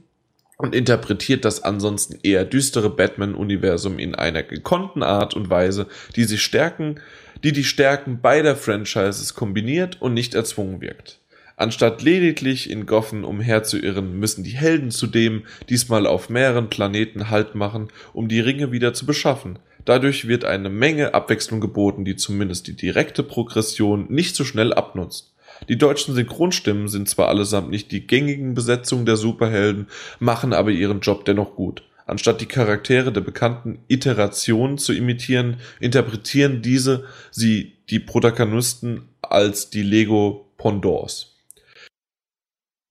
[0.58, 5.88] und interpretiert das ansonsten eher düstere Batman-Universum in einer gekonnten Art und Weise,
[6.18, 7.00] die sich stärken,
[7.46, 11.22] die die Stärken beider Franchises kombiniert und nicht erzwungen wirkt.
[11.60, 17.90] Anstatt lediglich in Goffen umherzuirren, müssen die Helden zudem diesmal auf mehreren Planeten Halt machen,
[18.14, 19.60] um die Ringe wieder zu beschaffen.
[19.84, 25.34] Dadurch wird eine Menge Abwechslung geboten, die zumindest die direkte Progression nicht so schnell abnutzt.
[25.68, 29.88] Die deutschen Synchronstimmen sind zwar allesamt nicht die gängigen Besetzungen der Superhelden,
[30.20, 31.84] machen aber ihren Job dennoch gut.
[32.06, 39.84] Anstatt die Charaktere der bekannten Iterationen zu imitieren, interpretieren diese sie die Protagonisten als die
[39.84, 41.29] Lego Pendants.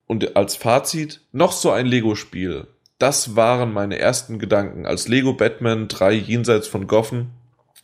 [0.08, 2.66] Und als Fazit noch so ein Lego-Spiel.
[2.98, 7.30] Das waren meine ersten Gedanken, als Lego Batman 3 jenseits von Goffen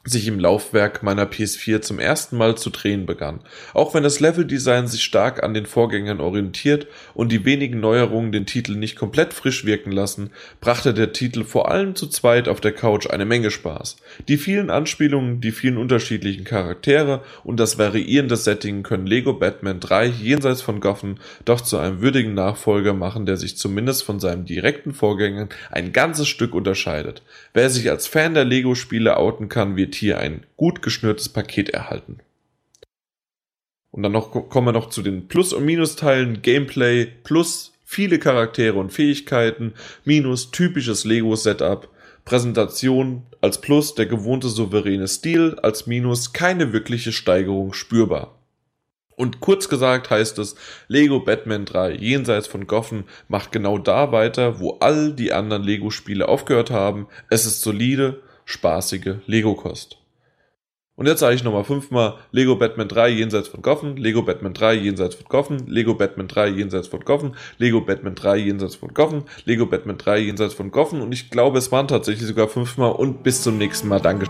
[0.07, 3.41] sich im Laufwerk meiner PS4 zum ersten Mal zu drehen begann.
[3.73, 8.45] Auch wenn das Leveldesign sich stark an den Vorgängern orientiert und die wenigen Neuerungen den
[8.45, 12.73] Titel nicht komplett frisch wirken lassen, brachte der Titel vor allem zu zweit auf der
[12.73, 13.97] Couch eine Menge Spaß.
[14.29, 20.07] Die vielen Anspielungen, die vielen unterschiedlichen Charaktere und das variierende Setting können Lego Batman 3
[20.07, 21.17] jenseits von Gotham
[21.47, 26.29] doch zu einem würdigen Nachfolger machen, der sich zumindest von seinem direkten Vorgängern ein ganzes
[26.29, 27.23] Stück unterscheidet.
[27.55, 32.19] Wer sich als Fan der Lego-Spiele outen kann, wird hier ein gut geschnürtes Paket erhalten.
[33.91, 36.43] Und dann noch, kommen wir noch zu den Plus- und Minusteilen.
[36.43, 41.89] Gameplay plus viele Charaktere und Fähigkeiten, minus typisches Lego-Setup,
[42.25, 48.39] Präsentation als Plus der gewohnte souveräne Stil, als Minus keine wirkliche Steigerung spürbar.
[49.16, 50.57] Und kurz gesagt heißt es,
[50.89, 56.29] Lego Batman 3 jenseits von Goffen macht genau da weiter, wo all die anderen Lego-Spiele
[56.29, 57.07] aufgehört haben.
[57.31, 59.99] Es ist solide, spaßige Lego-Kost.
[60.97, 64.75] Und jetzt sage ich nochmal fünfmal Lego Batman 3 jenseits von Goffen, Lego Batman 3
[64.75, 69.25] jenseits von Goffen, Lego Batman 3 jenseits von Goffen, Lego Batman 3 jenseits von Goffen,
[69.45, 73.25] Lego Batman 3 jenseits von Goffen und ich glaube, es waren tatsächlich sogar fünfmal und
[73.25, 74.01] bis zum nächsten Mal.
[74.01, 74.27] Danke.